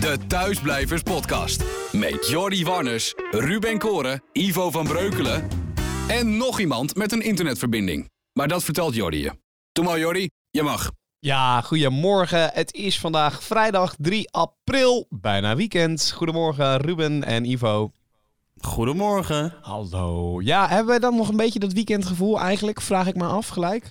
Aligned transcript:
De 0.00 0.18
Thuisblijvers 0.26 1.02
Podcast. 1.02 1.64
Met 1.92 2.28
Jordi 2.28 2.64
Warners, 2.64 3.14
Ruben 3.30 3.78
Koren, 3.78 4.22
Ivo 4.32 4.70
van 4.70 4.84
Breukelen 4.86 5.48
en 6.08 6.36
nog 6.36 6.60
iemand 6.60 6.96
met 6.96 7.12
een 7.12 7.20
internetverbinding. 7.20 8.08
Maar 8.32 8.48
dat 8.48 8.64
vertelt 8.64 8.94
Jordi 8.94 9.18
je. 9.18 9.32
Doe 9.72 9.84
maar 9.84 9.98
Jordi, 9.98 10.30
je 10.50 10.62
mag. 10.62 10.90
Ja, 11.18 11.60
goedemorgen. 11.60 12.50
Het 12.52 12.74
is 12.74 13.00
vandaag 13.00 13.42
vrijdag 13.42 13.94
3 13.98 14.30
april, 14.30 15.06
bijna 15.10 15.56
weekend. 15.56 16.10
Goedemorgen 16.10 16.76
Ruben 16.76 17.24
en 17.24 17.44
Ivo. 17.44 17.92
Goedemorgen. 18.60 19.54
Hallo. 19.60 20.40
Ja, 20.42 20.68
hebben 20.68 20.86
wij 20.86 20.98
dan 20.98 21.16
nog 21.16 21.28
een 21.28 21.36
beetje 21.36 21.58
dat 21.58 21.72
weekendgevoel 21.72 22.40
eigenlijk? 22.40 22.80
Vraag 22.80 23.06
ik 23.06 23.16
me 23.16 23.26
af 23.26 23.48
gelijk. 23.48 23.90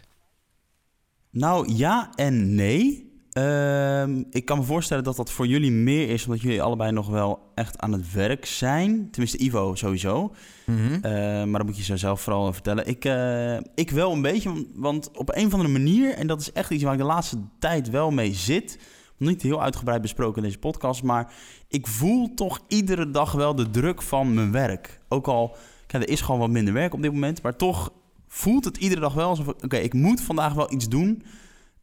Nou 1.30 1.74
ja 1.74 2.12
en 2.16 2.56
nee. 2.56 3.09
Ehm, 3.32 4.24
ik 4.30 4.46
kan 4.46 4.58
me 4.58 4.64
voorstellen 4.64 5.04
dat 5.04 5.16
dat 5.16 5.32
voor 5.32 5.48
jullie 5.48 5.72
meer 5.72 6.10
is, 6.10 6.26
omdat 6.26 6.42
jullie 6.42 6.62
allebei 6.62 6.92
nog 6.92 7.08
wel 7.08 7.52
echt 7.56 7.80
aan 7.80 7.92
het 7.92 8.14
werk 8.14 8.46
zijn. 8.46 9.12
Tenminste, 9.12 9.44
Ivo 9.44 9.76
sowieso. 9.76 10.34
Mhm. 10.66 10.94
Eh, 10.94 11.12
maar 11.44 11.58
dat 11.58 11.66
moet 11.66 11.78
je 11.78 11.84
zo 11.84 11.96
zelf 11.96 12.22
vooral 12.22 12.54
vertellen. 12.54 12.88
Ik, 12.88 13.06
eh, 13.06 13.58
ik 13.76 13.92
wel 13.92 14.12
een 14.12 14.22
beetje, 14.22 14.68
want 14.74 15.18
op 15.18 15.36
een 15.36 15.46
of 15.46 15.54
andere 15.54 15.72
manier, 15.72 16.14
en 16.14 16.28
dat 16.28 16.42
is 16.42 16.52
echt 16.52 16.70
iets 16.70 16.84
waar 16.84 16.94
ik 16.94 17.00
de 17.00 17.06
laatste 17.06 17.38
tijd 17.60 17.90
wel 17.90 18.12
mee 18.12 18.34
zit. 18.34 18.80
Niet 19.18 19.42
heel 19.42 19.62
uitgebreid 19.62 20.02
besproken 20.02 20.38
in 20.38 20.48
deze 20.48 20.60
podcast, 20.60 21.04
maar 21.04 21.34
ik 21.68 21.88
voel 21.88 22.34
toch 22.34 22.60
iedere 22.68 23.12
dag 23.12 23.32
wel 23.32 23.56
de 23.56 23.70
druk 23.70 24.02
van 24.02 24.34
mijn 24.34 24.52
werk. 24.52 25.00
Ook 25.08 25.28
al, 25.28 25.56
kijk, 25.88 26.04
er 26.04 26.10
is 26.10 26.22
gewoon 26.22 26.40
wat 26.40 26.50
minder 26.50 26.74
werk 26.74 26.94
op 26.94 27.02
dit 27.02 27.12
moment, 27.12 27.42
maar 27.42 27.56
toch 27.56 27.92
voelt 28.28 28.66
het 28.66 28.78
iedere 28.78 29.02
dag 29.02 29.14
wel 29.14 29.30
alsof, 29.30 29.48
oké, 29.48 29.78
ik 29.78 29.94
moet 29.94 30.22
vandaag 30.22 30.54
wel 30.54 30.74
iets 30.74 30.90
doen. 30.90 31.24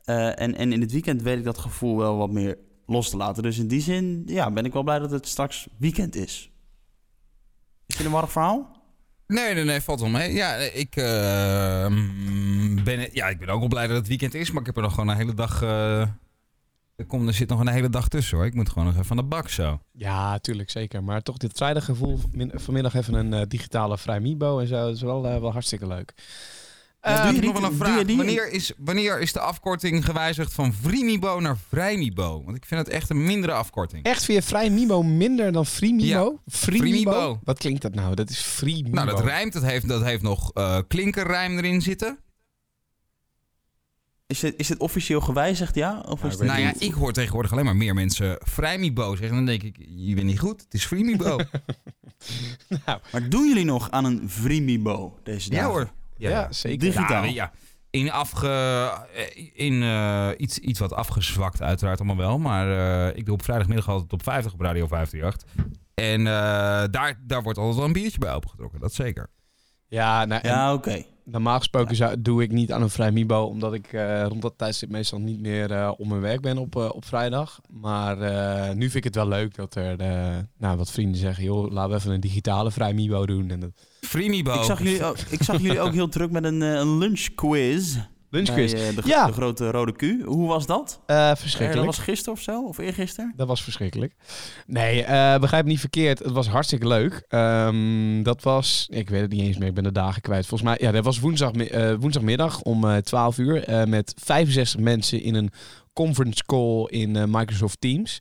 Uh, 0.07 0.41
en, 0.41 0.57
en 0.57 0.73
in 0.73 0.81
het 0.81 0.93
weekend 0.93 1.23
weet 1.23 1.39
ik 1.39 1.45
dat 1.45 1.59
gevoel 1.59 1.97
wel 1.97 2.17
wat 2.17 2.31
meer 2.31 2.59
los 2.87 3.11
te 3.11 3.17
laten. 3.17 3.43
Dus 3.43 3.59
in 3.59 3.69
die 3.69 3.81
zin 3.81 4.23
ja, 4.27 4.51
ben 4.51 4.65
ik 4.65 4.73
wel 4.73 4.83
blij 4.83 4.99
dat 4.99 5.11
het 5.11 5.29
straks 5.29 5.69
weekend 5.79 6.17
is. 6.17 6.51
Is 7.87 7.97
dit 7.97 8.07
een 8.07 8.13
warrig 8.13 8.33
verhaal? 8.33 8.85
Nee, 9.27 9.55
nee, 9.55 9.65
nee, 9.65 9.81
valt 9.81 10.01
wel 10.01 10.09
mee. 10.09 10.33
Ja, 10.33 10.55
ik, 10.55 10.97
uh, 10.97 11.05
ben, 12.85 13.09
ja, 13.13 13.29
ik 13.29 13.39
ben 13.39 13.49
ook 13.49 13.59
wel 13.59 13.69
blij 13.69 13.87
dat 13.87 13.97
het 13.97 14.09
weekend 14.09 14.35
is, 14.35 14.51
maar 14.51 14.61
ik 14.61 14.67
heb 14.67 14.77
er 14.77 14.83
nog 14.83 14.95
gewoon 14.95 15.09
een 15.09 15.17
hele 15.17 15.35
dag... 15.35 15.63
Uh, 15.63 16.01
er, 16.97 17.07
komt, 17.07 17.29
er 17.29 17.35
zit 17.35 17.49
nog 17.49 17.61
een 17.61 17.69
hele 17.69 17.91
dag 17.91 18.09
tussen 18.09 18.37
hoor. 18.37 18.47
Ik 18.47 18.55
moet 18.55 18.69
gewoon 18.69 18.85
nog 18.85 18.97
even 18.97 19.11
aan 19.11 19.17
de 19.17 19.23
bak 19.23 19.49
zo. 19.49 19.81
Ja, 19.93 20.39
tuurlijk, 20.39 20.71
zeker. 20.71 21.05
Maar 21.05 21.23
toch 21.23 21.37
dit 21.37 21.57
vrijdaggevoel. 21.57 22.19
Vanmiddag 22.55 22.95
even 22.95 23.15
een 23.15 23.49
digitale 23.49 23.99
vrijmibo 23.99 24.59
en 24.59 24.67
zo. 24.67 24.75
Dat 24.75 24.95
is 24.95 25.03
wel, 25.03 25.23
wel 25.23 25.53
hartstikke 25.53 25.87
leuk. 25.87 26.15
Uh, 27.07 27.25
doe 27.25 27.35
je 27.35 27.41
nog 27.41 27.61
wel 27.61 27.71
een 27.71 27.77
vraag. 27.77 28.17
Wanneer, 28.17 28.51
is, 28.51 28.73
wanneer 28.77 29.21
is 29.21 29.33
de 29.33 29.41
afkorting 29.41 30.05
gewijzigd 30.05 30.53
van 30.53 30.73
Vrimibo 30.73 31.41
naar 31.41 31.57
Vrijmibo? 31.69 32.43
Want 32.45 32.57
ik 32.57 32.65
vind 32.65 32.81
het 32.81 32.89
echt 32.89 33.11
een 33.11 33.25
mindere 33.25 33.53
afkorting. 33.53 34.05
Echt 34.05 34.25
via 34.25 34.43
Vrijmibo 34.43 35.03
minder 35.03 35.53
dan 35.53 35.67
Freemibo? 35.67 36.41
Ja. 36.45 36.53
Freemibo. 36.53 37.41
Wat 37.45 37.59
klinkt 37.59 37.83
dat 37.83 37.95
nou? 37.95 38.15
Dat 38.15 38.31
is 38.31 38.39
Freemibo. 38.39 38.91
Nou, 38.91 39.07
dat 39.09 39.21
rijmt. 39.21 39.53
Dat 39.53 39.63
heeft, 39.63 39.89
dat 39.89 40.03
heeft 40.03 40.23
nog 40.23 40.51
uh, 40.55 40.79
klinkerrijm 40.89 41.59
erin 41.59 41.83
zitten. 41.83 42.19
Is 44.27 44.43
het, 44.43 44.55
is 44.57 44.69
het 44.69 44.79
officieel 44.79 45.21
gewijzigd, 45.21 45.75
ja? 45.75 46.05
Of 46.09 46.25
is 46.25 46.37
nou, 46.37 46.47
nou 46.47 46.61
ja, 46.61 46.73
ik 46.79 46.93
hoor 46.93 47.13
tegenwoordig 47.13 47.53
alleen 47.53 47.65
maar 47.65 47.77
meer 47.77 47.95
mensen 47.95 48.39
Vrijmibo 48.41 49.17
zeggen. 49.17 49.37
Dan 49.37 49.47
denk 49.47 49.63
ik, 49.63 49.77
je 49.97 50.15
bent 50.15 50.27
niet 50.27 50.39
goed. 50.39 50.61
Het 50.61 50.75
is 50.75 50.87
Freemibo. 50.87 51.37
nou. 52.87 53.01
Maar 53.13 53.29
doen 53.29 53.49
jullie 53.49 53.65
nog 53.65 53.91
aan 53.91 54.05
een 54.05 54.31
Freemibo 54.31 55.19
deze 55.23 55.51
dagen? 55.51 55.67
Ja 55.67 55.73
hoor. 55.73 55.91
Ja, 56.17 56.31
ja, 56.31 56.53
zeker. 56.53 56.79
Digitaal. 56.79 57.25
Ja, 57.25 57.31
ja. 57.31 57.53
In, 57.91 58.11
afge, 58.11 58.91
in 59.53 59.73
uh, 59.73 60.29
iets, 60.37 60.59
iets 60.59 60.79
wat 60.79 60.93
afgezwakt 60.93 61.63
uiteraard 61.63 61.99
allemaal 61.99 62.17
wel. 62.17 62.39
Maar 62.39 62.69
uh, 62.69 63.17
ik 63.17 63.25
doe 63.25 63.35
op 63.35 63.43
vrijdagmiddag 63.43 63.89
altijd 63.89 64.13
op 64.13 64.23
50 64.23 64.53
op 64.53 64.61
Radio 64.61 64.87
538. 64.87 65.75
En 65.95 66.21
uh, 66.21 66.27
daar, 66.91 67.21
daar 67.27 67.43
wordt 67.43 67.59
altijd 67.59 67.77
wel 67.77 67.87
een 67.87 67.93
biertje 67.93 68.19
bij 68.19 68.35
opgetrokken, 68.35 68.81
dat 68.81 68.95
zeker. 68.95 69.31
Ja, 69.87 70.25
nou, 70.25 70.49
ja 70.49 70.73
oké. 70.75 70.89
Okay. 70.89 71.07
Normaal 71.25 71.59
gesproken 71.59 71.97
zou, 71.97 72.23
doe 72.23 72.43
ik 72.43 72.53
niet 72.53 72.73
aan 72.73 72.83
een 72.83 72.91
vrij 72.91 73.11
Mibo, 73.11 73.43
omdat 73.43 73.75
ik 73.75 73.93
uh, 73.93 74.25
rond 74.27 74.43
dat 74.43 74.59
tijdstip 74.59 74.91
meestal 74.91 75.19
niet 75.19 75.41
meer 75.41 75.71
uh, 75.71 75.93
op 75.97 76.07
mijn 76.07 76.21
werk 76.21 76.41
ben 76.41 76.59
op, 76.59 76.77
uh, 76.77 76.89
op 76.93 77.05
vrijdag. 77.05 77.61
Maar 77.71 78.17
nu 78.75 78.83
vind 78.83 78.95
ik 78.95 79.05
het 79.05 79.15
wel 79.15 79.29
leuk 79.29 79.55
dat 79.55 79.75
er 79.75 79.97
nou, 80.59 80.77
wat 80.77 80.91
vrienden 80.91 81.21
zeggen, 81.21 81.45
joh, 81.45 81.71
laten 81.71 81.91
we 81.91 81.97
even 81.97 82.13
een 82.13 82.21
digitale 82.21 82.71
vrij 82.71 82.95
Mibo 82.95 83.27
doen. 83.27 83.51
En 83.51 83.61
dat... 83.61 83.71
Free 84.07 84.29
Mibo. 84.29 84.53
Ik 84.53 84.63
zag 84.63 84.79
jullie 84.83 85.05
ook, 85.05 85.17
ik 85.31 85.43
zag 85.43 85.61
jullie 85.61 85.81
ook 85.81 85.93
heel 85.93 86.09
druk 86.09 86.31
met 86.31 86.45
een, 86.45 86.61
een 86.61 86.99
lunchquiz. 86.99 87.97
Lunchquiz. 88.31 88.73
Bij, 88.73 88.95
de, 88.95 89.03
ja. 89.05 89.27
de 89.27 89.33
grote 89.33 89.71
rode 89.71 89.93
Q. 89.93 90.25
Hoe 90.25 90.49
was 90.49 90.67
dat? 90.67 91.01
Uh, 91.07 91.35
verschrikkelijk. 91.35 91.87
dat 91.87 91.97
was 91.97 92.05
gisteren 92.05 92.35
of 92.35 92.41
zo? 92.41 92.65
Of 92.65 92.79
eergisteren? 92.79 93.33
Dat 93.37 93.47
was 93.47 93.63
verschrikkelijk. 93.63 94.15
Nee, 94.67 95.03
uh, 95.03 95.39
begrijp 95.39 95.65
me 95.65 95.71
niet 95.71 95.81
verkeerd. 95.81 96.19
Het 96.19 96.33
was 96.33 96.49
hartstikke 96.49 96.87
leuk. 96.87 97.25
Um, 97.29 98.23
dat 98.23 98.43
was, 98.43 98.87
ik 98.91 99.09
weet 99.09 99.21
het 99.21 99.31
niet 99.31 99.43
eens 99.43 99.59
meer, 99.59 99.69
ik 99.69 99.75
ben 99.75 99.85
de 99.85 99.93
dagen 99.93 100.23
kwijt. 100.23 100.47
Volgens 100.47 100.71
mij, 100.71 100.79
ja, 100.81 100.93
dat 100.93 101.05
was 101.05 101.21
woensdag, 101.21 101.55
uh, 101.55 101.95
woensdagmiddag 101.99 102.61
om 102.61 103.03
12 103.03 103.39
uur. 103.39 103.89
met 103.89 104.15
65 104.25 104.81
mensen 104.81 105.23
in 105.23 105.35
een 105.35 105.51
conference 105.93 106.45
call 106.45 106.85
in 106.85 107.31
Microsoft 107.31 107.81
Teams. 107.81 108.21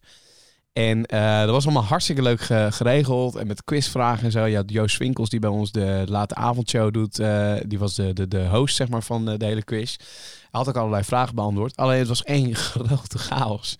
En 0.75 0.97
uh, 1.13 1.39
dat 1.39 1.49
was 1.49 1.63
allemaal 1.63 1.83
hartstikke 1.83 2.21
leuk 2.21 2.41
geregeld. 2.69 3.35
En 3.35 3.47
met 3.47 3.63
quizvragen 3.63 4.25
en 4.25 4.31
zo. 4.31 4.45
Ja, 4.45 4.63
Joost 4.65 4.97
Winkels, 4.97 5.29
die 5.29 5.39
bij 5.39 5.49
ons 5.49 5.71
de 5.71 6.03
late 6.07 6.35
avondshow 6.35 6.93
doet. 6.93 7.19
Uh, 7.19 7.53
die 7.67 7.79
was 7.79 7.95
de, 7.95 8.13
de, 8.13 8.27
de 8.27 8.47
host 8.47 8.75
zeg 8.75 8.89
maar, 8.89 9.03
van 9.03 9.25
de 9.25 9.45
hele 9.45 9.63
quiz. 9.63 9.95
Hij 10.41 10.49
had 10.51 10.67
ook 10.67 10.75
allerlei 10.75 11.03
vragen 11.03 11.35
beantwoord. 11.35 11.75
Alleen 11.75 11.99
het 11.99 12.07
was 12.07 12.23
één 12.23 12.55
grote 12.71 13.17
chaos. 13.17 13.77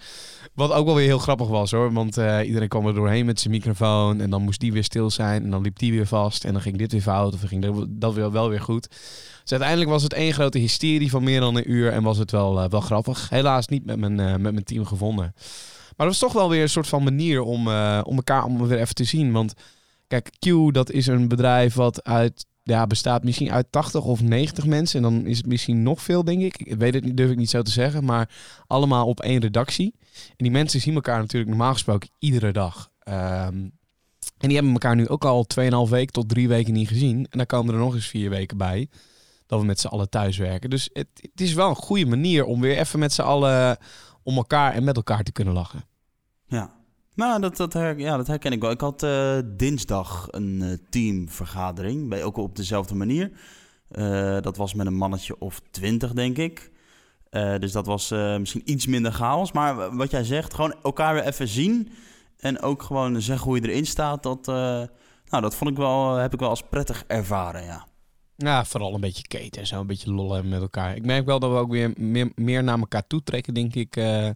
Wat 0.54 0.72
ook 0.72 0.86
wel 0.86 0.96
weer 0.96 1.06
heel 1.06 1.20
grappig 1.20 1.48
was 1.48 1.72
hoor. 1.72 1.94
Want 1.94 2.18
iedereen 2.44 2.68
kwam 2.68 2.88
er 2.88 2.94
doorheen 2.94 3.26
met 3.26 3.40
zijn 3.40 3.54
microfoon. 3.54 4.22
En 4.22 4.30
dan 4.30 4.42
moest 4.42 4.60
die 4.60 4.74
weer 4.74 4.84
stil 4.84 5.10
zijn. 5.10 5.44
En 5.44 5.50
dan 5.50 5.62
liep 5.62 5.80
die 5.80 5.92
weer 5.92 6.08
vast. 6.08 6.44
En 6.44 6.54
dan 6.54 6.62
ging 6.62 6.78
dit 6.78 6.92
weer 6.92 7.02
fout. 7.02 7.34
Of 7.34 7.42
ging 7.42 7.88
dat 7.90 8.14
weer 8.14 8.32
wel 8.32 8.50
weer 8.50 8.62
goed. 8.62 8.88
Dus 9.42 9.52
uiteindelijk 9.52 9.90
was 9.90 10.04
het 10.04 10.14
één 10.14 10.34
grote 10.34 10.58
hysterie 10.58 11.10
van 11.10 11.24
meer 11.24 11.40
dan 11.40 11.56
een 11.56 11.72
uur. 11.72 11.92
En 11.92 12.04
was 12.04 12.18
het 12.18 12.32
wel, 12.32 12.70
wel 12.70 12.82
grappig. 12.82 13.30
Helaas 13.30 13.68
niet 13.68 13.86
met 13.86 14.00
mijn, 14.00 14.16
met 14.16 14.54
mijn 14.54 14.64
team 14.64 14.86
gevonden. 14.86 15.34
Maar 15.96 16.08
dat 16.08 16.20
was 16.20 16.30
toch 16.30 16.34
wel 16.34 16.50
weer 16.50 16.62
een 16.62 16.70
soort 16.70 16.88
van 16.88 17.04
manier 17.04 17.42
om, 17.42 17.68
uh, 17.68 18.02
om 18.04 18.16
elkaar 18.16 18.42
allemaal 18.42 18.68
weer 18.68 18.80
even 18.80 18.96
te 18.96 19.04
zien. 19.04 19.32
Want 19.32 19.54
kijk, 20.08 20.30
Q, 20.40 20.74
dat 20.74 20.92
is 20.92 21.08
een 21.08 21.28
bedrijf 21.28 21.74
wat 21.74 22.04
uit, 22.04 22.46
ja, 22.64 22.88
bestaat 22.88 23.24
misschien 23.24 23.52
uit 23.52 23.68
80 23.70 24.04
of 24.04 24.22
90 24.22 24.66
mensen. 24.66 25.04
En 25.04 25.12
dan 25.12 25.26
is 25.26 25.38
het 25.38 25.48
misschien 25.48 25.84
nog 25.84 26.02
veel, 26.02 26.24
denk 26.24 26.42
ik. 26.42 26.58
Ik 26.58 26.76
weet 26.76 26.94
het 26.94 27.04
niet, 27.04 27.18
durf 27.18 27.32
ik 27.32 27.38
niet 27.38 27.50
zo 27.50 27.62
te 27.62 27.72
zeggen. 27.72 28.06
Maar 28.06 28.30
allemaal 28.68 29.08
op 29.08 29.20
één 29.20 29.42
redactie. 29.42 29.94
En 30.30 30.36
die 30.38 30.52
mensen 30.52 30.82
zien 30.82 30.96
elkaar 30.96 31.20
natuurlijk 31.20 31.50
normaal 31.50 31.74
gesproken 31.74 32.10
iedere 32.20 32.52
dag. 32.52 32.90
Um, 33.10 33.72
en 34.38 34.48
die 34.48 34.54
hebben 34.54 34.74
elkaar 34.74 34.96
nu 34.96 35.08
ook 35.08 35.26
al 35.26 35.46
2,5 35.60 35.90
weken 35.90 36.14
tot 36.14 36.30
drie 36.30 36.48
weken 36.48 36.74
niet 36.74 36.88
gezien. 36.88 37.18
En 37.30 37.38
dan 37.38 37.46
komen 37.46 37.74
er 37.74 37.80
nog 37.80 37.94
eens 37.94 38.08
vier 38.08 38.30
weken 38.30 38.58
bij. 38.58 38.90
Dat 39.46 39.60
we 39.60 39.66
met 39.66 39.80
z'n 39.80 39.88
allen 39.88 40.10
thuis 40.10 40.38
werken. 40.38 40.70
Dus 40.70 40.90
het, 40.94 41.08
het 41.16 41.42
is 41.42 41.54
wel 41.54 41.70
een 41.70 41.76
goede 41.76 42.06
manier 42.06 42.46
om 42.46 42.62
weer 42.62 42.78
even 42.78 43.00
met 43.00 43.14
z'n 43.14 43.22
allen 43.22 43.78
om 44.26 44.36
elkaar 44.36 44.74
en 44.74 44.84
met 44.84 44.96
elkaar 44.96 45.24
te 45.24 45.32
kunnen 45.32 45.54
lachen. 45.54 45.84
Ja, 46.48 46.72
nou, 47.16 47.42
dat, 47.42 47.58
dat, 47.58 47.74
ja, 47.98 48.18
dat 48.18 48.28
herken 48.28 48.52
ik 48.52 48.62
wel. 48.62 48.72
Ik 48.72 48.82
had 48.82 49.04
uh, 49.04 49.38
dinsdag 49.46 50.28
een 50.32 50.62
uh, 50.62 50.78
teamvergadering, 50.90 52.10
bij, 52.10 52.24
ook 52.24 52.38
op 52.38 52.56
dezelfde 52.56 52.96
manier. 52.96 53.32
Uh, 53.92 54.42
dat 54.42 54.58
was 54.58 54.74
met 54.74 54.86
een 54.86 54.96
mannetje 54.96 55.40
of 55.40 55.62
twintig, 55.72 56.14
denk 56.14 56.38
ik. 56.38 56.72
dus 57.60 57.72
dat 57.72 57.86
was 57.86 58.10
misschien 58.10 58.62
iets 58.72 58.86
minder 58.86 59.12
chaos. 59.12 59.52
Maar 59.52 59.96
wat 59.96 60.12
jij 60.12 60.24
zegt, 60.24 60.54
gewoon 60.54 60.76
elkaar 60.84 61.14
weer 61.14 61.24
even 61.24 61.48
zien. 61.48 61.92
En 62.38 62.62
ook 62.62 62.84
gewoon 62.84 63.22
zeggen 63.22 63.48
hoe 63.48 63.62
je 63.62 63.70
erin 63.70 63.86
staat. 63.86 64.24
Dat, 64.24 64.46
nou, 64.46 65.42
dat 65.42 65.56
vond 65.56 65.70
ik 65.70 65.78
wel, 65.78 66.16
heb 66.16 66.34
ik 66.34 66.40
wel 66.40 66.50
als 66.50 66.64
prettig 66.70 67.04
ervaren, 67.08 67.64
ja. 67.64 67.86
Ja, 68.38 68.66
vooral 68.66 68.94
een 68.94 69.02
beetje 69.02 69.28
keten 69.28 69.62
en 69.62 69.68
zo, 69.68 69.80
een 69.80 69.88
beetje 69.88 70.12
lollen 70.12 70.50
met 70.50 70.62
elkaar. 70.62 70.96
Ik 70.96 71.06
merk 71.06 71.26
wel 71.26 71.40
dat 71.40 71.52
we 71.52 71.58
ook 71.58 71.72
weer 71.72 71.94
meer, 71.98 72.32
meer 72.36 72.64
naar 72.64 72.80
elkaar 72.80 73.08
toe 73.08 73.24
trekken, 73.24 73.54
denk 73.54 73.76
ik. 73.76 73.96
Uh, 73.96 74.30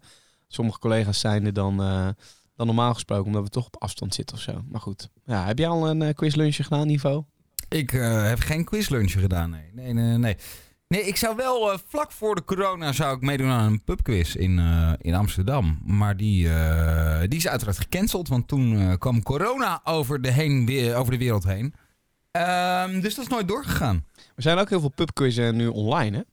sommige 0.48 0.80
collega's 0.80 1.20
zijn 1.20 1.46
er 1.46 1.54
dan, 1.54 1.82
uh, 1.82 2.08
dan 2.56 2.66
normaal 2.66 2.94
gesproken, 2.94 3.26
omdat 3.26 3.44
we 3.44 3.50
toch 3.50 3.66
op 3.66 3.82
afstand 3.82 4.14
zitten 4.14 4.36
of 4.36 4.42
zo. 4.42 4.64
Maar 4.70 4.82
goed, 4.82 5.10
ja, 5.26 5.46
heb 5.46 5.58
jij 5.58 5.68
al 5.68 5.90
een 5.90 6.02
uh, 6.02 6.10
quizlunchje 6.14 6.64
gedaan, 6.64 6.88
Niveau? 6.88 7.24
Ik 7.70 7.90
heb 7.90 8.40
geen 8.40 8.66
quizlunchje 8.66 9.20
gedaan, 9.20 9.50
nee. 9.50 9.70
Nee, 9.74 9.94
nee, 9.94 10.18
nee. 10.18 10.38
Nee, 10.88 11.02
ik 11.02 11.16
zou 11.16 11.36
wel 11.36 11.80
vlak 11.88 12.12
voor 12.12 12.36
de 12.36 12.44
corona 12.44 12.92
zou 12.92 13.16
ik 13.16 13.22
meedoen 13.22 13.50
aan 13.50 13.72
een 13.72 13.84
pubquiz 13.84 14.36
in, 14.36 14.60
in 15.02 15.16
Amsterdam. 15.16 15.80
Maar 15.86 16.18
die, 16.18 16.48
die 17.28 17.38
is 17.38 17.48
uiteraard 17.48 17.78
gecanceld, 17.78 18.28
want 18.28 18.48
toen 18.48 18.98
kwam 18.98 19.24
corona 19.24 19.82
over 19.84 20.22
de, 20.22 20.32
heen, 20.32 20.94
over 20.96 21.12
de 21.12 21.18
wereld 21.18 21.44
heen. 21.44 21.74
Um, 22.32 23.02
dus 23.02 23.16
dat 23.16 23.26
is 23.26 23.32
nooit 23.32 23.48
doorgegaan. 23.48 24.06
Er 24.36 24.42
zijn 24.42 24.58
ook 24.58 24.70
heel 24.70 24.80
veel 24.80 24.90
pubquizzen 24.90 25.56
nu 25.56 25.68
online, 25.68 26.18
hè? 26.18 26.24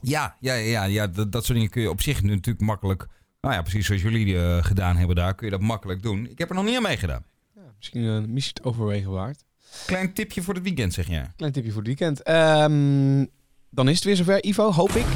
Ja, 0.00 0.36
ja, 0.40 0.54
ja, 0.54 0.84
ja 0.84 1.06
dat, 1.06 1.32
dat 1.32 1.44
soort 1.44 1.54
dingen 1.54 1.70
kun 1.70 1.82
je 1.82 1.90
op 1.90 2.00
zich 2.00 2.22
natuurlijk 2.22 2.60
makkelijk... 2.60 3.06
Nou 3.40 3.54
ja, 3.54 3.62
precies 3.62 3.86
zoals 3.86 4.02
jullie 4.02 4.26
uh, 4.26 4.64
gedaan 4.64 4.96
hebben 4.96 5.16
daar, 5.16 5.34
kun 5.34 5.46
je 5.46 5.52
dat 5.52 5.60
makkelijk 5.60 6.02
doen. 6.02 6.28
Ik 6.30 6.38
heb 6.38 6.48
er 6.48 6.54
nog 6.54 6.64
niet 6.64 6.76
aan 6.76 6.82
meegedaan. 6.82 7.24
Ja, 7.54 7.62
misschien 7.76 8.02
een 8.02 8.22
uh, 8.22 8.28
missie 8.28 8.52
het 8.54 8.64
overwegen 8.64 9.10
waard. 9.10 9.44
Klein 9.86 10.12
tipje 10.12 10.42
voor 10.42 10.54
het 10.54 10.62
weekend, 10.62 10.92
zeg 10.92 11.06
je. 11.06 11.22
Klein 11.36 11.52
tipje 11.52 11.70
voor 11.70 11.82
het 11.82 11.98
weekend. 11.98 12.28
Um, 12.28 13.30
dan 13.70 13.88
is 13.88 13.94
het 13.94 14.04
weer 14.04 14.16
zover, 14.16 14.44
Ivo, 14.44 14.72
hoop 14.72 14.90
ik. 14.90 15.06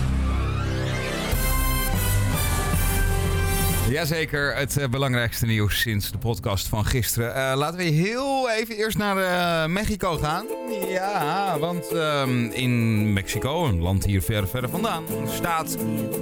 Jazeker, 3.89 4.57
het 4.57 4.77
eh, 4.77 4.89
belangrijkste 4.89 5.47
nieuws 5.47 5.81
sinds 5.81 6.11
de 6.11 6.19
podcast 6.19 6.69
van 6.69 6.85
gisteren. 6.85 7.35
Eh, 7.35 7.57
laten 7.57 7.79
we 7.79 7.85
heel 7.85 8.51
even 8.51 8.77
eerst 8.77 8.99
naar 8.99 9.17
eh, 9.17 9.69
Mexico 9.73 10.17
gaan. 10.17 10.47
Ja, 10.89 11.59
want 11.59 11.93
ehm, 11.93 12.45
in 12.45 13.13
Mexico, 13.13 13.65
een 13.65 13.81
land 13.81 14.05
hier 14.05 14.23
ver 14.23 14.49
verder 14.49 14.71
vandaan, 14.71 15.05
staat 15.29 15.77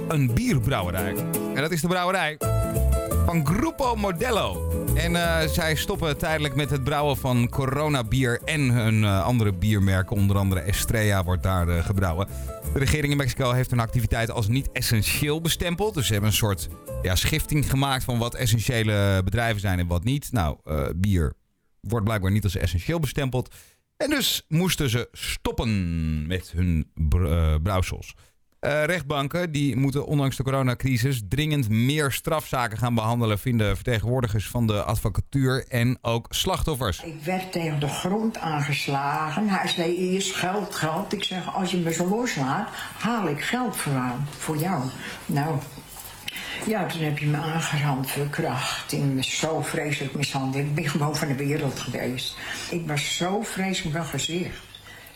een 0.07 0.33
bierbrouwerij. 0.33 1.15
En 1.53 1.61
dat 1.61 1.71
is 1.71 1.81
de 1.81 1.87
brouwerij 1.87 2.37
van 3.25 3.45
Grupo 3.45 3.95
Modelo. 3.95 4.64
En 4.93 5.15
eh, 5.15 5.47
zij 5.47 5.75
stoppen 5.75 6.17
tijdelijk 6.17 6.55
met 6.55 6.69
het 6.69 6.83
brouwen 6.83 7.17
van 7.17 7.49
Corona 7.49 8.03
bier 8.03 8.41
en 8.43 8.61
hun 8.61 9.03
eh, 9.03 9.23
andere 9.23 9.53
biermerken. 9.53 10.15
Onder 10.15 10.37
andere 10.37 10.61
Estrella 10.61 11.23
wordt 11.23 11.43
daar 11.43 11.67
eh, 11.67 11.85
gebrouwen. 11.85 12.27
De 12.73 12.79
regering 12.79 13.11
in 13.11 13.17
Mexico 13.17 13.51
heeft 13.51 13.69
hun 13.69 13.79
activiteit 13.79 14.31
als 14.31 14.47
niet 14.47 14.71
essentieel 14.71 15.41
bestempeld. 15.41 15.93
Dus 15.93 16.05
ze 16.05 16.11
hebben 16.11 16.29
een 16.29 16.35
soort 16.35 16.67
ja, 17.01 17.15
schifting 17.15 17.69
gemaakt 17.69 18.03
van 18.03 18.17
wat 18.17 18.35
essentiële 18.35 19.21
bedrijven 19.23 19.61
zijn 19.61 19.79
en 19.79 19.87
wat 19.87 20.03
niet. 20.03 20.31
Nou, 20.31 20.57
bier 20.95 21.33
wordt 21.79 22.05
blijkbaar 22.05 22.31
niet 22.31 22.43
als 22.43 22.55
essentieel 22.55 22.99
bestempeld. 22.99 23.55
En 23.97 24.09
dus 24.09 24.45
moesten 24.47 24.89
ze 24.89 25.07
stoppen 25.11 26.27
met 26.27 26.51
hun 26.51 26.91
br- 26.93 27.59
brouwsels. 27.63 28.13
Eh, 28.65 28.83
rechtbanken 28.83 29.51
die 29.51 29.75
moeten 29.75 30.05
ondanks 30.05 30.35
de 30.35 30.43
coronacrisis 30.43 31.21
dringend 31.29 31.69
meer 31.69 32.11
strafzaken 32.11 32.77
gaan 32.77 32.95
behandelen, 32.95 33.39
vinden 33.39 33.75
vertegenwoordigers 33.75 34.47
van 34.47 34.67
de 34.67 34.83
advocatuur 34.83 35.65
en 35.67 35.97
ook 36.01 36.27
slachtoffers. 36.29 37.03
Ik 37.03 37.23
werd 37.23 37.51
tegen 37.51 37.79
de 37.79 37.87
grond 37.87 38.37
aangeslagen. 38.37 39.49
Hij 39.49 39.67
zei 39.67 39.95
eerst 39.95 40.35
geld, 40.35 40.75
geld. 40.75 41.13
Ik 41.13 41.23
zeg, 41.23 41.55
als 41.55 41.71
je 41.71 41.77
me 41.77 41.93
zo 41.93 42.07
loslaat, 42.07 42.69
haal 42.99 43.27
ik 43.27 43.41
geld 43.41 43.77
voor, 43.77 43.93
aan, 43.93 44.27
voor 44.37 44.57
jou. 44.57 44.83
Nou, 45.25 45.57
ja, 46.67 46.85
toen 46.85 47.01
heb 47.01 47.17
je 47.17 47.25
me 47.25 47.37
aangerand, 47.37 48.11
verkrachting, 48.11 49.25
zo 49.25 49.61
vreselijk 49.61 50.15
mishandeld. 50.15 50.65
Ik 50.65 50.75
ben 50.75 50.89
gewoon 50.89 51.15
van 51.15 51.27
de 51.27 51.35
wereld 51.35 51.79
geweest. 51.79 52.37
Ik 52.69 52.87
was 52.87 53.17
zo 53.17 53.41
vreselijk 53.41 53.95
van 53.95 54.05
gezicht. 54.05 54.59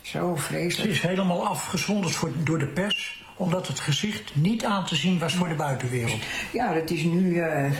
Zo 0.01 0.31
Het 0.33 0.41
vreselijk. 0.41 0.91
is 0.91 1.01
helemaal 1.01 1.47
afgezonderd 1.47 2.15
voor, 2.15 2.31
door 2.43 2.59
de 2.59 2.67
pers, 2.67 3.23
omdat 3.39 3.67
het 3.67 3.79
gezicht 3.79 4.35
niet 4.35 4.65
aan 4.65 4.85
te 4.85 4.95
zien 4.95 5.19
was 5.19 5.35
voor 5.35 5.47
de 5.47 5.55
buitenwereld. 5.55 6.21
Ja, 6.51 6.73
dat 6.73 6.89
is 6.89 7.03
nu 7.03 7.39
eh, 7.39 7.71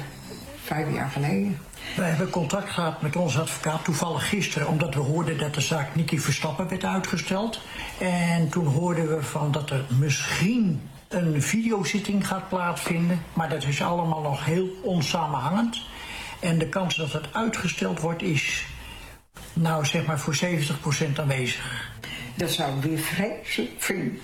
vijf 0.63 0.93
jaar 0.93 1.09
geleden. 1.09 1.59
Wij 1.95 2.09
hebben 2.09 2.29
contact 2.29 2.69
gehad 2.69 3.01
met 3.01 3.15
onze 3.15 3.39
advocaat, 3.39 3.83
toevallig 3.83 4.29
gisteren, 4.29 4.67
omdat 4.67 4.93
we 4.93 4.99
hoorden 4.99 5.37
dat 5.37 5.53
de 5.53 5.61
zaak 5.61 5.95
Nicky 5.95 6.17
Verstappen 6.17 6.67
werd 6.67 6.83
uitgesteld. 6.83 7.61
En 7.99 8.49
toen 8.49 8.65
hoorden 8.65 9.15
we 9.15 9.23
van 9.23 9.51
dat 9.51 9.69
er 9.69 9.85
misschien 9.99 10.89
een 11.07 11.41
videozitting 11.41 12.27
gaat 12.27 12.49
plaatsvinden, 12.49 13.23
maar 13.33 13.49
dat 13.49 13.63
is 13.63 13.81
allemaal 13.81 14.21
nog 14.21 14.45
heel 14.45 14.67
onsamenhangend. 14.83 15.81
En 16.39 16.57
de 16.57 16.69
kans 16.69 16.95
dat 16.95 17.13
het 17.13 17.33
uitgesteld 17.33 17.99
wordt 17.99 18.21
is, 18.21 18.65
nou 19.53 19.85
zeg 19.85 20.05
maar, 20.05 20.19
voor 20.19 20.35
70% 20.35 21.19
aanwezig. 21.19 21.91
Dat 22.35 22.51
zou 22.51 22.75
ik 22.77 22.83
weer 22.83 22.97
vreselijk 22.97 23.71
vinden. 23.77 24.19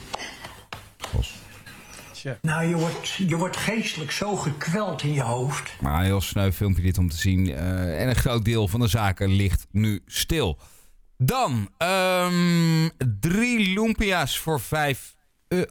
Nou, 2.41 2.65
je 2.65 2.75
wordt, 2.75 3.13
je 3.13 3.37
wordt 3.37 3.57
geestelijk 3.57 4.11
zo 4.11 4.35
gekweld 4.35 5.03
in 5.03 5.13
je 5.13 5.21
hoofd. 5.21 5.75
Maar 5.81 5.99
een 5.99 6.05
heel 6.05 6.21
sneu 6.21 6.51
filmpje 6.51 6.83
dit 6.83 6.97
om 6.97 7.09
te 7.09 7.17
zien. 7.17 7.49
eh, 7.49 8.01
en 8.01 8.09
een 8.09 8.15
groot 8.15 8.45
deel 8.45 8.67
van 8.67 8.79
de 8.79 8.87
zaken 8.87 9.29
ligt 9.29 9.67
nu 9.71 10.01
stil. 10.05 10.59
Dan, 11.17 11.69
ehm, 11.77 12.89
drie 13.19 13.73
lumpia's 13.73 14.39
voor 14.39 14.61
vijf... 14.61 15.15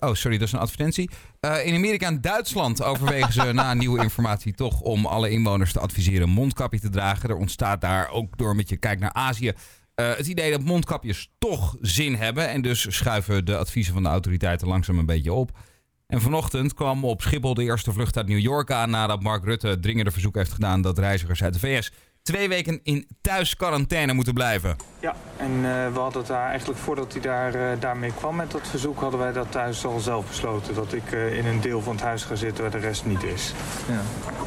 oh, 0.00 0.14
sorry, 0.14 0.38
dat 0.38 0.46
is 0.46 0.52
een 0.52 0.58
advertentie. 0.58 1.10
Eh, 1.40 1.66
in 1.66 1.74
Amerika 1.74 2.06
en 2.06 2.20
Duitsland 2.20 2.82
overwegen 2.82 3.32
ze 3.32 3.42
na 3.52 3.74
nieuwe 3.74 4.02
informatie 4.02 4.54
toch 4.54 4.80
om 4.80 5.06
alle 5.06 5.30
inwoners 5.30 5.72
te 5.72 5.80
adviseren 5.80 6.22
een 6.22 6.34
mondkapje 6.34 6.80
te 6.80 6.90
dragen. 6.90 7.28
Er 7.28 7.36
ontstaat 7.36 7.80
daar 7.80 8.08
ook 8.08 8.38
door 8.38 8.56
met 8.56 8.68
je 8.68 8.76
kijk 8.76 9.00
naar 9.00 9.12
Azië 9.12 9.52
eh, 9.94 10.16
het 10.16 10.26
idee 10.26 10.50
dat 10.50 10.64
mondkapjes 10.64 11.30
toch 11.38 11.76
zin 11.80 12.14
hebben. 12.14 12.48
En 12.48 12.62
dus 12.62 12.96
schuiven 12.96 13.44
de 13.44 13.56
adviezen 13.56 13.94
van 13.94 14.02
de 14.02 14.08
autoriteiten 14.08 14.68
langzaam 14.68 14.98
een 14.98 15.06
beetje 15.06 15.32
op. 15.32 15.58
En 16.06 16.20
vanochtend 16.20 16.74
kwam 16.74 17.04
op 17.04 17.22
Schiphol 17.22 17.54
de 17.54 17.62
eerste 17.62 17.92
vlucht 17.92 18.16
uit 18.16 18.28
New 18.28 18.38
York 18.38 18.70
aan 18.70 18.90
nadat 18.90 19.22
Mark 19.22 19.44
Rutte 19.44 19.80
dringende 19.80 20.10
verzoek 20.10 20.34
heeft 20.34 20.52
gedaan 20.52 20.82
dat 20.82 20.98
reizigers 20.98 21.42
uit 21.42 21.52
de 21.52 21.58
VS 21.58 21.92
twee 22.24 22.48
weken 22.48 22.80
in 22.82 23.06
thuisquarantaine 23.20 24.12
moeten 24.12 24.34
blijven. 24.34 24.76
Ja, 25.00 25.16
en 25.36 25.50
eh, 25.50 25.92
we 25.92 25.98
hadden 25.98 26.18
het 26.18 26.26
daar 26.26 26.48
eigenlijk 26.48 26.78
voordat 26.78 27.12
hij 27.12 27.20
daar, 27.22 27.54
eh, 27.54 27.80
daarmee 27.80 28.12
kwam 28.12 28.36
met 28.36 28.50
dat 28.50 28.68
verzoek, 28.68 29.00
hadden 29.00 29.20
wij 29.20 29.32
dat 29.32 29.52
thuis 29.52 29.84
al 29.84 30.00
zelf 30.00 30.26
besloten. 30.26 30.74
Dat 30.74 30.92
ik 30.92 31.12
eh, 31.12 31.36
in 31.36 31.46
een 31.46 31.60
deel 31.60 31.80
van 31.82 31.94
het 31.94 32.04
huis 32.04 32.24
ga 32.24 32.34
zitten 32.34 32.62
waar 32.62 32.72
de 32.72 32.78
rest 32.78 33.04
niet 33.04 33.22
is. 33.22 33.52
Ja. 33.88 34.00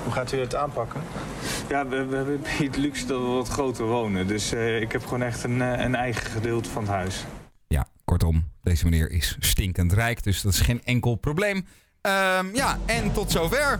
Hoe 0.04 0.14
gaat 0.14 0.32
u 0.32 0.40
het 0.40 0.56
aanpakken? 0.56 1.02
Ja, 1.70 1.88
we, 1.88 2.06
we 2.06 2.16
hebben 2.16 2.40
het 2.66 2.78
luxe 2.78 3.06
dat 3.06 3.22
we 3.22 3.28
wat 3.28 3.48
groter 3.48 3.86
wonen. 3.86 4.28
Dus 4.28 4.54
eh, 4.54 4.82
ik 4.82 4.92
heb 4.92 5.04
gewoon 5.04 5.22
echt 5.22 5.44
een, 5.44 5.60
een 5.60 5.96
eigen 5.96 6.32
gedeelte 6.32 6.70
van 6.70 6.82
het 6.82 6.92
huis. 6.92 7.26
Ja, 7.68 7.88
kortom, 8.06 8.52
deze 8.62 8.84
meneer 8.84 9.12
is 9.12 9.38
stinkend 9.40 9.94
rijk, 9.94 10.24
dus 10.24 10.42
dat 10.42 10.54
is 10.54 10.60
geen 10.60 10.82
enkel 10.84 11.16
probleem. 11.16 11.66
Ehm, 12.02 12.56
ja, 12.56 12.78
en 12.86 13.14
tot 13.14 13.32
zover. 13.32 13.80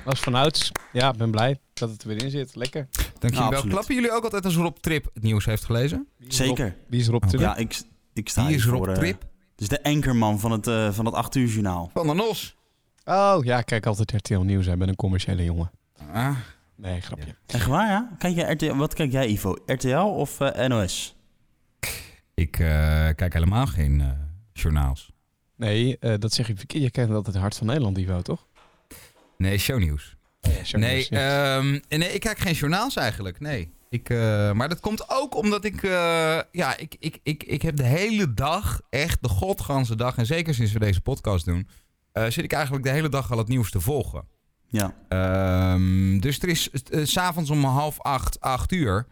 Ja, 0.00 0.04
dat 0.04 0.12
is 0.12 0.20
vanouds. 0.20 0.72
Ja, 0.92 1.10
ik 1.12 1.16
ben 1.16 1.30
blij 1.30 1.58
dat 1.72 1.90
het 1.90 2.02
er 2.02 2.08
weer 2.08 2.22
in 2.22 2.30
zit. 2.30 2.54
Lekker. 2.54 2.88
Dank 2.90 3.04
jullie 3.20 3.38
wel. 3.38 3.44
absoluut. 3.46 3.72
Klappen 3.72 3.94
jullie 3.94 4.12
ook 4.12 4.24
altijd 4.24 4.44
als 4.44 4.54
Rob 4.56 4.76
Trip 4.76 5.10
het 5.14 5.22
nieuws 5.22 5.44
heeft 5.44 5.64
gelezen? 5.64 6.06
Zeker. 6.28 6.76
Wie 6.88 7.00
is 7.00 7.08
erop 7.08 7.24
te 7.24 7.38
Ja, 7.38 7.56
ik, 7.56 7.80
ik 8.12 8.28
sta 8.28 8.46
Wie 8.46 8.54
is 8.54 8.62
hier 8.62 8.72
Rob 8.72 8.84
voor... 8.84 8.92
eh, 8.92 8.98
Trip? 8.98 9.24
dus 9.56 9.68
de 9.68 9.82
ankerman 9.82 10.40
van 10.40 10.50
het, 10.50 10.66
eh 10.66 10.92
van 10.92 11.04
het 11.04 11.14
8 11.14 11.34
uur 11.34 11.48
journaal. 11.48 11.90
Van 11.94 12.06
de 12.06 12.14
Nos. 12.14 12.56
Oh, 13.04 13.38
ja, 13.42 13.58
ik 13.58 13.66
kijk 13.66 13.86
altijd 13.86 14.12
RTL 14.12 14.38
Nieuws. 14.40 14.66
Ik 14.66 14.78
ben 14.78 14.88
een 14.88 14.96
commerciële 14.96 15.44
jongen. 15.44 15.70
Ah, 16.12 16.36
Nee, 16.76 17.00
grapje. 17.00 17.34
Echt 17.46 17.66
waar, 17.66 17.88
ja? 17.88 18.10
Kijk 18.18 18.34
jij 18.34 18.52
RTL, 18.52 18.74
wat 18.74 18.94
kijk 18.94 19.12
jij, 19.12 19.28
Ivo? 19.28 19.56
RTL 19.66 19.96
of 19.98 20.40
eh, 20.40 20.66
NOS? 20.68 21.16
ik 22.34 22.58
eh, 22.58 22.66
kijk 23.14 23.32
helemaal 23.32 23.66
geen 23.66 24.00
eh, 24.00 24.08
journaals. 24.52 25.10
Nee, 25.56 25.98
eh, 25.98 26.14
dat 26.18 26.32
zeg 26.32 26.46
je 26.46 26.56
verkeerd. 26.56 26.82
Je 26.82 26.90
kent 26.90 27.10
altijd 27.12 27.36
Hart 27.36 27.56
van 27.56 27.66
Nederland, 27.66 27.98
Ivo, 27.98 28.22
toch? 28.22 28.46
Nee, 29.40 29.58
shownieuws. 29.58 30.16
Ja, 30.40 30.78
Nee, 30.78 31.08
ehm, 31.08 31.78
nee, 31.88 32.12
ik 32.12 32.20
kijk 32.20 32.38
geen 32.38 32.52
journaals 32.54 32.96
eigenlijk. 32.96 33.40
Nee. 33.40 33.72
Ik, 33.90 34.10
eh, 34.10 34.52
maar 34.52 34.68
dat 34.68 34.80
komt 34.80 35.04
ook 35.10 35.34
omdat 35.36 35.64
ik, 35.64 35.82
eh, 35.82 35.90
ja, 36.52 36.76
ik, 36.76 36.96
ik, 36.98 37.18
ik, 37.22 37.42
ik 37.42 37.62
heb 37.62 37.76
de 37.76 37.82
hele 37.82 38.34
dag, 38.34 38.80
echt 38.90 39.22
de 39.22 39.28
godganse 39.28 39.96
dag, 39.96 40.16
en 40.16 40.26
zeker 40.26 40.54
sinds 40.54 40.72
we 40.72 40.78
deze 40.78 41.00
podcast 41.00 41.44
doen, 41.44 41.68
eh, 42.12 42.24
zit 42.24 42.44
ik 42.44 42.52
eigenlijk 42.52 42.84
de 42.84 42.90
hele 42.90 43.08
dag 43.08 43.30
al 43.32 43.38
het 43.38 43.48
nieuws 43.48 43.70
te 43.70 43.80
volgen. 43.80 44.24
Ja. 44.68 44.94
Ehm, 45.08 46.18
dus 46.18 46.38
er 46.38 46.48
is 46.48 46.68
s 46.72 46.82
s'avonds 47.12 47.50
om 47.50 47.64
half 47.64 48.00
acht, 48.00 48.40
acht 48.40 48.72
uur. 48.72 49.06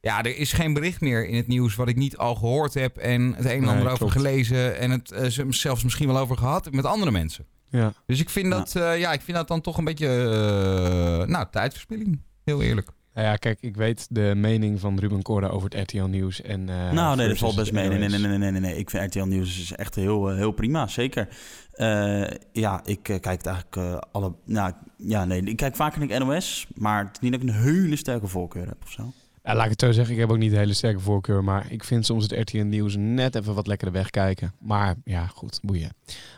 Ja, 0.00 0.22
er 0.22 0.36
is 0.36 0.52
geen 0.52 0.72
bericht 0.72 1.00
meer 1.00 1.26
in 1.28 1.36
het 1.36 1.46
nieuws 1.46 1.74
wat 1.74 1.88
ik 1.88 1.96
niet 1.96 2.16
al 2.16 2.34
gehoord 2.34 2.74
heb 2.74 2.96
en 2.96 3.34
het 3.34 3.44
een 3.44 3.50
en 3.50 3.60
Nee, 3.60 3.68
ander 3.68 3.84
over 3.86 3.96
klopt. 3.98 4.12
gelezen 4.12 4.78
en 4.78 4.90
het 4.90 5.08
ze- 5.32 5.46
zelfs 5.48 5.82
misschien 5.84 6.06
wel 6.06 6.18
over 6.18 6.36
gehad 6.36 6.72
met 6.72 6.84
andere 6.84 7.10
mensen. 7.10 7.46
Ja. 7.72 7.92
Dus 8.06 8.20
ik 8.20 8.30
vind 8.30 8.46
Ja. 8.46 8.58
dat, 8.58 8.76
eh, 8.76 8.98
ja, 9.00 9.12
ik 9.12 9.20
vind 9.20 9.36
dat 9.36 9.48
dan 9.48 9.60
toch 9.60 9.78
een 9.78 9.84
beetje, 9.84 10.06
eh, 10.06 11.28
nou, 11.28 11.46
tijdverspilling. 11.50 12.20
Heel 12.44 12.62
eerlijk. 12.62 12.88
Nou 13.14 13.26
ja, 13.26 13.36
kijk, 13.36 13.58
ik 13.60 13.76
weet 13.76 14.06
de 14.10 14.32
mening 14.36 14.80
van 14.80 14.98
Ruben 14.98 15.22
Korda 15.22 15.46
over 15.48 15.68
het 15.70 15.80
RTL 15.90 16.04
Nieuws. 16.04 16.40
En, 16.42 16.68
eh, 16.68 16.92
nou, 16.92 17.16
nee, 17.16 17.28
dat 17.28 17.38
valt 17.38 17.56
best 17.56 17.72
mee. 17.72 17.88
Nee, 17.88 17.98
nee, 17.98 18.08
nee, 18.08 18.18
nee, 18.18 18.38
nee, 18.38 18.50
nee, 18.50 18.60
nee. 18.60 18.76
Ik 18.78 18.90
vind 18.90 19.14
RTL 19.14 19.24
Nieuws 19.26 19.60
is 19.60 19.72
echt 19.72 19.94
heel, 19.94 20.28
heel 20.28 20.52
prima, 20.52 20.86
zeker. 20.86 21.28
Eh, 21.72 22.24
ja, 22.52 22.80
ik 22.84 23.02
kijk 23.02 23.24
het 23.24 23.46
eigenlijk 23.46 23.76
eh, 23.76 23.98
alle... 24.12 24.34
Nou, 24.44 24.72
ja, 24.96 25.24
nee, 25.24 25.42
ik 25.42 25.56
kijk 25.56 25.76
vaker 25.76 26.06
naar 26.06 26.26
NOS, 26.26 26.66
maar 26.74 27.04
het 27.04 27.12
is 27.12 27.20
niet 27.20 27.32
dat 27.32 27.42
ik 27.42 27.48
een 27.48 27.62
hele 27.62 27.96
sterke 27.96 28.26
voorkeur 28.26 28.66
heb 28.66 28.82
of 28.84 28.90
zo. 28.90 29.12
Ja, 29.44 29.54
laat 29.54 29.64
ik 29.64 29.70
het 29.70 29.80
zo 29.80 29.92
zeggen, 29.92 30.14
ik 30.14 30.20
heb 30.20 30.30
ook 30.30 30.38
niet 30.38 30.52
een 30.52 30.58
hele 30.58 30.74
sterke 30.74 31.00
voorkeur. 31.00 31.44
Maar 31.44 31.66
ik 31.72 31.84
vind 31.84 32.06
soms 32.06 32.22
het 32.22 32.32
RTL 32.40 32.62
Nieuws 32.64 32.96
net 32.98 33.34
even 33.34 33.54
wat 33.54 33.66
lekkerder 33.66 33.96
wegkijken. 33.96 34.52
Maar 34.60 34.94
ja, 35.04 35.26
goed, 35.26 35.58
boeien. 35.62 35.92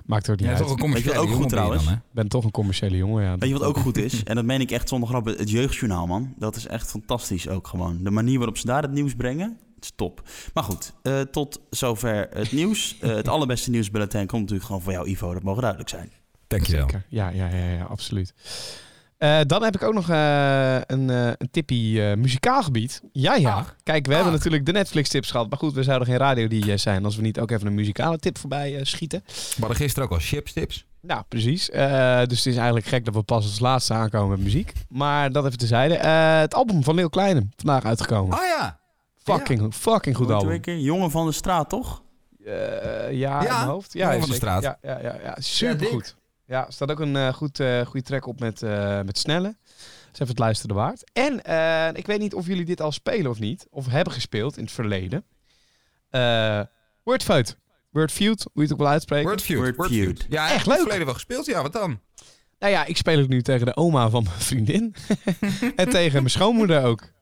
Maakt 0.06 0.26
er 0.26 0.32
ook 0.32 0.38
niet 0.38 0.46
Ja, 0.48 0.54
uit. 0.54 0.58
Weet 0.58 1.02
je 1.02 1.08
wat 1.08 1.16
ook 1.16 1.30
goed 1.30 1.48
trouwens? 1.48 1.86
Ik 1.86 1.98
ben 2.10 2.28
toch 2.28 2.44
een 2.44 2.50
commerciële 2.50 2.96
jongen, 2.96 3.22
ja. 3.24 3.36
Weet 3.38 3.48
je 3.48 3.58
wat 3.58 3.68
ook 3.68 3.76
goed 3.78 3.96
is? 3.96 4.22
En 4.22 4.34
dat 4.34 4.44
meen 4.44 4.60
ik 4.60 4.70
echt 4.70 4.88
zonder 4.88 5.08
grap. 5.08 5.24
Het 5.26 5.50
jeugdjournaal, 5.50 6.06
man. 6.06 6.34
Dat 6.38 6.56
is 6.56 6.66
echt 6.66 6.90
fantastisch 6.90 7.48
ook 7.48 7.66
gewoon. 7.66 8.02
De 8.02 8.10
manier 8.10 8.36
waarop 8.38 8.58
ze 8.58 8.66
daar 8.66 8.82
het 8.82 8.92
nieuws 8.92 9.14
brengen, 9.14 9.58
het 9.74 9.84
is 9.84 9.92
top. 9.96 10.22
Maar 10.54 10.64
goed, 10.64 10.92
eh, 11.02 11.20
tot 11.20 11.60
zover 11.70 12.28
het 12.30 12.52
nieuws. 12.60 12.96
Eh, 13.00 13.14
het 13.14 13.28
allerbeste 13.28 13.70
nieuwsbulletin 13.70 14.26
komt 14.26 14.40
natuurlijk 14.40 14.66
gewoon 14.66 14.82
voor 14.82 14.92
jou, 14.92 15.08
Ivo. 15.08 15.32
Dat 15.32 15.42
mogen 15.42 15.60
duidelijk 15.60 15.90
zijn. 15.90 16.10
Dankjewel. 16.46 16.82
Zeker. 16.82 17.04
Ja, 17.08 17.28
ja, 17.28 17.48
ja, 17.48 17.68
ja, 17.70 17.84
absoluut. 17.84 18.34
Eh, 19.18 19.40
dan 19.46 19.62
heb 19.62 19.74
ik 19.74 19.82
ook 19.82 19.94
nog 19.94 20.10
eh, 20.10 20.74
een, 20.86 21.10
eh 21.10 21.26
een 21.26 21.48
tippie 21.50 22.08
eh, 22.08 22.16
muzikaal 22.16 22.62
gebied. 22.62 23.02
Ja, 23.12 23.34
ja. 23.34 23.54
Ach. 23.54 23.76
Kijk, 23.82 24.06
we 24.06 24.14
hebben 24.14 24.32
Ach. 24.32 24.36
natuurlijk 24.38 24.66
de 24.66 24.72
Netflix-tips 24.72 25.30
gehad. 25.30 25.48
Maar 25.48 25.58
goed, 25.58 25.72
we 25.72 25.82
zouden 25.82 26.08
geen 26.08 26.16
radio-dj 26.16 26.76
zijn 26.76 27.04
als 27.04 27.16
we 27.16 27.22
niet 27.22 27.40
ook 27.40 27.50
even 27.50 27.66
een 27.66 27.74
muzikale 27.74 28.18
tip 28.18 28.38
voorbij 28.38 28.76
eh, 28.76 28.84
schieten. 28.84 29.22
We 29.26 29.32
hadden 29.58 29.76
gisteren 29.76 30.04
ook 30.08 30.14
al 30.14 30.20
chipstips. 30.20 30.86
Nou, 31.00 31.22
precies. 31.28 31.70
Eh, 31.70 32.16
dus 32.18 32.38
het 32.38 32.46
is 32.46 32.56
eigenlijk 32.56 32.86
gek 32.86 33.04
dat 33.04 33.14
we 33.14 33.22
pas 33.22 33.44
als 33.44 33.58
laatste 33.58 33.94
aankomen 33.94 34.28
met 34.28 34.40
muziek. 34.40 34.72
Maar 34.88 35.32
dat 35.32 35.46
even 35.46 35.58
tezijde. 35.58 35.94
Eh 35.94 36.38
het 36.38 36.54
album 36.54 36.82
van 36.84 36.94
Leeuw 36.94 37.08
Kleine, 37.08 37.46
vandaag 37.56 37.84
uitgekomen. 37.84 38.38
Oh 38.38 38.44
ja. 38.44 38.78
fucking, 39.22 39.74
fucking 39.74 40.16
goed 40.16 40.30
album. 40.30 40.60
keer? 40.60 40.78
Jongen 40.78 41.10
van 41.10 41.26
de 41.26 41.32
straat, 41.32 41.68
toch? 41.68 42.02
Eh, 42.44 42.52
ja, 42.52 43.10
Ja, 43.10 43.40
in 43.40 43.46
mijn 43.46 43.66
hoofd. 43.68 43.92
Ja, 43.92 44.10
Jan 44.10 44.20
van 44.20 44.28
de. 44.28 44.34
Straat. 44.34 44.62
Ja, 44.62 44.78
ja, 44.82 44.98
ja, 45.02 45.16
ja. 45.22 45.36
supergoed. 45.38 46.16
Ja, 46.46 46.66
er 46.66 46.72
staat 46.72 46.90
ook 46.90 47.00
een 47.00 47.16
eh, 47.16 47.32
goed, 47.32 47.60
eh, 47.60 47.80
goede 47.86 48.02
track 48.06 48.26
op 48.26 48.40
met, 48.40 48.62
eh, 48.62 49.00
met 49.02 49.18
Snelle. 49.18 49.56
Dat 49.66 50.12
is 50.12 50.20
even 50.20 50.28
het 50.28 50.38
luisteren 50.38 50.76
waard. 50.76 51.10
En 51.12 51.44
eh, 51.44 51.88
ik 51.98 52.06
weet 52.06 52.18
niet 52.18 52.34
of 52.34 52.46
jullie 52.46 52.64
dit 52.64 52.80
al 52.80 52.92
spelen 52.92 53.30
of 53.30 53.38
niet. 53.38 53.66
Of 53.70 53.86
hebben 53.86 54.12
gespeeld 54.12 54.56
in 54.56 54.62
het 54.64 54.72
verleden. 54.72 55.24
Eh 56.10 56.60
Wordfeud. 57.02 57.56
Wordfeud, 57.90 58.42
hoe 58.42 58.50
je 58.54 58.62
het 58.62 58.72
ook 58.72 58.78
wel 58.78 58.88
uitspreekt. 58.88 59.24
Wordfeud. 59.24 59.58
Word 59.58 59.76
Wordfeud. 59.76 60.04
feud. 60.18 60.26
Ja, 60.28 60.50
Echt 60.52 60.64
leuk. 60.66 60.72
het 60.74 60.80
verleden 60.82 61.04
wel 61.04 61.14
gespeeld. 61.14 61.46
Ja, 61.46 61.62
wat 61.62 61.72
dan? 61.72 62.00
Nou 62.58 62.72
ja, 62.72 62.84
ik 62.84 62.96
speel 62.96 63.18
het 63.18 63.28
nu 63.28 63.42
tegen 63.42 63.66
de 63.66 63.76
oma 63.76 64.08
van 64.10 64.22
mijn 64.22 64.40
vriendin. 64.40 64.94
en 65.76 65.88
tegen 65.88 66.12
mijn 66.12 66.30
schoonmoeder 66.30 66.84
ook. 66.84 67.12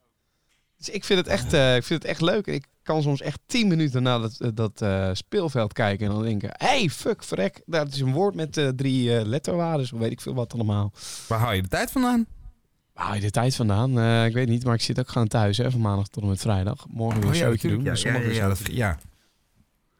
Dus 0.84 0.94
ik 0.94 1.04
vind 1.04 1.18
het 1.18 1.28
echt, 1.28 1.52
eh, 1.52 1.76
ik 1.76 1.84
vind 1.84 2.02
het 2.02 2.10
echt 2.10 2.20
leuk. 2.20 2.46
Ik 2.46 2.66
kan 2.82 3.02
soms 3.02 3.20
echt 3.20 3.40
tien 3.46 3.68
minuten 3.68 4.02
naar 4.02 4.20
dat, 4.20 4.50
dat 4.54 4.82
eh, 4.82 5.10
speelveld 5.12 5.72
kijken 5.72 6.06
en 6.06 6.12
dan 6.12 6.22
denken... 6.22 6.50
hey, 6.52 6.90
fuck, 6.90 7.22
verrek, 7.22 7.62
dat 7.66 7.92
is 7.92 8.00
een 8.00 8.12
woord 8.12 8.34
met 8.34 8.56
eh, 8.56 8.68
drie 8.68 9.16
eh, 9.16 9.24
letterwaardes, 9.26 9.92
of 9.92 9.98
weet 9.98 10.10
ik 10.10 10.20
veel 10.20 10.34
wat 10.34 10.52
allemaal. 10.54 10.92
Waar 11.28 11.38
haal 11.38 11.52
je 11.52 11.62
de 11.62 11.68
tijd 11.68 11.90
vandaan? 11.90 12.26
Waar 12.92 13.04
haal 13.04 13.14
je 13.14 13.20
de 13.20 13.30
tijd 13.30 13.54
vandaan? 13.54 13.98
Eh, 13.98 14.26
ik 14.26 14.32
weet 14.32 14.48
niet, 14.48 14.64
maar 14.64 14.74
ik 14.74 14.80
zit 14.80 14.98
ook 14.98 15.08
gewoon 15.08 15.28
thuis, 15.28 15.56
hè, 15.56 15.70
van 15.70 15.80
maandag 15.80 16.08
tot 16.08 16.22
en 16.22 16.28
met 16.28 16.40
vrijdag. 16.40 16.86
Morgen 16.88 17.20
weer 17.20 17.30
een 17.30 17.36
showtje 17.36 17.68
doen. 17.68 17.78
Oh 17.78 17.84
Ja, 17.84 17.90
dus 17.90 18.02
ja, 18.02 18.12
ja, 18.16 18.30
ja, 18.30 18.48
dat, 18.48 18.60
ja. 18.70 18.90
Dat 18.90 19.00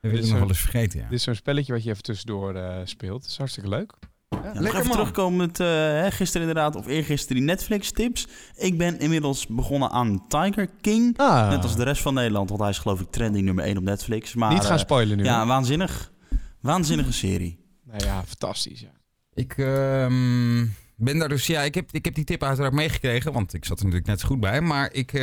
wil 0.01 0.11
Dit 0.11 0.19
ik 0.19 0.25
is 0.25 0.31
nog 0.31 0.39
wel 0.39 0.49
eens 0.49 0.61
vergeten, 0.61 0.99
ja. 0.99 1.05
Dit 1.05 1.19
is 1.19 1.25
zo'n 1.25 1.35
spelletje 1.35 1.73
wat 1.73 1.83
je 1.83 1.91
even 1.91 2.03
tussendoor 2.03 2.55
eh, 2.55 2.77
speelt. 2.85 3.21
Dat 3.21 3.31
is 3.31 3.37
hartstikke 3.37 3.69
leuk. 3.69 3.93
Ja, 4.33 4.61
Lekker, 4.61 4.65
even 4.65 4.87
man. 4.87 4.91
terugkomen 4.91 5.39
met 5.39 5.61
eh, 5.61 5.67
hè, 5.67 6.11
gisteren 6.11 6.49
inderdaad, 6.49 6.77
of 6.77 6.87
eergisteren 6.87 7.37
die 7.37 7.47
Netflix-tips. 7.47 8.29
Ik 8.57 8.79
ben 8.79 8.99
inmiddels 8.99 9.47
begonnen 9.47 9.91
aan 9.91 10.25
Tiger 10.29 10.69
King. 10.81 11.19
Ah, 11.19 11.49
Net 11.49 11.63
als 11.63 11.77
de 11.77 11.83
rest 11.83 12.03
van 12.03 12.15
Nederland, 12.15 12.49
want 12.49 12.61
hij 12.61 12.71
is 12.71 12.79
geloof 12.79 13.01
ik 13.01 13.11
trending 13.11 13.45
nummer 13.45 13.65
1 13.65 13.77
op 13.77 13.83
Netflix. 13.83 14.35
Maar, 14.35 14.53
niet 14.53 14.65
gaan 14.65 14.73
eh, 14.73 14.79
spoilen 14.79 15.17
nu. 15.17 15.25
Ja, 15.25 15.47
waanzinnig. 15.47 16.13
Waanzinnige 16.61 17.13
serie. 17.13 17.59
Nou 17.85 18.05
ja, 18.05 18.25
fantastisch. 18.27 18.81
Ja. 18.81 18.93
Ik 19.35 19.55
ehm, 19.59 20.67
ben 20.97 21.19
daar 21.19 21.29
dus, 21.29 21.47
ja, 21.47 21.63
ik 21.63 21.75
heb, 21.75 21.89
ik 21.91 22.05
heb 22.05 22.15
die 22.15 22.25
tip 22.25 22.43
uiteraard 22.43 22.73
meegekregen, 22.75 23.33
want 23.33 23.55
ik 23.55 23.65
zat 23.65 23.79
er 23.79 23.85
natuurlijk 23.85 24.11
net 24.11 24.21
zo 24.21 24.27
goed 24.27 24.41
bij. 24.41 24.61
Maar 24.61 24.93
ik 24.93 25.13
eh, 25.13 25.21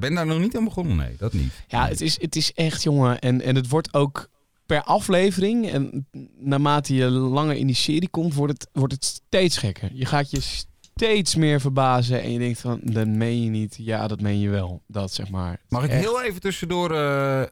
ben 0.00 0.14
daar 0.14 0.26
nog 0.26 0.38
niet 0.38 0.56
aan 0.56 0.64
begonnen, 0.64 0.96
nee, 0.96 1.14
dat 1.18 1.32
niet. 1.32 1.52
Ja, 1.66 1.88
het 1.88 2.00
is, 2.00 2.20
het 2.20 2.36
is 2.36 2.52
echt, 2.52 2.82
jongen. 2.82 3.18
En, 3.18 3.40
en 3.42 3.54
het 3.54 3.68
wordt 3.68 3.94
ook 3.94 4.28
per 4.70 4.82
aflevering. 4.82 5.70
En 5.70 6.06
naarmate 6.38 6.94
je 6.94 7.10
langer 7.10 7.56
in 7.56 7.66
die 7.66 7.76
serie 7.76 8.08
komt, 8.08 8.34
wordt 8.34 8.52
het, 8.52 8.68
wordt 8.72 8.92
het 8.92 9.04
steeds 9.04 9.58
gekker. 9.58 9.90
Je 9.92 10.06
gaat 10.06 10.30
je 10.30 10.40
steeds 10.40 11.34
meer 11.34 11.60
verbazen. 11.60 12.22
En 12.22 12.32
je 12.32 12.38
denkt 12.38 12.60
van, 12.60 12.80
dat 12.82 13.06
meen 13.06 13.42
je 13.42 13.50
niet. 13.50 13.76
Ja, 13.78 14.06
dat 14.06 14.20
meen 14.20 14.38
je 14.40 14.48
wel. 14.48 14.82
Dat 14.86 15.12
zeg 15.12 15.30
maar. 15.30 15.60
Mag 15.68 15.84
ik 15.84 15.90
echt- 15.90 16.00
heel 16.00 16.22
even 16.22 16.40
tussendoor 16.40 16.90
eh, 16.94 17.42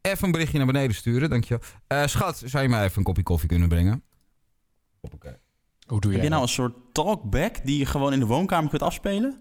even 0.00 0.24
een 0.24 0.32
berichtje 0.32 0.56
naar 0.58 0.66
beneden 0.66 0.96
sturen, 0.96 1.30
dankjewel. 1.30 1.66
Eh 1.86 2.06
schat, 2.06 2.42
zou 2.44 2.62
je 2.62 2.68
mij 2.68 2.84
even 2.84 2.98
een 2.98 3.04
kopje 3.04 3.22
koffie 3.22 3.48
kunnen 3.48 3.68
brengen? 3.68 4.02
Hoppakee. 5.00 5.36
Hoe 5.86 6.00
doe 6.00 6.10
Heb 6.10 6.20
jij 6.20 6.22
je 6.22 6.28
nou 6.28 6.42
een 6.42 6.48
soort 6.48 6.74
talkback 6.92 7.64
die 7.64 7.78
je 7.78 7.86
gewoon 7.86 8.12
in 8.12 8.18
de 8.20 8.26
woonkamer 8.26 8.70
kunt 8.70 8.82
afspelen? 8.82 9.40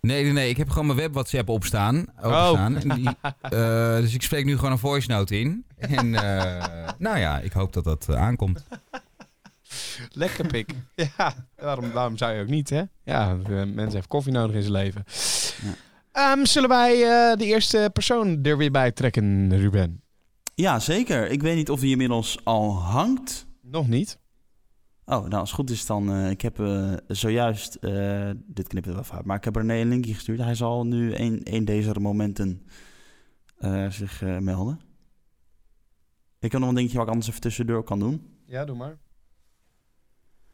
Nee, 0.00 0.22
nee, 0.22 0.32
nee. 0.32 0.48
Ik 0.48 0.56
heb 0.56 0.68
gewoon 0.68 0.86
mijn 0.86 0.98
web 0.98 1.12
WhatsApp 1.12 1.48
opstaan. 1.48 2.06
En 2.16 2.78
die, 2.78 3.08
eh, 3.40 3.96
dus 3.96 4.14
ik 4.14 4.22
spreek 4.22 4.44
nu 4.44 4.56
gewoon 4.56 4.72
een 4.72 4.78
voice 4.78 5.10
note 5.10 5.38
in. 5.38 5.64
En 5.76 6.14
eh, 6.14 6.88
nou 6.98 7.18
ja, 7.18 7.38
ik 7.38 7.52
hoop 7.52 7.72
dat 7.72 7.84
dat 7.84 8.08
eh, 8.08 8.16
aankomt. 8.16 8.64
Lekker 10.12 10.46
pik. 10.46 10.70
ja, 11.16 11.34
waarom, 11.56 11.92
waarom 11.92 12.16
zou 12.16 12.32
je 12.32 12.42
ook 12.42 12.48
niet, 12.48 12.70
hè? 12.70 12.82
Ja, 13.04 13.34
mensen 13.34 13.76
hebben 13.76 14.06
koffie 14.08 14.32
nodig 14.32 14.56
in 14.56 14.62
zijn 14.62 14.72
leven. 14.72 15.04
Ehm, 16.12 16.44
zullen 16.44 16.68
wij 16.68 16.92
eh, 16.92 17.36
de 17.36 17.44
eerste 17.44 17.90
persoon 17.92 18.38
er 18.42 18.56
weer 18.56 18.70
bij 18.70 18.92
trekken, 18.92 19.58
Ruben? 19.58 20.02
Ja, 20.54 20.78
zeker. 20.78 21.30
Ik 21.30 21.42
weet 21.42 21.56
niet 21.56 21.70
of 21.70 21.80
die 21.80 21.90
inmiddels 21.90 22.38
al 22.44 22.78
hangt. 22.82 23.46
Nog 23.62 23.88
niet. 23.88 24.18
Oh, 25.10 25.20
nou 25.20 25.34
als 25.34 25.50
het 25.50 25.58
goed 25.58 25.70
is 25.70 25.86
dan... 25.86 26.12
eh, 26.12 26.30
ik 26.30 26.40
heb 26.40 26.60
eh, 26.60 26.92
zojuist... 27.06 27.74
eh, 27.74 28.30
dit 28.46 28.66
knipt 28.68 28.86
het 28.86 28.94
wel 28.94 29.04
uit, 29.10 29.24
maar 29.24 29.36
ik 29.36 29.44
heb 29.44 29.56
René 29.56 29.74
een 29.74 29.88
linkje 29.88 30.14
gestuurd. 30.14 30.38
Hij 30.38 30.54
zal 30.54 30.86
nu 30.86 31.14
een, 31.14 31.40
een 31.44 31.64
deze 31.64 32.00
momenten 32.00 32.62
zich 33.88 34.22
melden. 34.40 34.80
Ik 36.40 36.52
heb 36.52 36.60
nog 36.60 36.68
een 36.68 36.74
dingetje 36.74 36.96
wat 36.96 37.06
ik 37.06 37.12
anders 37.12 37.28
even 37.30 37.40
tussendoor 37.40 37.82
kan 37.82 37.98
doen. 37.98 38.26
Ja, 38.46 38.64
doe 38.64 38.76
maar. 38.76 38.98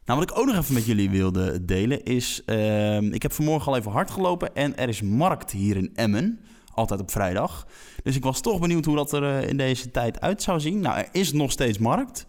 Nou, 0.05 0.19
wat 0.19 0.29
ik 0.29 0.37
ook 0.37 0.45
nog 0.45 0.55
even 0.55 0.73
met 0.73 0.85
jullie 0.85 1.09
wilde 1.09 1.65
delen 1.65 2.03
is... 2.03 2.43
ehm, 2.45 3.11
ik 3.11 3.21
heb 3.21 3.31
vanmorgen 3.31 3.71
al 3.71 3.77
even 3.77 3.91
hard 3.91 4.11
gelopen 4.11 4.55
en 4.55 4.77
er 4.77 4.89
is 4.89 5.01
markt 5.01 5.51
hier 5.51 5.77
in 5.77 5.91
Emmen. 5.95 6.39
Altijd 6.73 6.99
op 6.99 7.11
vrijdag. 7.11 7.67
Dus 8.03 8.15
ik 8.15 8.23
was 8.23 8.41
toch 8.41 8.59
benieuwd 8.59 8.85
hoe 8.85 8.95
dat 8.95 9.13
er 9.13 9.47
in 9.47 9.57
deze 9.57 9.91
tijd 9.91 10.21
uit 10.21 10.41
zou 10.41 10.59
zien. 10.59 10.79
Nou, 10.79 10.97
er 10.97 11.09
is 11.11 11.33
nog 11.33 11.51
steeds 11.51 11.77
markt. 11.77 12.25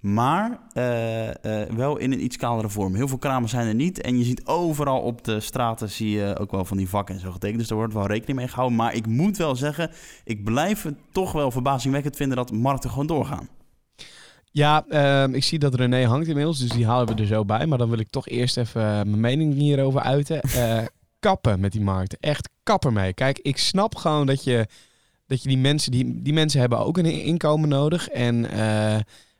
Maar 0.00 0.58
eh, 0.72 1.62
eh, 1.62 1.70
wel 1.70 1.96
in 1.96 2.12
een 2.12 2.24
iets 2.24 2.36
kalere 2.36 2.68
vorm. 2.68 2.94
Heel 2.94 3.08
veel 3.08 3.18
kramen 3.18 3.48
zijn 3.48 3.66
er 3.66 3.74
niet. 3.74 4.00
En 4.00 4.18
je 4.18 4.24
ziet 4.24 4.46
overal 4.46 5.00
op 5.00 5.24
de 5.24 5.40
straten 5.40 5.90
zie 5.90 6.10
je 6.10 6.38
ook 6.38 6.50
wel 6.50 6.64
van 6.64 6.76
die 6.76 6.88
vakken 6.88 7.14
en 7.14 7.20
zo 7.20 7.32
getekend. 7.32 7.58
Dus 7.58 7.68
daar 7.68 7.78
wordt 7.78 7.94
wel 7.94 8.06
rekening 8.06 8.38
mee 8.38 8.48
gehouden. 8.48 8.76
Maar 8.76 8.94
ik 8.94 9.06
moet 9.06 9.36
wel 9.36 9.56
zeggen, 9.56 9.90
ik 10.24 10.44
blijf 10.44 10.82
het 10.82 10.94
toch 11.12 11.32
wel 11.32 11.50
verbazingwekkend 11.50 12.16
vinden 12.16 12.36
dat 12.36 12.52
markten 12.52 12.90
gewoon 12.90 13.06
doorgaan. 13.06 13.48
Ja, 14.50 14.84
ehm, 14.88 15.34
ik 15.34 15.44
zie 15.44 15.58
dat 15.58 15.74
René 15.74 16.04
hangt 16.04 16.28
inmiddels, 16.28 16.58
dus 16.58 16.70
die 16.70 16.86
halen 16.86 17.06
we 17.06 17.22
er 17.22 17.26
zo 17.26 17.44
bij. 17.44 17.66
Maar 17.66 17.78
dan 17.78 17.90
wil 17.90 17.98
ik 17.98 18.10
toch 18.10 18.28
eerst 18.28 18.56
even 18.56 18.82
eh, 18.82 18.88
mijn 18.88 19.20
mening 19.20 19.54
hierover 19.54 20.00
uiten. 20.00 20.40
Kappen 21.18 21.60
met 21.60 21.72
die 21.72 21.80
markten. 21.80 22.18
Echt 22.20 22.48
kappen 22.62 22.92
mee. 22.92 23.12
Kijk, 23.12 23.38
ik 23.38 23.58
snap 23.58 23.96
gewoon 23.96 24.26
dat 24.26 24.44
je, 24.44 24.66
dat 25.26 25.42
je 25.42 25.48
die 25.48 25.58
mensen... 25.58 25.92
Die, 25.92 26.22
die 26.22 26.32
mensen 26.32 26.60
hebben 26.60 26.78
ook 26.78 26.98
een 26.98 27.04
inkomen 27.04 27.68
nodig. 27.68 28.08
En 28.08 28.46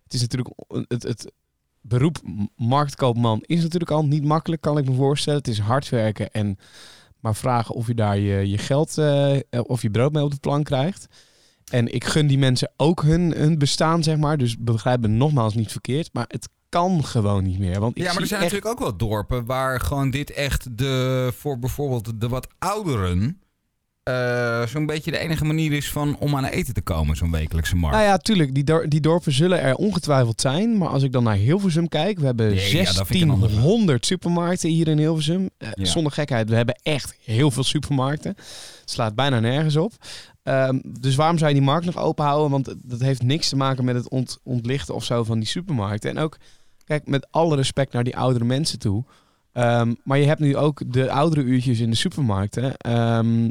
het 0.09 0.15
is 0.15 0.21
natuurlijk... 0.21 0.49
Het, 0.89 1.03
het 1.03 1.33
beroep 1.81 2.19
marktkoopman 2.57 3.43
is 3.47 3.63
natuurlijk 3.63 3.91
al 3.91 4.05
niet 4.07 4.25
makkelijk, 4.25 4.63
kan 4.63 4.79
ik 4.79 4.89
me 4.89 4.95
voorstellen. 4.95 5.39
Het 5.39 5.49
is 5.49 5.59
hard 5.59 5.89
werken 5.89 6.31
en 6.31 6.59
maar 7.21 7.35
vragen 7.37 7.75
of 7.75 7.87
je 7.87 7.95
daar 7.95 8.19
je, 8.19 8.49
je 8.49 8.59
geld... 8.59 8.99
eh, 8.99 9.37
of 9.63 9.83
je 9.83 9.91
brood 9.91 10.13
mee 10.13 10.23
op 10.23 10.31
de 10.31 10.39
plank 10.41 10.65
krijgt. 10.65 11.07
En 11.71 11.95
ik 11.95 12.05
gun 12.05 12.27
die 12.27 12.39
mensen 12.39 12.73
ook 12.77 13.03
hun, 13.03 13.33
hun 13.33 13.59
bestaan, 13.59 14.03
zeg 14.03 14.17
maar. 14.17 14.39
Dus 14.39 14.57
begrijp 14.59 15.01
me 15.01 15.09
nogmaals 15.09 15.55
niet 15.55 15.73
verkeerd. 15.73 16.11
Maar 16.13 16.25
het 16.29 16.49
kan 16.69 17.05
gewoon 17.05 17.45
niet 17.45 17.59
meer. 17.59 17.81
Want 17.81 17.97
ik 17.97 18.03
Ja, 18.03 18.13
maar 18.13 18.23
er 18.23 18.27
zijn 18.27 18.43
echt- 18.43 18.53
natuurlijk 18.53 18.81
ook 18.81 18.89
wel 18.89 18.97
dorpen 18.97 19.45
waar 19.45 19.81
gewoon 19.81 20.11
dit 20.11 20.31
echt 20.31 20.79
de, 20.79 21.31
voor 21.35 21.59
bijvoorbeeld 21.59 22.21
de 22.21 22.29
wat 22.29 22.49
ouderen, 22.59 23.41
eh, 24.09 24.67
zo'n 24.67 24.87
beetje 24.87 25.11
de 25.11 25.19
enige 25.19 25.45
manier 25.45 25.73
is 25.73 25.91
van 25.91 26.17
om 26.19 26.37
aan 26.37 26.45
eten 26.45 26.75
te 26.75 26.81
komen, 26.81 27.17
zo'n 27.17 27.31
wekelijkse 27.31 27.77
markt. 27.77 27.97
Nou 27.97 28.09
ja, 28.09 28.17
tuurlijk. 28.19 28.55
Die, 28.55 28.65
dor- 28.65 28.89
die 28.89 29.01
dorpen 29.01 29.33
zullen 29.33 29.61
er 29.61 29.75
ongetwijfeld 29.75 30.41
zijn. 30.41 30.79
Maar 30.79 30.89
als 30.89 31.03
ik 31.03 31.13
dan 31.13 31.23
naar 31.23 31.35
Hilversum 31.37 31.89
kijk. 31.89 32.19
We 32.19 32.25
hebben 32.27 32.47
Nee, 32.55 32.77
ja, 32.77 32.85
dat 32.85 32.95
vind 32.95 33.09
ik 33.11 33.21
een 33.23 33.31
ander 33.31 33.49
verhaal. 33.49 33.67
1600 33.67 34.07
supermarkten 34.07 34.69
hier 34.71 34.89
in 34.89 34.99
Hilversum. 34.99 35.51
Eh, 35.59 35.69
Ja. 35.75 35.85
Zonder 35.85 36.13
gekheid. 36.13 36.49
We 36.49 36.55
hebben 36.57 36.81
echt 36.83 37.17
heel 37.25 37.51
veel 37.51 37.65
supermarkten. 37.65 38.31
Het 38.81 38.91
slaat 38.91 39.15
bijna 39.15 39.41
nergens 39.41 39.77
op. 39.77 39.93
Ehm, 40.43 40.79
dus 41.01 41.15
waarom 41.15 41.39
zou 41.39 41.49
je 41.51 41.57
die 41.57 41.65
markt 41.67 41.87
nog 41.87 41.97
open 41.99 42.25
houden? 42.25 42.51
Want 42.51 42.75
dat 42.83 43.01
heeft 43.01 43.23
niks 43.23 43.49
te 43.49 43.57
maken 43.57 43.85
met 43.85 43.95
het 43.95 44.09
ont- 44.09 44.39
ontlichten 44.43 44.95
of 44.95 45.05
zo 45.05 45.25
van 45.25 45.39
die 45.39 45.49
supermarkten. 45.49 46.11
En 46.11 46.19
ook, 46.19 46.37
kijk, 46.85 47.07
met 47.07 47.27
alle 47.31 47.57
respect 47.57 47.93
naar 47.93 48.05
die 48.05 48.17
oudere 48.17 48.45
mensen 48.45 48.79
toe. 48.79 49.05
Ehm, 49.53 49.95
maar 50.05 50.19
je 50.19 50.27
hebt 50.27 50.41
nu 50.41 50.57
ook 50.57 50.83
de 50.87 51.11
oudere 51.11 51.43
uurtjes 51.43 51.81
in 51.81 51.91
de 51.91 51.97
supermarkten. 51.97 52.77
Ehm, 52.77 53.51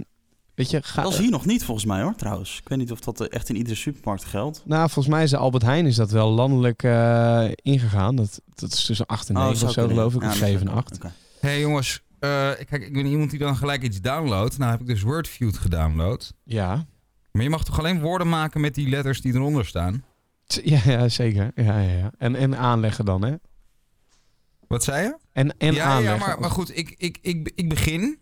weet 0.57 0.69
je, 0.69 0.83
ga, 0.83 1.01
Dat 1.01 1.11
is 1.11 1.17
hier 1.17 1.29
nog 1.29 1.45
niet 1.45 1.63
volgens 1.63 1.85
mij 1.85 2.01
hoor, 2.01 2.15
trouwens. 2.15 2.59
Ik 2.61 2.69
weet 2.69 2.77
niet 2.77 2.91
of 2.91 2.99
dat 2.99 3.21
echt 3.21 3.49
in 3.49 3.55
iedere 3.55 3.75
supermarkt 3.75 4.25
geldt. 4.25 4.61
Nou, 4.65 4.89
volgens 4.89 5.15
mij 5.15 5.23
is 5.23 5.29
de 5.29 5.37
Albert 5.37 5.63
Heijn 5.63 5.85
is 5.85 5.95
dat 5.95 6.11
wel 6.11 6.29
landelijk 6.29 6.83
eh, 6.83 7.45
ingegaan. 7.55 8.15
Dat, 8.15 8.41
dat 8.55 8.71
is 8.71 8.85
tussen 8.85 9.05
8 9.05 9.27
en 9.29 9.33
9 9.33 9.55
zou 9.55 9.67
of 9.67 9.73
zo, 9.73 9.81
kunnen. 9.85 9.97
geloof 9.97 10.15
ik. 10.15 10.21
Ja, 10.21 10.27
of 10.27 10.33
dat 10.33 10.39
zou 10.39 10.51
7 10.51 10.67
en 10.67 10.73
kunnen. 10.73 10.83
8. 10.83 10.95
Oké. 10.95 11.13
Hé 11.39 11.49
hey 11.49 11.59
jongens, 11.59 12.01
eh, 12.19 12.29
kijk, 12.69 12.85
ik 12.85 12.93
ben 12.93 13.05
iemand 13.05 13.29
die 13.29 13.39
dan 13.39 13.55
gelijk 13.55 13.83
iets 13.83 14.01
downloadt. 14.01 14.57
Nou 14.57 14.71
heb 14.71 14.79
ik 14.81 14.87
dus 14.87 15.01
Wordfeud 15.01 15.57
gedownload. 15.57 16.33
Ja. 16.43 16.85
Maar 17.31 17.43
je 17.43 17.49
mag 17.49 17.63
toch 17.63 17.79
alleen 17.79 17.99
woorden 17.99 18.29
maken 18.29 18.61
met 18.61 18.75
die 18.75 18.89
letters 18.89 19.21
die 19.21 19.33
eronder 19.33 19.65
staan? 19.65 20.03
Ja, 20.63 20.79
ja, 20.85 21.09
zeker. 21.09 21.51
Ja, 21.55 21.79
ja, 21.79 21.97
ja. 21.97 22.11
En, 22.17 22.35
en 22.35 22.57
aanleggen 22.57 23.05
dan, 23.05 23.23
hè? 23.23 23.33
Wat 24.67 24.83
zei 24.83 25.03
je? 25.03 25.17
En, 25.31 25.57
en 25.57 25.73
ja, 25.73 25.85
aanleggen. 25.85 26.19
ja, 26.19 26.25
maar, 26.25 26.39
maar 26.39 26.49
goed, 26.49 26.77
ik, 26.77 26.95
ik, 26.97 27.17
ik, 27.21 27.51
ik 27.55 27.69
begin. 27.69 28.19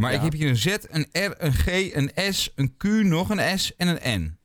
Maar 0.00 0.10
Ja. 0.12 0.16
ik 0.16 0.22
heb 0.22 0.32
hier 0.32 0.48
een 0.48 0.56
Z, 0.56 0.66
een 0.88 1.06
R, 1.12 1.34
een 1.38 1.52
G, 1.52 1.66
een 1.94 2.10
S, 2.34 2.52
een 2.54 2.76
Q, 2.76 2.84
nog 2.84 3.30
een 3.30 3.58
S 3.58 3.76
en 3.76 3.88
een 4.06 4.20
N. 4.20 4.38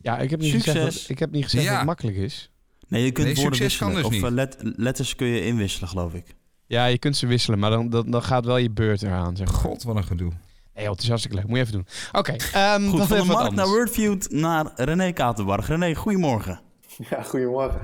Ja, 0.00 0.18
ik 0.18 0.30
heb 0.30 0.40
niet 0.40 0.50
Succes. 0.52 0.72
gezegd, 0.74 0.92
dat, 1.00 1.08
ik 1.10 1.18
heb 1.18 1.30
niet 1.30 1.44
gezegd 1.44 1.62
Ja. 1.64 1.68
dat 1.68 1.78
het 1.78 1.86
makkelijk 1.86 2.16
is. 2.16 2.50
Nee, 2.88 3.04
je 3.04 3.10
kunt 3.12 3.26
Nee, 3.26 3.36
woorden 3.36 3.60
wisselen. 3.60 3.94
dus 3.94 4.04
of 4.04 4.10
niet. 4.10 4.22
eh, 4.24 4.30
let- 4.30 4.56
letters 4.60 5.14
kun 5.16 5.26
je 5.26 5.44
inwisselen, 5.46 5.88
geloof 5.88 6.14
ik. 6.14 6.34
Ja, 6.66 6.86
je 6.86 6.98
kunt 6.98 7.16
ze 7.16 7.26
wisselen, 7.26 7.58
maar 7.58 7.70
dan, 7.70 7.90
dan, 7.90 8.10
dan 8.10 8.22
gaat 8.22 8.44
wel 8.44 8.56
je 8.56 8.70
beurt 8.70 9.02
eraan, 9.02 9.36
zeg 9.36 9.46
maar. 9.46 9.60
God, 9.60 9.82
wat 9.82 9.96
een 9.96 10.04
gedoe. 10.04 10.32
Nee, 10.74 10.84
joh, 10.84 10.92
het 10.92 11.02
is 11.02 11.08
hartstikke 11.08 11.36
leuk. 11.36 11.46
Moet 11.46 11.56
je 11.56 11.62
even 11.62 11.74
doen. 11.74 11.86
Oké, 12.12 12.32
ehm 12.52 12.88
Goed, 12.88 12.98
dan 12.98 13.06
van 13.06 13.16
de 13.18 13.24
markt 13.24 13.54
naar. 13.54 13.66
Wordfeud 13.66 14.30
naar 14.30 14.70
René 14.74 15.12
Katenbarg. 15.12 15.66
René, 15.68 15.94
goedemorgen. 15.94 16.60
Ja, 17.10 17.22
goedemorgen. 17.22 17.80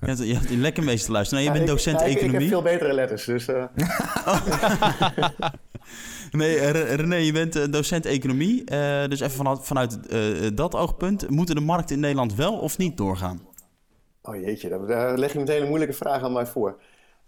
Je 0.00 0.06
hebt, 0.06 0.18
je 0.26 0.34
hebt 0.34 0.50
lekker 0.50 0.82
mee 0.82 0.98
te 0.98 1.12
luisteren. 1.12 1.44
Nou, 1.44 1.54
je 1.54 1.60
Ja, 1.60 1.66
bent 1.66 1.80
ik- 1.80 1.84
docent 1.84 2.00
ja, 2.00 2.06
ik- 2.06 2.16
economie. 2.16 2.46
Ik, 2.46 2.52
heb 2.52 2.62
veel 2.62 2.72
betere 2.72 2.92
letters, 2.92 3.24
dus... 3.24 3.48
eh, 3.48 3.64
Nee, 6.30 6.58
eh, 6.58 6.94
René, 6.94 7.16
je 7.16 7.32
bent 7.32 7.56
eh, 7.56 7.64
docent 7.70 8.06
economie. 8.06 8.64
Dus 9.08 9.20
even 9.20 9.30
vanuit, 9.36 9.58
vanuit 9.62 9.98
dat 10.56 10.74
oogpunt. 10.74 11.30
Moeten 11.30 11.54
de 11.54 11.60
markten 11.60 11.94
in 11.94 12.00
Nederland 12.00 12.34
wel 12.34 12.58
of 12.58 12.78
niet 12.78 12.96
doorgaan? 12.96 13.40
Oh 14.22 14.34
jeetje, 14.36 14.68
daar- 14.86 15.18
leg 15.18 15.32
je 15.32 15.38
meteen 15.38 15.60
een 15.62 15.68
moeilijke 15.68 15.94
vraag 15.94 16.22
aan 16.22 16.32
mij 16.32 16.46
voor. 16.46 16.80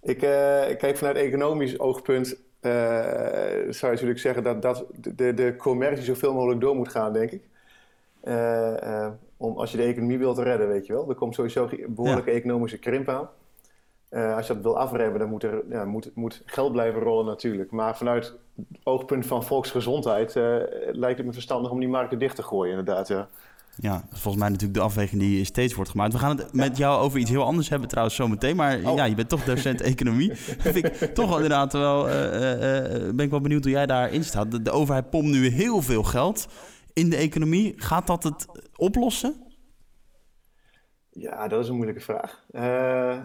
Ik, 0.02 0.22
ik 0.68 0.78
kijk 0.78 0.96
vanuit 0.96 1.16
economisch 1.16 1.78
oogpunt. 1.78 2.36
zou 2.60 3.76
je 3.80 3.86
natuurlijk 3.90 4.18
zeggen 4.18 4.42
dat, 4.42 4.62
dat 4.62 4.84
de, 4.94 5.34
de 5.34 5.54
commercie 5.58 6.04
zoveel 6.04 6.32
mogelijk 6.34 6.60
door 6.60 6.76
moet 6.76 6.88
gaan, 6.90 7.12
denk 7.12 7.30
ik. 7.30 7.42
Eh, 8.26 9.04
eh, 9.04 9.12
om, 9.36 9.56
als 9.56 9.70
je 9.70 9.76
de 9.76 9.82
economie 9.82 10.18
wilt 10.18 10.38
redden, 10.38 10.68
weet 10.68 10.86
je 10.86 10.92
wel. 10.92 11.08
Er 11.08 11.14
komt 11.14 11.34
sowieso 11.34 11.68
een 11.70 11.94
behoorlijke 11.94 12.30
economische 12.30 12.78
krimp 12.78 13.08
aan. 13.08 13.28
Eh, 14.08 14.36
als 14.36 14.46
je 14.46 14.52
dat 14.52 14.62
wil 14.62 14.78
afremmen, 14.78 15.18
dan 15.18 15.28
moet 15.28 15.42
er 15.42 15.62
ja, 15.68 15.84
moet, 15.84 16.10
moet 16.14 16.42
geld 16.44 16.72
blijven 16.72 17.00
rollen 17.00 17.26
natuurlijk. 17.26 17.70
Maar 17.70 17.96
vanuit 17.96 18.34
het 18.56 18.80
oogpunt 18.82 19.26
van 19.26 19.44
volksgezondheid 19.44 20.34
lijkt 20.92 21.16
het 21.16 21.26
me 21.26 21.32
verstandig 21.32 21.70
om 21.70 21.80
die 21.80 21.88
markten 21.88 22.18
dicht 22.18 22.36
te 22.36 22.42
gooien, 22.42 22.78
inderdaad. 22.78 23.08
Ja. 23.08 23.28
Ja, 23.78 24.04
volgens 24.10 24.36
mij 24.36 24.48
natuurlijk 24.48 24.78
de 24.78 24.84
afweging 24.84 25.20
die 25.20 25.44
steeds 25.44 25.74
wordt 25.74 25.90
gemaakt. 25.90 26.12
We 26.12 26.18
gaan 26.18 26.36
het 26.36 26.52
met 26.52 26.76
jou 26.76 27.00
over 27.00 27.18
iets 27.18 27.30
heel 27.30 27.44
anders 27.44 27.68
hebben 27.68 27.88
trouwens 27.88 28.16
zometeen. 28.16 28.56
Maar 28.56 28.80
ja, 28.80 29.04
je 29.04 29.14
bent 29.14 29.28
toch 29.28 29.44
docent 29.44 29.80
economie. 29.80 30.34
Vind 30.58 30.76
ik 30.76 30.94
toch 30.94 31.28
wel 31.28 31.36
inderdaad 31.36 31.72
wel... 31.72 32.04
ben 33.14 33.20
ik 33.20 33.30
wel 33.30 33.40
benieuwd 33.40 33.62
hoe 33.62 33.72
jij 33.72 33.86
daarin 33.86 34.24
staat. 34.24 34.50
De, 34.50 34.62
de 34.62 34.70
overheid 34.70 35.10
pompt 35.10 35.28
nu 35.30 35.48
heel 35.48 35.82
veel 35.82 36.02
geld 36.02 36.46
in 36.96 37.10
de 37.10 37.16
economie. 37.16 37.74
Gaat 37.76 38.06
dat 38.06 38.22
het 38.22 38.46
oplossen? 38.76 39.46
Ja, 41.10 41.48
dat 41.48 41.62
is 41.62 41.68
een 41.68 41.74
moeilijke 41.74 42.00
vraag. 42.00 42.44
Eh, 42.50 43.18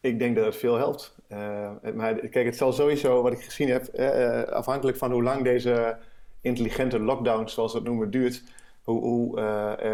ik 0.00 0.18
denk 0.18 0.36
dat 0.36 0.44
het 0.44 0.56
veel 0.56 0.76
helpt. 0.76 1.16
Eh, 1.28 1.70
maar 1.94 2.14
kijk, 2.14 2.46
het 2.46 2.56
zal 2.56 2.72
sowieso, 2.72 3.22
wat 3.22 3.32
ik 3.32 3.42
gezien 3.42 3.68
heb, 3.68 3.84
eh, 3.84 4.42
afhankelijk 4.42 4.96
van 4.96 5.12
hoe 5.12 5.22
lang 5.22 5.44
deze 5.44 5.98
intelligente 6.40 6.98
lockdown, 6.98 7.48
zoals 7.48 7.72
we 7.72 7.78
het 7.78 7.86
noemen, 7.86 8.10
duurt, 8.10 8.42
hoe, 8.82 9.00
hoe 9.00 9.40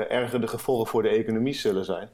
erger 0.09 0.41
de 0.41 0.49
gevolgen 0.49 0.87
voor 0.87 1.03
de 1.03 1.09
economie 1.09 1.55
zullen 1.55 1.85
zijn. 1.85 2.09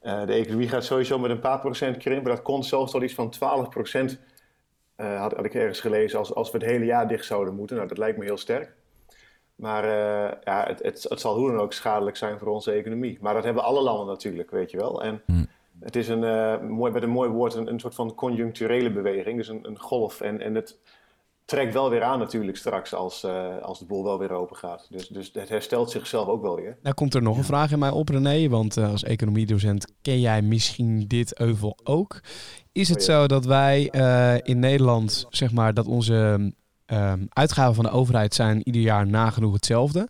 De 0.00 0.32
economie 0.32 0.68
gaat 0.68 0.84
sowieso 0.84 1.18
met 1.18 1.30
een 1.30 1.40
paar 1.40 1.60
procent 1.60 1.96
krimpen. 1.96 2.30
Dat 2.30 2.42
kon 2.42 2.64
zelfs 2.64 2.92
tot 2.92 3.02
iets 3.02 3.14
van 3.14 3.30
12 3.30 3.68
procent, 3.68 4.18
had, 4.96 5.32
had 5.32 5.44
ik 5.44 5.54
ergens 5.54 5.80
gelezen, 5.80 6.18
als, 6.18 6.34
als 6.34 6.50
we 6.50 6.58
het 6.58 6.66
hele 6.66 6.84
jaar 6.84 7.08
dicht 7.08 7.24
zouden 7.24 7.54
moeten. 7.54 7.76
Nou, 7.76 7.88
dat 7.88 7.98
lijkt 7.98 8.18
me 8.18 8.24
heel 8.24 8.36
sterk. 8.36 8.74
Maar 9.64 9.84
eh, 9.84 10.36
ja, 10.44 10.64
het, 10.66 10.82
het, 10.82 11.06
het 11.08 11.20
zal 11.20 11.36
hoe 11.36 11.50
dan 11.50 11.60
ook 11.60 11.72
schadelijk 11.72 12.16
zijn 12.16 12.38
voor 12.38 12.48
onze 12.48 12.72
economie. 12.72 13.18
Maar 13.20 13.34
dat 13.34 13.44
hebben 13.44 13.64
alle 13.64 13.82
landen 13.82 14.06
natuurlijk, 14.06 14.50
weet 14.50 14.70
je 14.70 14.76
wel. 14.76 15.02
En 15.02 15.22
het 15.80 15.96
is 15.96 16.08
een, 16.08 16.24
eh, 16.24 16.60
mooi, 16.60 16.92
met 16.92 17.02
een 17.02 17.10
mooi 17.10 17.30
woord 17.30 17.54
een, 17.54 17.68
een 17.68 17.80
soort 17.80 17.94
van 17.94 18.14
conjuncturele 18.14 18.92
beweging. 18.92 19.36
Dus 19.36 19.48
een, 19.48 19.60
een 19.62 19.78
golf. 19.78 20.20
En, 20.20 20.40
en 20.40 20.54
het 20.54 20.78
trekt 21.44 21.74
wel 21.74 21.90
weer 21.90 22.02
aan 22.02 22.18
natuurlijk 22.18 22.56
straks 22.56 22.94
als, 22.94 23.22
eh, 23.22 23.58
als 23.62 23.78
de 23.78 23.84
boel 23.84 24.04
wel 24.04 24.18
weer 24.18 24.32
open 24.32 24.56
gaat. 24.56 24.86
Dus, 24.90 25.08
dus 25.08 25.30
het 25.32 25.48
herstelt 25.48 25.90
zichzelf 25.90 26.28
ook 26.28 26.42
wel 26.42 26.56
weer. 26.56 26.76
Nou 26.82 26.94
komt 26.94 27.14
er 27.14 27.22
nog 27.22 27.36
een 27.36 27.44
vraag 27.44 27.72
in 27.72 27.78
mij 27.78 27.90
op, 27.90 28.08
René. 28.08 28.48
Want 28.48 28.76
als 28.76 29.02
economiedocent 29.02 29.92
ken 30.02 30.20
jij 30.20 30.42
misschien 30.42 31.04
dit 31.08 31.38
euvel 31.38 31.78
ook. 31.84 32.20
Is 32.72 32.88
het 32.88 33.00
Oh 33.00 33.06
ja. 33.06 33.12
zo 33.12 33.26
dat 33.26 33.44
wij 33.44 33.90
eh, 33.90 34.34
in 34.42 34.58
Nederland, 34.58 35.26
zeg 35.28 35.52
maar, 35.52 35.74
dat 35.74 35.86
onze 35.86 36.52
ehm, 36.86 37.24
uitgaven 37.28 37.74
van 37.74 37.84
de 37.84 37.90
overheid 37.90 38.34
zijn 38.34 38.66
ieder 38.66 38.82
jaar 38.82 39.06
nagenoeg 39.06 39.52
hetzelfde? 39.52 40.08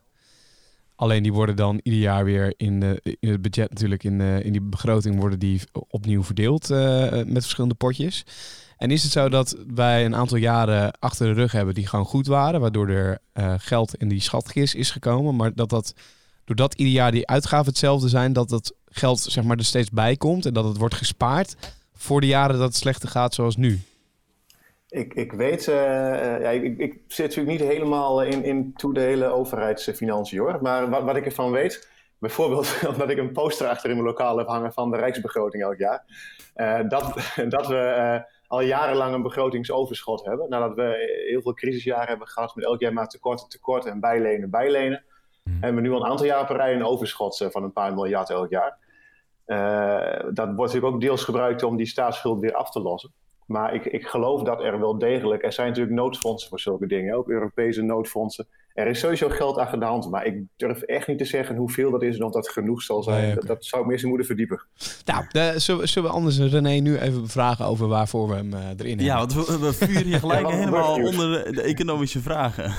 Alleen 0.97 1.23
die 1.23 1.33
worden 1.33 1.57
dan 1.57 1.81
ieder 1.83 2.01
jaar 2.01 2.25
weer 2.25 2.55
in, 2.57 2.81
de, 2.81 3.17
het 3.21 3.43
budget 3.43 3.71
natuurlijk, 3.71 4.05
in, 4.05 4.19
de, 4.19 4.41
in 4.43 4.53
die 4.53 4.63
begroting 4.63 5.21
worden 5.21 5.39
die 5.39 5.61
opnieuw 5.89 6.23
verdeeld 6.23 6.71
eh, 6.71 7.11
met 7.11 7.43
verschillende 7.43 7.75
potjes. 7.75 8.25
En 8.77 8.91
is 8.91 9.03
het 9.03 9.13
zo 9.13 9.29
dat 9.29 9.57
wij 9.75 10.05
een 10.05 10.15
aantal 10.15 10.37
jaren 10.37 10.99
achter 10.99 11.27
de 11.27 11.33
rug 11.33 11.53
hebben 11.53 11.75
die 11.75 11.87
gewoon 11.87 12.05
goed 12.05 12.27
waren, 12.27 12.61
waardoor 12.61 12.89
er 12.89 13.19
eh, 13.33 13.55
geld 13.59 13.95
in 13.95 14.09
die 14.09 14.21
schatkist 14.21 14.75
is 14.75 14.91
gekomen, 14.91 15.37
maar 15.37 15.55
dat 15.55 15.69
dat 15.69 15.95
doordat 16.45 16.75
ieder 16.75 16.93
jaar 16.93 17.11
die 17.11 17.27
uitgaven 17.27 17.67
hetzelfde 17.67 18.09
zijn, 18.09 18.33
dat 18.33 18.49
dat 18.49 18.75
geld 18.85 19.21
zeg 19.21 19.45
maar 19.45 19.57
er 19.57 19.65
steeds 19.65 19.91
bij 19.91 20.17
komt 20.17 20.47
en 20.47 20.55
dat 20.55 20.65
het 20.65 20.77
wordt 20.77 20.95
gespaard 20.95 21.57
voor 21.95 22.21
de 22.21 22.27
jaren 22.27 22.59
dat 22.59 22.69
het 22.69 22.77
slechter 22.77 23.09
gaat 23.09 23.35
zoals 23.35 23.57
nu? 23.57 23.83
Ik, 24.95 25.15
ik 25.15 25.33
weet, 25.33 25.69
eh, 25.69 26.35
eh, 26.35 26.43
ja, 26.43 26.51
ik, 26.51 26.79
ik 26.79 27.01
zit 27.07 27.27
natuurlijk 27.27 27.59
niet 27.59 27.69
helemaal 27.69 28.23
in, 28.23 28.45
in 28.45 28.75
toe 28.75 28.95
de 28.95 29.01
hele 29.01 29.27
overheidsfinanciën 29.27 30.39
hoor. 30.39 30.59
Maar 30.63 30.91
wat, 30.91 31.03
wat 31.03 31.17
ik 31.17 31.25
ervan 31.25 31.51
weet, 31.51 31.89
bijvoorbeeld 32.19 32.79
omdat 32.93 33.11
ik 33.11 33.19
een 33.19 33.33
poster 33.33 33.69
achter 33.69 33.91
in 33.91 33.97
mijn 33.97 34.09
lokaal 34.09 34.39
heb 34.39 34.47
hangen 34.47 34.73
van 34.73 34.91
de 34.91 34.97
Rijksbegroting 34.97 35.63
elk 35.63 35.79
jaar. 35.79 36.05
eh, 36.55 36.89
dat, 36.89 37.33
dat 37.57 37.67
we 37.67 37.77
eh, 37.77 38.21
al 38.47 38.61
jarenlang 38.61 39.15
een 39.15 39.23
begrotingsoverschot 39.23 40.25
hebben. 40.25 40.49
Nadat 40.49 40.75
we 40.75 41.23
heel 41.29 41.43
veel 41.43 41.55
crisisjaren 41.55 42.09
hebben 42.09 42.29
gehad 42.29 42.55
met 42.55 42.65
elk 42.65 42.81
jaar 42.81 42.93
maar 42.93 43.09
tekort 43.09 43.43
en 43.43 43.49
tekort 43.49 43.87
en 43.87 44.01
bijlenen, 44.01 44.51
bijlenen. 44.51 45.05
Hebben 45.51 45.83
we 45.83 45.89
nu 45.89 45.95
al 45.95 46.05
een 46.05 46.11
aantal 46.11 46.27
jaar 46.27 46.41
op 46.41 46.51
een 46.51 46.57
rij 46.57 46.75
een 46.75 46.85
overschot 46.85 47.41
eh, 47.41 47.49
van 47.51 47.63
een 47.63 47.73
paar 47.73 47.95
miljard 47.95 48.31
elk 48.31 48.51
jaar. 48.51 48.79
Eh, 49.45 50.25
dat 50.33 50.47
wordt 50.47 50.73
natuurlijk 50.73 50.95
ook 50.95 51.01
deels 51.01 51.25
gebruikt 51.25 51.63
om 51.63 51.77
die 51.77 51.87
staatsschuld 51.87 52.41
weer 52.41 52.55
af 52.55 52.71
te 52.71 52.81
lossen. 52.81 53.13
Maar 53.47 53.75
ik, 53.75 53.85
ik 53.85 54.07
geloof 54.07 54.43
dat 54.43 54.63
er 54.63 54.79
wel 54.81 54.99
degelijk, 54.99 55.45
er 55.45 55.53
zijn 55.53 55.69
natuurlijk 55.69 55.95
noodfondsen 55.97 56.49
voor 56.49 56.61
zulke 56.61 56.87
dingen, 56.87 57.17
ook 57.17 57.29
Europese 57.29 57.83
noodfondsen. 57.83 58.47
Er 58.75 58.87
is 58.87 58.99
sowieso 58.99 59.29
geld 59.29 59.57
achter 59.57 59.81
de 59.81 59.85
hand, 59.87 60.11
maar 60.11 60.27
ik 60.27 60.43
durf 60.57 60.83
echt 60.83 61.07
niet 61.09 61.19
te 61.19 61.25
zeggen 61.25 61.57
hoeveel 61.57 61.91
dat 61.91 62.03
is 62.03 62.17
en 62.17 62.25
of 62.25 62.33
dat 62.33 62.49
genoeg 62.49 62.83
zal 62.83 63.03
zijn. 63.03 63.23
Nee, 63.27 63.35
dat, 63.35 63.47
dat 63.47 63.65
zou 63.65 63.81
ik 63.83 63.87
me 63.89 63.93
eerst 63.95 64.05
moeten 64.07 64.27
verdiepen. 64.27 64.63
Nou, 65.05 65.25
de- 65.29 65.53
zullen, 65.57 65.81
we- 65.81 65.87
zullen 65.87 66.09
we 66.11 66.15
anders 66.17 66.39
René 66.39 66.71
nu 66.81 66.99
even 66.99 67.23
bevragen 67.23 67.65
over 67.67 67.89
waarvoor 67.89 68.29
we 68.29 68.35
hem 68.35 68.53
eh, 68.55 68.61
erin 68.69 68.87
hebben? 68.89 69.05
Ja, 69.07 69.17
want 69.19 69.35
we, 69.35 69.59
we 69.59 69.73
vuren 69.73 70.09
je 70.09 70.19
gelijk 70.25 70.49
Ja, 70.49 70.55
helemaal 70.57 70.95
onder 70.95 71.45
de, 71.45 71.53
de 71.53 71.63
economische 71.63 72.21
vragen. 72.21 72.73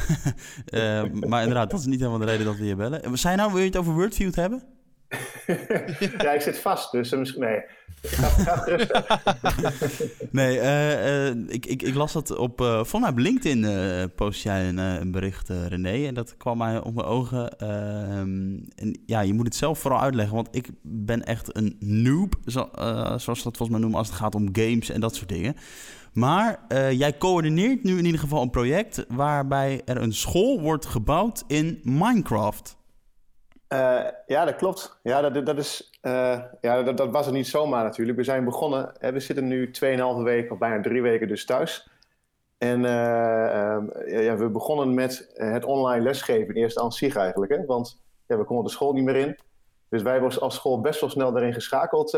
Eh, 0.65 1.03
maar 1.11 1.41
inderdaad, 1.41 1.69
dat 1.71 1.79
is 1.79 1.85
niet 1.85 1.99
helemaal 1.99 2.19
de 2.19 2.25
reden 2.25 2.45
dat 2.45 2.55
we 2.57 2.65
je 2.65 2.75
bellen. 2.75 3.03
En 3.03 3.17
Zijn 3.17 3.37
nou, 3.37 3.51
wil 3.51 3.59
je 3.61 3.65
het 3.65 3.77
over 3.77 3.93
Wordfeud 3.93 4.35
hebben? 4.35 4.63
ja, 6.23 6.31
ik 6.31 6.41
zit 6.41 6.59
vast, 6.59 6.91
dus 6.91 7.11
misschien, 7.11 7.41
nee. 7.41 7.61
Ga, 8.01 8.27
ga 8.27 8.55
gerust. 8.55 8.91
Nee, 10.31 10.59
eh, 10.59 11.27
eh, 11.27 11.35
ik, 11.47 11.65
ik, 11.65 11.81
ik 11.81 11.95
las 11.95 12.13
dat 12.13 12.35
op, 12.35 12.61
eh 12.61 12.73
volgens 12.73 13.01
mij 13.01 13.09
op 13.09 13.17
LinkedIn 13.17 14.11
post 14.15 14.43
jij 14.43 14.67
een, 14.67 14.77
een 14.77 15.11
bericht, 15.11 15.49
René. 15.49 16.07
En 16.07 16.13
dat 16.13 16.37
kwam 16.37 16.57
mij 16.57 16.79
op 16.79 16.93
mijn 16.93 17.07
ogen. 17.07 17.57
En 17.59 18.99
ja, 19.05 19.19
je 19.21 19.33
moet 19.33 19.45
het 19.45 19.55
zelf 19.55 19.79
vooral 19.79 20.01
uitleggen, 20.01 20.35
want 20.35 20.47
ik 20.51 20.69
ben 20.81 21.23
echt 21.23 21.57
een 21.57 21.75
noob, 21.79 22.35
zo, 22.45 22.69
zoals 23.17 23.23
ze 23.23 23.43
dat 23.43 23.57
volgens 23.57 23.69
mij 23.69 23.79
noemen, 23.79 23.97
als 23.97 24.07
het 24.07 24.17
gaat 24.17 24.35
om 24.35 24.49
games 24.51 24.89
en 24.89 25.01
dat 25.01 25.15
soort 25.15 25.29
dingen. 25.29 25.55
Maar 26.13 26.59
jij 26.93 27.17
coördineert 27.17 27.83
nu 27.83 27.97
in 27.97 28.05
ieder 28.05 28.19
geval 28.19 28.41
een 28.41 28.49
project 28.49 29.05
waarbij 29.07 29.81
er 29.85 30.01
een 30.01 30.13
school 30.13 30.61
wordt 30.61 30.85
gebouwd 30.85 31.43
in 31.47 31.79
Minecraft. 31.83 32.77
Eh, 33.67 34.05
ja, 34.25 34.45
dat 34.45 34.55
klopt. 34.55 34.99
Ja, 35.03 35.21
dat, 35.29 35.45
dat, 35.45 35.57
is, 35.57 35.97
eh, 36.01 36.41
ja 36.61 36.83
dat, 36.83 36.97
dat 36.97 37.11
was 37.11 37.25
het 37.25 37.35
niet 37.35 37.47
zomaar 37.47 37.83
natuurlijk. 37.83 38.17
We 38.17 38.23
zijn 38.23 38.45
begonnen, 38.45 38.93
we 38.99 39.19
zitten 39.19 39.47
nu 39.47 39.71
2,5 39.71 40.23
weken 40.23 40.51
of 40.51 40.57
bijna 40.57 40.81
drie 40.81 41.01
weken 41.01 41.27
dus 41.27 41.45
thuis. 41.45 41.89
En 42.57 42.85
eh, 42.85 43.73
ehm, 43.73 43.85
ja, 44.07 44.35
we 44.35 44.49
begonnen 44.49 44.93
met 44.93 45.31
het 45.33 45.65
online 45.65 46.03
lesgeven 46.03 46.55
in 46.55 46.61
eerste 46.61 46.81
instantie 46.81 47.19
eigenlijk. 47.19 47.51
Hè? 47.51 47.65
Want 47.65 48.01
ja, 48.27 48.37
we 48.37 48.43
konden 48.43 48.65
de 48.65 48.71
school 48.71 48.93
niet 48.93 49.03
meer 49.03 49.15
in. 49.15 49.37
Dus 49.89 50.01
wij 50.01 50.13
hebben 50.13 50.39
als 50.39 50.55
school 50.55 50.81
best 50.81 50.99
wel 50.99 51.09
snel 51.09 51.31
daarin 51.31 51.53
geschakeld, 51.53 52.09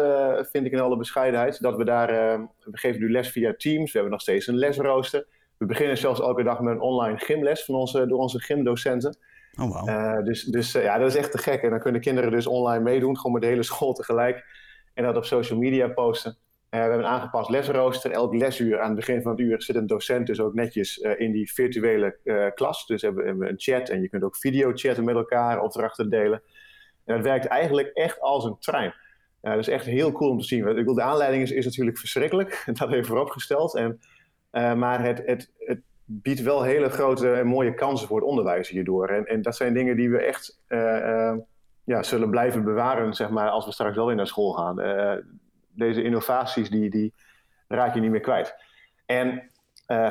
vind 0.52 0.66
ik 0.66 0.72
in 0.72 0.80
alle 0.80 0.98
bescheidenheid. 0.98 1.62
Dat 1.62 1.76
we 1.76 1.86
daar, 1.86 2.10
eh, 2.10 2.40
we 2.60 2.78
geven 2.78 3.00
nu 3.00 3.12
les 3.12 3.30
via 3.30 3.54
Teams, 3.58 3.86
we 3.86 3.92
hebben 3.92 4.12
nog 4.12 4.22
steeds 4.22 4.48
een 4.48 4.56
lesrooster. 4.56 5.28
We 5.58 5.66
beginnen 5.66 5.98
zelfs 5.98 6.20
elke 6.20 6.44
dag 6.44 6.60
met 6.60 6.74
een 6.74 6.82
online 6.82 7.18
gymles 7.18 7.66
van 7.66 7.76
onze, 7.76 8.08
door 8.08 8.20
onze 8.20 8.40
gymdocenten. 8.40 9.18
Oh, 9.58 9.72
wauw. 9.72 9.86
Eh, 9.86 10.24
dus 10.24 10.44
dus 10.44 10.76
eh, 10.76 10.84
ja, 10.84 10.98
dat 10.98 11.08
is 11.08 11.16
echt 11.16 11.32
te 11.32 11.38
gek. 11.38 11.62
En 11.62 11.70
dan 11.70 11.80
kunnen 11.80 12.02
kinderen 12.02 12.32
dus 12.32 12.48
online 12.48 12.84
meedoen, 12.84 13.18
gewoon 13.18 13.32
met 13.32 13.42
de 13.42 13.48
hele 13.48 13.64
school 13.74 13.94
tegelijk. 13.94 14.46
En 14.94 15.04
dat 15.04 15.18
op 15.18 15.26
social 15.26 15.60
media 15.60 15.88
posten. 15.88 16.32
Eh, 16.70 16.80
we 16.80 16.88
hebben 16.88 17.06
een 17.06 17.12
aangepast 17.12 17.50
lesrooster. 17.50 18.12
Elk 18.12 18.34
lesuur 18.34 18.80
aan 18.80 18.88
het 18.88 18.96
begin 18.96 19.22
van 19.22 19.32
het 19.32 19.40
uur 19.40 19.62
zit 19.62 19.76
een 19.76 19.88
docent 19.88 20.28
dus 20.28 20.40
ook 20.40 20.54
netjes 20.54 20.98
in 20.98 21.32
die 21.32 21.54
virtuele 21.54 22.18
klas. 22.56 22.86
Dus 22.86 23.02
hebben 23.02 23.38
we 23.38 23.50
een 23.50 23.60
chat 23.60 23.90
en 23.90 24.02
je 24.02 24.10
kunt 24.10 24.24
ook 24.24 24.36
video 24.36 24.72
chatten 24.74 25.04
met 25.04 25.16
elkaar, 25.16 25.62
opdrachten 25.62 26.10
delen. 26.10 26.42
En 27.06 27.16
dat 27.16 27.24
werkt 27.24 27.46
eigenlijk 27.46 27.88
echt 27.88 28.20
als 28.20 28.46
een 28.46 28.60
trein. 28.60 28.94
Dat 29.42 29.58
is 29.58 29.68
echt 29.68 29.86
heel 29.86 30.12
cool 30.12 30.32
om 30.32 30.40
te 30.40 30.46
zien. 30.46 30.68
Ik 30.68 30.76
bedoel, 30.76 30.96
de 30.96 31.02
aanleiding 31.02 31.52
is, 31.52 31.66
natuurlijk 31.66 31.98
verschrikkelijk, 31.98 32.64
dat 32.80 32.92
even 32.92 33.06
vooropgesteld. 33.06 33.76
En, 33.76 34.00
maar 34.80 35.04
het, 35.04 35.22
het, 35.26 35.52
het 35.58 35.82
biedt 36.10 36.42
wel 36.42 36.64
hele 36.64 36.90
grote 36.90 37.32
en 37.32 37.48
mooie 37.48 37.74
kansen 37.74 38.08
voor 38.08 38.18
het 38.18 38.28
onderwijs 38.28 38.70
hierdoor. 38.70 39.08
En, 39.08 39.26
en 39.26 39.42
dat 39.42 39.56
zijn 39.56 39.74
dingen 39.74 39.96
die 39.96 40.10
we 40.10 40.18
echt 40.18 40.62
eh, 40.68 41.28
eh, 41.30 41.38
ja, 41.84 42.04
zullen 42.04 42.30
blijven 42.30 42.64
bewaren, 42.64 43.14
zeg 43.14 43.30
maar, 43.30 43.50
als 43.50 43.66
we 43.66 43.72
straks 43.72 43.96
wel 43.96 44.06
weer 44.06 44.16
naar 44.16 44.28
school 44.28 44.52
gaan. 44.52 44.80
Eh, 44.80 45.16
deze 45.70 46.04
innovaties, 46.04 46.70
die, 46.70 46.90
die 46.90 47.14
raak 47.68 47.94
je 47.94 48.00
niet 48.00 48.12
meer 48.12 48.20
kwijt. 48.20 48.56
En 49.06 49.50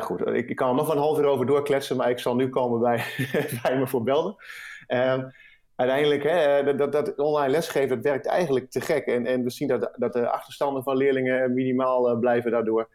goed, 0.01 0.27
ik, 0.27 0.49
ik 0.49 0.57
kan 0.57 0.69
er 0.69 0.75
nog 0.75 0.93
een 0.93 0.99
half 0.99 1.19
uur 1.19 1.27
over 1.27 1.47
doorkletsen, 1.47 1.97
maar 1.97 2.11
ik 2.11 2.19
zal 2.19 2.35
nu 2.35 2.49
komen 2.49 2.81
bij, 2.81 3.05
bij 3.63 3.79
me 3.79 3.87
voor 3.87 4.03
Belden. 4.03 4.37
Ehm, 4.87 5.29
uiteindelijk, 5.77 6.23
hè, 6.23 6.77
dat, 6.77 6.93
dat, 6.93 7.19
online 7.19 7.51
lesgeven, 7.51 8.03
werkt 8.03 8.27
eigenlijk 8.27 8.71
te 8.71 8.81
gek. 8.81 9.07
En, 9.07 9.27
en 9.27 9.43
we 9.43 9.51
zien 9.51 9.69
dat, 9.69 9.91
dat 9.97 10.13
de 10.13 10.29
achterstanden 10.29 10.83
van 10.83 10.97
leerlingen 10.97 11.55
minimaal 11.55 12.19
blijven 12.19 12.51
daardoor. 12.51 12.89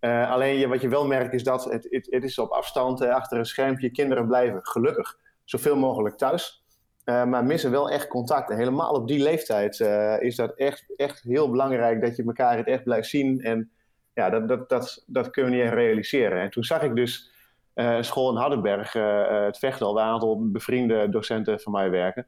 Uh, 0.00 0.30
alleen 0.30 0.58
je, 0.58 0.68
wat 0.68 0.80
je 0.80 0.88
wel 0.88 1.06
merkt 1.06 1.34
is 1.34 1.42
dat 1.44 1.64
het, 1.64 1.86
het, 1.90 2.24
is 2.24 2.38
op 2.38 2.50
afstand 2.50 3.02
uh, 3.02 3.14
achter 3.14 3.38
een 3.38 3.46
schermpje. 3.46 3.90
Kinderen 3.90 4.26
blijven 4.26 4.58
gelukkig 4.62 5.18
zoveel 5.44 5.76
mogelijk 5.76 6.16
thuis. 6.16 6.64
Uh, 7.04 7.24
maar 7.24 7.44
missen 7.44 7.70
wel 7.70 7.90
echt 7.90 8.08
contact. 8.08 8.50
En 8.50 8.56
helemaal 8.56 8.92
op 8.92 9.08
die 9.08 9.22
leeftijd 9.22 9.80
is 10.20 10.36
dat 10.36 10.54
echt, 10.54 10.96
echt 10.96 11.22
heel 11.22 11.50
belangrijk 11.50 12.00
dat 12.00 12.16
je 12.16 12.24
elkaar 12.24 12.56
het 12.56 12.66
echt 12.66 12.84
blijft 12.84 13.08
zien. 13.08 13.40
En 13.40 13.70
ja, 14.14 14.30
dat, 14.30 14.48
dat, 14.48 14.68
dat, 14.68 15.04
dat 15.06 15.30
kun 15.30 15.44
je 15.44 15.50
niet 15.50 15.60
echt 15.60 15.72
realiseren. 15.72 16.40
En 16.40 16.50
toen 16.50 16.64
zag 16.64 16.82
ik 16.82 16.96
dus 16.96 17.32
school 18.00 18.30
in 18.30 18.36
Hardenberg, 18.36 18.92
het 19.46 19.58
Vechtel, 19.58 19.94
waar 19.94 20.06
een 20.06 20.12
aantal 20.12 20.50
bevriende 20.50 21.08
docenten 21.08 21.60
van 21.60 21.72
mij 21.72 21.90
werken. 21.90 22.26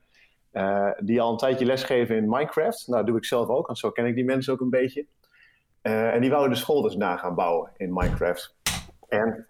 die 0.99 1.21
al 1.21 1.31
een 1.31 1.37
tijdje 1.37 1.65
lesgeven 1.65 2.17
in 2.17 2.29
Minecraft. 2.29 2.87
Nou, 2.87 2.99
dat 2.99 3.07
doe 3.07 3.17
ik 3.17 3.25
zelf 3.25 3.49
ook, 3.49 3.67
want 3.67 3.79
zo 3.79 3.91
ken 3.91 4.07
ik 4.07 4.15
die 4.15 4.25
mensen 4.25 4.53
ook 4.53 4.61
een 4.61 4.71
beetje. 4.71 5.07
Uh, 5.83 6.15
en 6.15 6.21
die 6.21 6.31
wouden 6.31 6.51
de 6.51 6.59
school 6.59 6.83
dus 6.83 6.97
na 6.97 7.17
gaan 7.17 7.35
bouwen 7.35 7.71
in 7.77 7.93
Minecraft. 7.93 8.57
En 9.09 9.47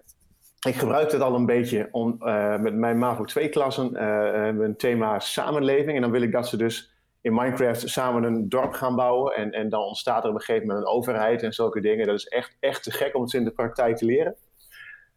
ik 0.67 0.75
gebruikte 0.75 1.15
het 1.15 1.25
al 1.25 1.35
een 1.35 1.47
beetje 1.47 1.89
om, 1.91 2.17
uh, 2.21 2.59
met 2.59 2.75
mijn 2.75 2.99
MAVO 2.99 3.25
2-klassen 3.25 3.93
uh, 3.93 4.65
een 4.65 4.77
thema 4.77 5.19
samenleving. 5.19 5.97
En 5.97 6.03
dan 6.03 6.11
wil 6.11 6.23
ik 6.23 6.33
dat 6.33 6.49
ze 6.49 6.57
dus 6.57 6.95
in 7.21 7.35
Minecraft 7.35 7.89
samen 7.89 8.23
een 8.23 8.49
dorp 8.49 8.73
gaan 8.73 8.97
bouwen. 8.97 9.35
En, 9.35 9.53
en 9.53 9.69
dan 9.69 9.83
ontstaat 9.83 10.23
er 10.23 10.29
op 10.29 10.35
een 10.35 10.41
gegeven 10.41 10.67
moment 10.67 10.87
een 10.87 10.93
overheid 10.93 11.43
en 11.43 11.53
zulke 11.53 11.81
dingen. 11.81 12.07
Dat 12.07 12.17
is 12.17 12.27
echt, 12.27 12.57
echt 12.61 12.83
te 12.83 12.91
gek 12.91 13.17
om 13.17 13.23
het 13.23 13.33
in 13.33 13.45
de 13.45 13.51
praktijk 13.51 13.97
te 13.97 14.05
leren. 14.05 14.37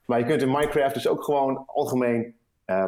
Maar 0.06 0.20
je 0.20 0.26
kunt 0.26 0.42
in 0.42 0.52
Minecraft 0.52 0.94
dus 0.94 1.08
ook 1.08 1.24
gewoon 1.24 1.64
algemeen 1.66 2.36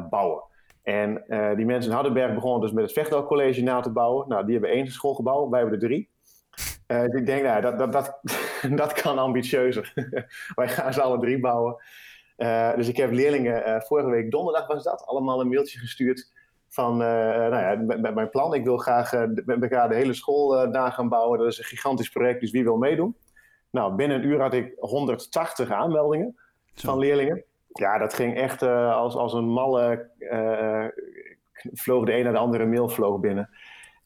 bouwen. 0.09 0.43
En 0.83 1.23
die 1.55 1.65
mensen 1.65 1.89
in 1.89 1.95
Hardenberg 1.95 2.33
begonnen 2.33 2.61
dus 2.61 2.71
met 2.71 2.83
het 2.83 2.93
Vechtdal 2.93 3.25
College 3.25 3.63
na 3.63 3.79
te 3.79 3.91
bouwen. 3.91 4.27
Nou, 4.27 4.43
die 4.43 4.53
hebben 4.53 4.71
één 4.71 4.87
schoolgebouw, 4.87 5.49
wij 5.49 5.59
hebben 5.59 5.79
er 5.79 5.87
drie. 5.87 6.09
Uh, 6.87 7.01
dus 7.01 7.19
ik 7.19 7.25
denk, 7.25 7.43
nou, 7.43 7.61
dat, 7.61 7.79
dat, 7.79 7.91
dat, 7.91 8.19
dat 8.81 8.93
kan 8.93 9.17
ambitieuzer. 9.17 9.93
Wij 10.55 10.67
gaan 10.67 10.93
ze 10.93 11.01
alle 11.01 11.19
drie 11.19 11.39
bouwen. 11.39 11.75
Uh, 12.37 12.75
dus 12.75 12.87
ik 12.87 12.97
heb 12.97 13.11
leerlingen, 13.11 13.69
uh, 13.69 13.79
vorige 13.79 14.09
week 14.09 14.31
donderdag 14.31 14.67
was 14.67 14.83
dat, 14.83 15.05
allemaal 15.05 15.41
een 15.41 15.49
mailtje 15.49 15.79
gestuurd 15.79 16.33
van, 16.69 16.97
nou 16.97 17.55
ja, 17.55 17.75
met, 17.75 18.01
met, 18.01 18.15
mijn 18.15 18.29
plan. 18.29 18.53
Ik 18.53 18.63
wil 18.63 18.77
graag 18.77 19.11
met 19.45 19.61
elkaar 19.61 19.89
de 19.89 19.95
hele 19.95 20.13
school 20.13 20.67
na 20.67 20.89
gaan 20.89 21.09
bouwen. 21.09 21.39
Dat 21.39 21.47
is 21.47 21.57
een 21.57 21.63
gigantisch 21.63 22.09
project, 22.09 22.39
dus 22.39 22.51
wie 22.51 22.63
wil 22.63 22.77
meedoen? 22.77 23.15
Nou, 23.69 23.95
binnen 23.95 24.17
een 24.17 24.25
uur 24.25 24.41
had 24.41 24.53
ik 24.53 24.73
180 24.79 25.71
aanmeldingen 25.71 26.37
Zo. 26.73 26.89
van 26.89 26.99
leerlingen. 26.99 27.43
Ja, 27.67 27.97
dat 27.97 28.13
ging 28.13 28.37
echt 28.37 28.61
als, 28.61 29.15
als 29.15 29.33
een 29.33 29.47
malle, 29.47 30.09
vloog 31.73 32.05
de 32.05 32.17
een 32.17 32.23
naar 32.23 32.33
de 32.33 32.39
andere 32.39 32.65
mail 32.65 32.89
vloog 32.89 33.19
binnen. 33.19 33.49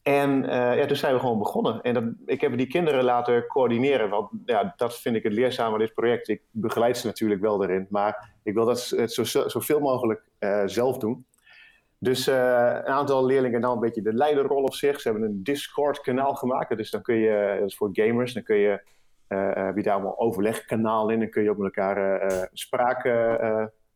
En 0.02 0.42
uh, 0.42 0.78
ja, 0.78 0.86
toen 0.86 0.96
zijn 0.96 1.14
we 1.14 1.20
gewoon 1.20 1.38
begonnen. 1.38 1.80
En 1.82 1.94
dat, 1.94 2.04
ik 2.26 2.40
heb 2.40 2.56
die 2.56 2.66
kinderen 2.66 3.04
laten 3.04 3.46
coördineren. 3.46 4.08
Want 4.08 4.30
ja, 4.44 4.74
dat 4.76 5.00
vind 5.00 5.16
ik 5.16 5.22
het 5.22 5.32
leerzame 5.32 5.72
aan 5.72 5.78
dit 5.78 5.94
project. 5.94 6.28
Ik 6.28 6.42
begeleid 6.50 6.98
ze 6.98 7.06
natuurlijk 7.06 7.40
wel 7.40 7.62
erin. 7.62 7.86
Maar 7.90 8.30
ik 8.42 8.54
wil 8.54 8.64
dat 8.64 8.88
het 8.88 9.12
zo, 9.12 9.24
zoveel 9.24 9.80
mogelijk 9.80 10.22
uh, 10.38 10.62
zelf 10.66 10.98
doen. 10.98 11.26
Dus 11.98 12.28
uh, 12.28 12.34
een 12.84 12.92
aantal 12.92 13.26
leerlingen 13.26 13.60
dan 13.60 13.72
een 13.72 13.80
beetje 13.80 14.02
de 14.02 14.14
leiderrol 14.14 14.62
op 14.62 14.74
zich. 14.74 15.00
Ze 15.00 15.08
hebben 15.08 15.28
een 15.28 15.42
Discord-kanaal 15.42 16.34
gemaakt. 16.34 16.76
Dus 16.76 16.90
dan 16.90 17.02
kun 17.02 17.16
je, 17.16 17.56
dat 17.58 17.68
is 17.68 17.76
voor 17.76 17.88
gamers, 17.92 18.32
dan 18.32 18.42
kun 18.42 18.56
je, 18.56 18.82
daar 19.28 19.90
allemaal 19.90 20.18
overlegkanaal 20.18 21.08
in. 21.10 21.18
Dan 21.18 21.30
kun 21.30 21.42
je 21.42 21.50
op 21.50 21.56
met 21.56 21.76
elkaar 21.76 22.48
spraak 22.52 23.00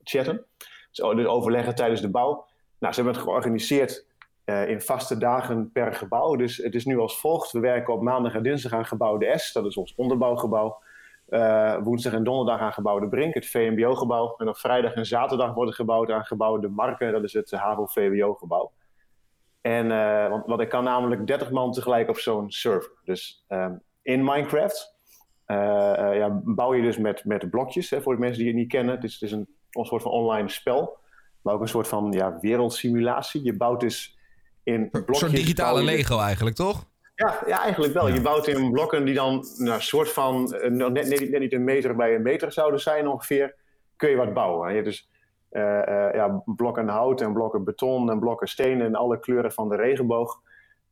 chatten. 0.02 0.46
Dus, 0.90 1.14
dus 1.16 1.26
overleggen 1.26 1.74
tijdens 1.74 2.00
de 2.00 2.10
bouw. 2.10 2.46
Nou, 2.78 2.94
ze 2.94 3.02
hebben 3.02 3.20
het 3.20 3.28
georganiseerd 3.30 4.06
uh, 4.44 4.68
in 4.68 4.80
vaste 4.80 5.18
dagen 5.18 5.72
per 5.72 5.94
gebouw. 5.94 6.37
Dus 6.37 6.57
het 6.57 6.74
is 6.74 6.85
nu 6.85 6.98
als 6.98 7.20
volgt. 7.20 7.52
We 7.52 7.61
werken 7.61 7.94
op 7.94 8.02
maandag 8.02 8.35
en 8.35 8.42
dinsdag 8.42 8.72
aan 8.72 8.87
gebouw 8.87 9.18
de 9.18 9.38
S. 9.38 9.52
Dat 9.52 9.66
is 9.66 9.76
ons 9.76 9.94
onderbouwgebouw. 9.94 10.83
Uh, 11.28 11.76
woensdag 11.83 12.12
en 12.12 12.24
donderdag 12.24 12.61
aan 12.61 12.72
gebouw 12.72 12.98
de 12.98 13.09
Brink, 13.09 13.35
het 13.35 13.46
VMBO-gebouw. 13.46 14.35
En 14.37 14.48
op 14.48 14.57
vrijdag 14.57 14.94
en 14.94 15.07
zaterdag 15.07 15.54
worden 15.54 15.74
gebouwd 15.74 16.11
aan 16.11 16.24
gebouw 16.24 16.59
de 16.59 16.68
Marken. 16.68 17.12
Dat 17.12 17.24
is 17.24 17.33
het 17.33 17.50
HAVO-VWO-gebouw. 17.50 18.72
En 19.61 19.87
uh, 19.87 20.28
want, 20.28 20.46
want 20.46 20.61
ik 20.61 20.68
kan 20.68 20.85
namelijk 20.85 21.26
30 21.26 21.50
man 21.50 21.72
tegelijk 21.72 22.09
op 22.09 22.18
zo'n 22.18 22.50
server. 22.50 22.90
Dus 23.04 23.44
um, 23.48 23.83
in 24.02 24.24
Minecraft 24.24 24.92
ja, 25.46 26.40
bouw 26.44 26.74
je 26.74 26.83
dus 26.83 26.98
met, 26.98 27.24
met 27.24 27.50
blokjes. 27.50 27.90
Hè, 27.90 28.02
voor 28.02 28.14
de 28.14 28.20
mensen 28.20 28.38
die 28.38 28.48
het 28.48 28.57
niet 28.57 28.68
kennen. 28.68 28.94
Het 28.94 29.04
is, 29.04 29.12
het 29.12 29.22
is 29.22 29.33
een, 29.33 29.48
een 29.70 29.85
soort 29.85 30.02
van 30.02 30.11
online 30.11 30.48
spel. 30.48 30.98
Maar 31.42 31.54
ook 31.54 31.61
een 31.61 31.68
soort 31.68 31.88
van 31.88 32.12
ja, 32.12 32.38
wereldsimulatie. 32.40 33.42
Je 33.42 33.57
bouwt 33.57 33.80
dus 33.80 34.13
in 34.64 34.90
blokjes... 34.90 35.09
Een 35.09 35.29
soort 35.29 35.44
digitale 35.44 35.83
Lego 35.83 36.18
eigenlijk, 36.18 36.57
toch? 36.57 36.85
Ja, 37.14 37.38
ja 37.46 37.62
eigenlijk 37.62 37.92
wel. 37.92 38.09
Ja. 38.09 38.14
Je 38.14 38.20
bouwt 38.20 38.46
in 38.46 38.70
blokken 38.70 39.05
die 39.05 39.14
dan 39.14 39.44
nou, 39.57 39.81
soort 39.81 40.12
van 40.12 40.42
net, 40.68 40.92
net, 40.92 41.31
net, 41.31 41.40
niet 41.40 41.53
een 41.53 41.64
meter 41.64 41.96
bij 41.96 42.14
een 42.14 42.22
meter 42.22 42.53
zouden 42.53 42.81
zijn 42.81 43.09
ongeveer. 43.09 43.55
Kun 43.96 44.11
je 44.11 44.16
wat 44.16 44.35
bouwen. 44.35 44.68
Je 44.68 44.74
hebt 44.74 44.87
dus 44.87 45.09
uh, 45.50 45.62
uh, 45.62 46.14
ja, 46.14 46.42
blokken 46.44 46.88
hout 46.88 47.20
en 47.20 47.33
blokken 47.33 47.64
beton 47.64 48.11
en 48.11 48.18
blokken 48.18 48.48
steen 48.48 48.81
en 48.81 48.94
alle 48.94 49.20
kleuren 49.20 49.53
van 49.53 49.68
de 49.68 49.77
regenboog. 49.77 50.40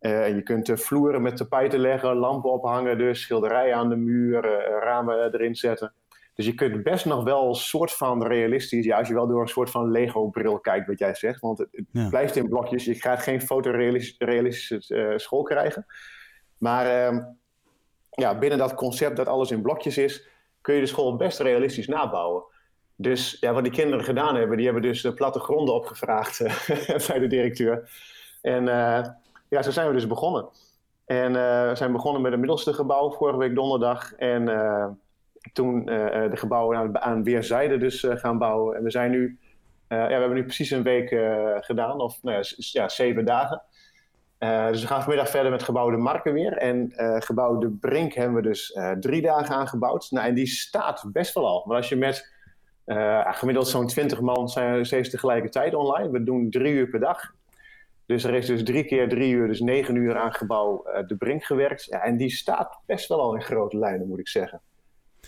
Uh, 0.01 0.27
en 0.27 0.35
je 0.35 0.43
kunt 0.43 0.71
vloeren 0.75 1.23
met 1.23 1.37
tapijten 1.37 1.81
leggen, 1.81 2.17
lampen 2.17 2.51
ophangen, 2.51 2.99
dus 2.99 3.21
schilderijen 3.21 3.77
aan 3.77 3.89
de 3.89 3.97
muur, 3.97 4.41
ramen 4.81 5.35
erin 5.35 5.55
zetten. 5.55 5.93
Dus 6.35 6.47
je 6.47 6.55
kunt 6.55 6.83
best 6.83 7.05
nog 7.05 7.25
wel 7.25 7.49
een 7.49 7.55
soort 7.55 7.93
van 7.93 8.27
realistisch, 8.27 8.85
ja, 8.85 8.99
als 8.99 9.09
je 9.09 9.15
wel 9.15 9.27
door 9.27 9.41
een 9.41 9.49
soort 9.49 9.71
van 9.71 9.91
Lego-bril 9.91 10.59
kijkt, 10.59 10.87
wat 10.87 10.99
jij 10.99 11.15
zegt. 11.15 11.41
Want 11.41 11.59
het, 11.59 11.69
ja. 11.93 12.09
blijft 12.09 12.37
in 12.37 12.49
blokjes. 12.49 12.85
Je 12.85 12.95
gaat 12.95 13.23
geen 13.23 13.41
fotorealistische 13.41 14.83
uh, 14.89 15.19
school 15.19 15.43
krijgen. 15.43 15.87
Maar 16.59 17.13
uh, 17.13 17.19
ja, 18.11 18.39
binnen 18.39 18.59
dat 18.59 18.75
concept 18.75 19.17
dat 19.17 19.27
alles 19.27 19.51
in 19.51 19.63
blokjes 19.63 19.99
is, 19.99 20.29
kun 20.61 20.75
je 20.75 20.81
de 20.81 20.87
school 20.87 21.17
best 21.17 21.41
realistisch 21.41 21.87
nabouwen. 21.87 22.45
Dus 22.97 23.37
ja, 23.41 23.53
wat 23.53 23.65
die 23.65 23.73
kinderen 23.73 24.05
gedaan 24.05 24.37
hebben, 24.37 24.57
die 24.57 24.67
hebben 24.67 24.83
dus 24.83 25.03
de 25.03 25.15
plattegronden 25.15 25.75
opgevraagd 25.75 26.41
uh, 26.41 27.07
bij 27.09 27.19
de 27.19 27.27
directeur. 27.27 27.91
En 28.41 28.63
uh, 28.63 29.05
ja, 29.49 29.63
zo 29.63 29.71
zijn 29.71 29.87
we 29.87 29.93
dus 29.93 30.07
begonnen. 30.07 30.49
En 31.05 31.33
we 31.69 31.73
zijn 31.75 31.93
begonnen 31.93 32.23
met 32.23 32.31
het 32.31 32.41
middelste 32.41 32.73
gebouw 32.73 33.11
vorige 33.11 33.39
week 33.39 33.55
donderdag. 33.55 34.13
En 34.13 34.49
toen 35.53 35.79
uh, 35.79 36.31
de 36.31 36.37
gebouwen 36.37 36.77
aan, 36.77 37.01
aan 37.01 37.23
weerszijden 37.23 37.81
dus 37.81 38.03
uh, 38.03 38.17
gaan 38.17 38.39
bouwen. 38.39 38.77
En 38.77 38.83
we 38.83 38.91
zijn 38.91 39.11
nu, 39.11 39.39
uh, 39.89 39.99
ja, 39.99 40.07
we 40.07 40.13
hebben 40.13 40.35
nu 40.35 40.43
precies 40.43 40.71
een 40.71 40.83
week 40.83 41.09
gedaan, 41.61 42.01
of 42.01 42.23
nou 42.23 42.45
ja, 42.57 42.89
zeven 42.89 43.25
dagen. 43.25 43.63
dus 44.39 44.81
we 44.81 44.87
gaan 44.87 45.01
vanmiddag 45.01 45.31
verder 45.31 45.51
met 45.51 45.63
gebouw 45.63 45.91
de 45.91 45.97
Marken 45.97 46.33
weer. 46.33 46.57
En 46.57 46.93
gebouw 47.23 47.59
de 47.59 47.71
Brink 47.71 48.13
hebben 48.13 48.37
we 48.37 48.43
dus 48.43 48.79
drie 49.01 49.23
dagen 49.23 49.55
aangebouwd. 49.55 50.11
Nou, 50.11 50.27
en 50.27 50.35
die 50.35 50.47
staat 50.47 51.05
best 51.13 51.35
wel 51.35 51.47
al. 51.47 51.65
Maar 51.67 51.77
als 51.77 51.89
je 51.89 51.97
met 51.97 52.33
gemiddeld 53.25 53.69
zo'n 53.69 53.87
20 53.87 54.21
man 54.21 54.49
zijn 54.49 54.87
steeds 54.87 55.11
tegelijkertijd 55.11 55.75
online. 55.75 56.11
We 56.11 56.23
doen 56.23 56.51
drie 56.51 56.73
uur 56.73 56.89
per 56.89 57.01
dag. 57.01 57.35
Dus 58.07 58.25
er 58.25 58.35
is 58.35 58.47
dus 58.47 58.65
drie 58.65 58.85
keer 58.85 59.09
drie 59.09 59.33
uur, 59.33 59.47
dus 59.47 59.61
negen 59.61 59.95
uur 59.95 60.17
aan 60.17 60.33
gebouw 60.33 60.85
de 61.07 61.17
Brink 61.17 61.45
gewerkt. 61.45 61.85
Ja, 61.85 62.03
en 62.03 62.17
die 62.17 62.31
staat 62.31 62.81
best 62.87 63.09
wel 63.09 63.21
al 63.21 63.35
in 63.35 63.43
grote 63.43 63.79
lijnen, 63.79 64.09
moet 64.09 64.19
ik 64.19 64.29
zeggen. 64.29 64.61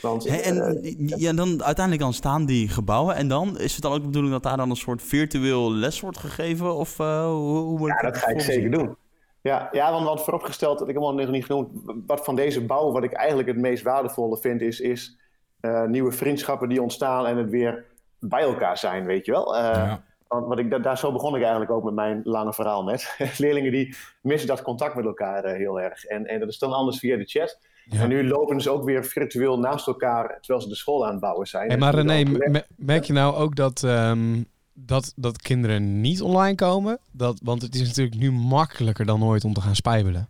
Want, 0.01 0.29
He, 0.29 0.37
en 0.37 0.57
uh, 0.57 1.19
ja, 1.19 1.33
dan 1.33 1.63
uiteindelijk 1.63 2.05
dan 2.05 2.13
staan 2.13 2.47
die 2.47 2.69
gebouwen 2.69 3.15
en 3.15 3.29
dan 3.29 3.59
is 3.59 3.73
het 3.73 3.83
dan 3.83 3.93
ook 3.93 3.99
de 3.99 4.07
bedoeling 4.07 4.33
dat 4.33 4.43
daar 4.43 4.57
dan 4.57 4.71
een 4.71 4.77
soort 4.77 5.03
virtueel 5.03 5.73
les 5.73 6.01
wordt 6.01 6.19
gegeven? 6.19 6.75
Of 6.75 6.99
uh, 6.99 7.27
hoe, 7.27 7.59
hoe 7.59 7.89
Ja, 7.89 8.01
dat 8.01 8.17
ga 8.17 8.29
ik 8.29 8.41
zeker 8.41 8.71
doen. 8.71 8.97
Ja, 9.41 9.69
ja 9.73 9.93
want 9.93 10.05
wat 10.07 10.25
vooropgesteld, 10.25 10.79
dat 10.79 10.89
ik 10.89 10.95
helemaal 10.95 11.15
nog 11.15 11.31
niet 11.31 11.45
genoemd, 11.45 11.69
wat 12.07 12.25
van 12.25 12.37
deze 12.37 12.65
bouw, 12.65 12.93
wat 12.93 13.05
ik 13.05 13.13
eigenlijk 13.13 13.49
het 13.49 13.57
meest 13.57 13.83
waardevolle 13.83 14.39
vind, 14.39 14.61
is, 14.61 14.81
is 14.81 15.19
uh, 15.61 15.85
nieuwe 15.85 16.13
vriendschappen 16.13 16.69
die 16.69 16.83
ontstaan 16.83 17.27
en 17.27 17.37
het 17.37 17.51
weer 17.51 17.85
bij 18.21 18.43
elkaar 18.43 18.79
zijn, 18.79 19.05
weet 19.05 19.27
je 19.27 19.33
wel. 19.33 19.57
Ja. 19.57 20.03
Want 20.29 20.47
wat 20.47 20.59
ik, 20.59 20.83
daar 20.83 20.99
zo 20.99 21.13
begon 21.13 21.35
ik 21.35 21.41
eigenlijk 21.41 21.71
ook 21.71 21.85
met 21.85 21.95
mijn 21.95 22.21
lange 22.25 22.53
verhaal 22.53 22.85
net. 22.85 23.17
Leerlingen 23.39 23.73
die 23.73 23.97
missen 24.21 24.49
dat 24.49 24.63
contact 24.63 24.95
met 24.95 25.05
elkaar 25.05 25.45
heel 25.45 25.81
erg. 25.81 26.05
En, 26.05 26.27
en 26.27 26.41
dat 26.41 26.49
is 26.49 26.59
dan 26.59 26.73
anders 26.73 26.99
via 26.99 27.17
de 27.17 27.25
chat. 27.25 27.59
Ja. 27.85 28.01
En 28.01 28.09
nu 28.09 28.29
lopen 28.29 28.61
ze 28.61 28.71
ook 28.71 28.85
weer 28.85 29.05
virtueel 29.05 29.59
naast 29.59 29.87
elkaar 29.87 30.39
terwijl 30.41 30.61
ze 30.61 30.69
de 30.69 30.75
school 30.75 31.07
aan 31.07 31.11
het 31.11 31.21
bouwen 31.21 31.47
zijn. 31.47 31.69
Hey, 31.69 31.79
maar 31.79 31.95
René, 31.95 32.39
merk 32.77 33.05
je 33.05 33.13
nou 33.13 33.35
ook 33.35 33.57
dat, 33.57 33.83
um, 33.83 34.47
dat, 34.73 35.13
dat 35.17 35.43
kinderen 35.43 36.01
niet 36.01 36.23
online 36.23 36.55
komen? 36.55 36.99
Dat, 37.11 37.41
want 37.43 37.63
het 37.63 37.75
is 37.75 37.87
natuurlijk 37.87 38.17
nu 38.17 38.33
makkelijker 38.33 39.07
dan 39.07 39.25
ooit 39.25 39.45
om 39.45 39.53
te 39.53 39.61
gaan 39.61 39.75
spijbelen. 39.75 40.29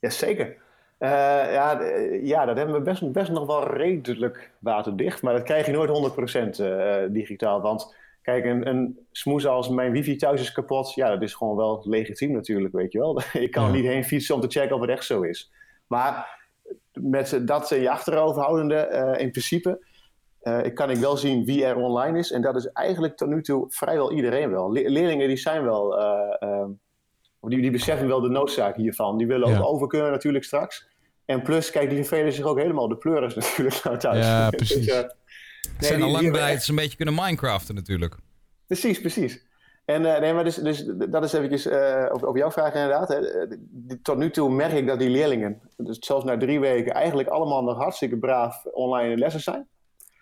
Jazeker. 0.00 0.56
Uh, 0.98 1.08
ja, 1.52 1.80
ja, 2.22 2.44
dat 2.44 2.56
hebben 2.56 2.74
we 2.74 2.80
best, 2.80 3.12
best 3.12 3.30
nog 3.30 3.46
wel 3.46 3.72
redelijk 3.72 4.50
waterdicht. 4.58 5.22
Maar 5.22 5.34
dat 5.34 5.42
krijg 5.42 5.66
je 5.66 5.72
nooit 5.72 6.12
100% 6.58 6.60
uh, 6.60 6.94
digitaal. 7.10 7.60
Want 7.60 7.94
kijk, 8.22 8.44
een, 8.44 8.68
een 8.68 8.98
smoes 9.12 9.46
als 9.46 9.68
mijn 9.68 9.92
wifi 9.92 10.16
thuis 10.16 10.40
is 10.40 10.52
kapot. 10.52 10.94
Ja, 10.94 11.08
dat 11.08 11.22
is 11.22 11.34
gewoon 11.34 11.56
wel 11.56 11.82
legitiem 11.84 12.32
natuurlijk, 12.32 12.74
weet 12.74 12.92
je 12.92 12.98
wel. 12.98 13.20
Ik 13.32 13.50
kan 13.50 13.64
ja. 13.64 13.70
niet 13.72 13.84
heen 13.84 14.04
fietsen 14.04 14.34
om 14.34 14.40
te 14.40 14.48
checken 14.48 14.74
of 14.74 14.80
het 14.80 14.90
echt 14.90 15.04
zo 15.04 15.22
is. 15.22 15.52
Maar 15.86 16.40
met 17.00 17.40
dat 17.42 17.70
in 17.70 17.80
je 17.80 17.90
achterhoofd 17.90 18.38
houdende, 18.38 18.88
uh, 18.92 19.20
in 19.20 19.30
principe, 19.30 19.86
uh, 20.42 20.60
kan 20.74 20.90
ik 20.90 20.96
wel 20.96 21.16
zien 21.16 21.44
wie 21.44 21.64
er 21.64 21.76
online 21.76 22.18
is. 22.18 22.30
En 22.32 22.42
dat 22.42 22.56
is 22.56 22.66
eigenlijk 22.66 23.16
tot 23.16 23.28
nu 23.28 23.42
toe 23.42 23.66
vrijwel 23.68 24.12
iedereen 24.12 24.50
wel. 24.50 24.72
Le 24.72 24.90
leerlingen 24.90 25.28
die 25.28 25.36
zijn 25.36 25.64
wel, 25.64 25.98
uh, 25.98 26.64
die, 27.40 27.60
die 27.60 27.70
beseffen 27.70 28.08
wel 28.08 28.20
de 28.20 28.28
noodzaak 28.28 28.76
hiervan. 28.76 29.16
Die 29.18 29.26
willen 29.26 29.48
ja. 29.50 29.58
ook 29.58 29.66
over 29.66 29.86
kunnen 29.86 30.10
natuurlijk 30.10 30.44
straks. 30.44 30.88
En 31.24 31.42
plus, 31.42 31.70
kijk, 31.70 31.88
die 31.90 31.98
vervelen 32.04 32.32
zich 32.32 32.44
ook 32.44 32.58
helemaal 32.58 32.88
de 32.88 32.96
pleuris 32.96 33.34
natuurlijk 33.42 33.82
nou 33.84 33.98
thuis. 33.98 34.24
Ja, 34.26 34.50
Dus, 34.50 34.56
precies. 34.56 34.88
eh, 34.88 34.98
Ze 34.98 35.08
nee, 35.68 35.72
zijn 35.78 35.94
die- 35.96 36.04
al 36.04 36.10
lang 36.12 36.30
blij 36.30 36.52
dat 36.52 36.62
ze 36.62 36.70
een 36.70 36.76
beetje 36.76 36.96
kunnen 36.96 37.14
Minecraften 37.14 37.74
natuurlijk. 37.74 38.16
Precies, 38.66 39.00
precies. 39.00 39.46
En 39.84 40.14
eh, 40.14 40.20
nee, 40.20 40.32
maar 40.32 40.44
dus, 40.44 40.56
dus 40.56 40.84
dat 40.86 41.24
is 41.24 41.32
eventjes 41.32 41.66
eh 41.66 42.08
over, 42.12 42.28
over 42.28 42.38
jouw 42.38 42.50
vraag 42.50 42.74
inderdaad. 42.74 43.08
Hè. 43.08 43.46
Tot 44.02 44.16
nu 44.16 44.30
toe 44.30 44.50
merk 44.50 44.72
ik 44.72 44.86
dat 44.86 44.98
die 44.98 45.10
leerlingen, 45.10 45.60
dus 45.76 45.98
zelfs 45.98 46.24
na 46.24 46.36
drie 46.36 46.60
weken, 46.60 46.92
eigenlijk 46.92 47.28
allemaal 47.28 47.62
nog 47.62 47.76
hartstikke 47.76 48.18
braaf 48.18 48.64
online 48.64 49.16
lessen 49.16 49.40
zijn. 49.40 49.68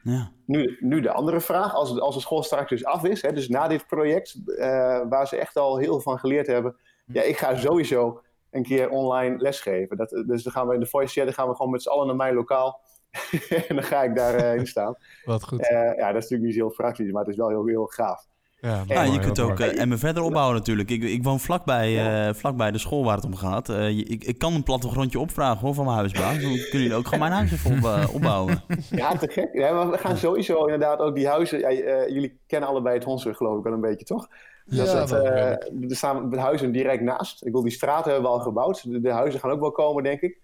Ja. 0.02 0.30
Nu, 0.46 0.76
nu 0.80 1.00
de 1.00 1.12
andere 1.12 1.40
vraag, 1.40 1.74
als, 1.74 2.00
als 2.00 2.14
de 2.14 2.20
school 2.20 2.42
straks 2.42 2.70
dus 2.70 2.84
af 2.84 3.04
is, 3.04 3.22
hè, 3.22 3.32
dus 3.32 3.48
na 3.48 3.68
dit 3.68 3.86
project, 3.86 4.36
eh, 4.56 5.00
waar 5.08 5.26
ze 5.26 5.36
echt 5.36 5.56
al 5.56 5.76
heel 5.76 5.92
veel 5.92 6.00
van 6.00 6.18
geleerd 6.18 6.46
hebben. 6.46 6.76
Ja, 7.06 7.22
ik 7.22 7.36
ga 7.36 7.56
sowieso 7.56 8.22
een 8.50 8.62
keer 8.62 8.90
online 8.90 9.38
lesgeven. 9.38 9.96
Dat, 9.96 10.08
dus 10.26 10.42
dan 10.42 10.52
gaan 10.52 10.66
we 10.66 10.74
in 10.74 10.80
de 10.80 10.86
voice 10.86 11.12
chat, 11.12 11.24
dan 11.24 11.34
gaan 11.34 11.48
we 11.48 11.54
gewoon 11.54 11.70
met 11.70 11.82
z'n 11.82 11.88
allen 11.88 12.06
naar 12.06 12.16
mijn 12.16 12.34
lokaal. 12.34 12.80
en 13.68 13.74
dan 13.74 13.84
ga 13.84 14.02
ik 14.02 14.14
daarin 14.14 14.66
staan. 14.66 14.96
Wat 15.24 15.44
goed. 15.44 15.68
Eh, 15.68 15.96
ja, 15.96 16.12
dat 16.12 16.22
is 16.22 16.30
natuurlijk 16.30 16.42
niet 16.42 16.54
zo 16.54 16.66
heel 16.66 16.74
praktisch, 16.76 17.10
maar 17.10 17.22
het 17.22 17.30
is 17.30 17.36
wel 17.36 17.48
heel, 17.48 17.66
heel 17.66 17.86
gaaf. 17.86 18.26
Ja, 18.60 18.84
mooi, 18.86 19.10
je 19.10 19.18
kunt 19.18 19.40
ook 19.40 19.60
eh, 19.60 19.80
Emmen 19.80 19.98
verder 19.98 20.22
opbouwen 20.22 20.56
natuurlijk. 20.56 20.90
Ik, 20.90 21.02
ik 21.02 21.24
woon 21.24 21.40
vlakbij, 21.40 21.88
eh, 22.28 22.34
vlakbij 22.34 22.70
de 22.70 22.78
school 22.78 23.04
waar 23.04 23.16
het 23.16 23.24
om 23.24 23.36
gaat. 23.36 23.68
Eh, 23.68 23.98
ik, 23.98 24.24
ik 24.24 24.38
kan 24.38 24.54
een 24.54 24.62
plattegrondje 24.62 25.18
opvragen 25.18 25.60
hoor, 25.60 25.74
van 25.74 25.84
mijn 25.84 25.96
huisbaas. 25.96 26.32
Dan 26.32 26.40
kunnen 26.40 26.68
jullie 26.70 26.94
ook 26.94 27.04
gewoon 27.04 27.18
mijn 27.18 27.32
huis 27.32 27.52
even 27.52 27.70
op, 27.76 27.84
eh, 27.84 28.14
opbouwen. 28.16 28.62
Ja, 28.90 29.16
te 29.16 29.28
gek. 29.28 29.48
Ja, 29.52 29.72
maar 29.72 29.90
we 29.90 29.98
gaan 29.98 30.16
sowieso 30.16 30.64
inderdaad 30.64 30.98
ook 30.98 31.14
die 31.14 31.28
huizen. 31.28 31.58
Ja, 31.58 31.68
eh, 31.68 32.08
jullie 32.08 32.38
kennen 32.46 32.68
allebei 32.68 32.94
het 32.94 33.04
Hondsrug, 33.04 33.36
geloof 33.36 33.58
ik 33.58 33.64
wel 33.64 33.72
een 33.72 33.80
beetje, 33.80 34.04
toch? 34.04 34.28
Ja, 34.64 34.84
Dat 34.84 35.10
het, 35.10 35.24
eh, 35.24 35.46
er 35.50 35.96
staan 35.96 36.34
huizen 36.34 36.72
direct 36.72 37.02
naast. 37.02 37.44
Ik 37.44 37.52
wil 37.52 37.62
die 37.62 37.72
straten 37.72 38.12
hebben 38.12 38.30
we 38.30 38.36
al 38.36 38.42
gebouwd. 38.42 38.90
De, 38.90 39.00
de 39.00 39.10
huizen 39.10 39.40
gaan 39.40 39.50
ook 39.50 39.60
wel 39.60 39.72
komen, 39.72 40.02
denk 40.02 40.20
ik. 40.20 40.38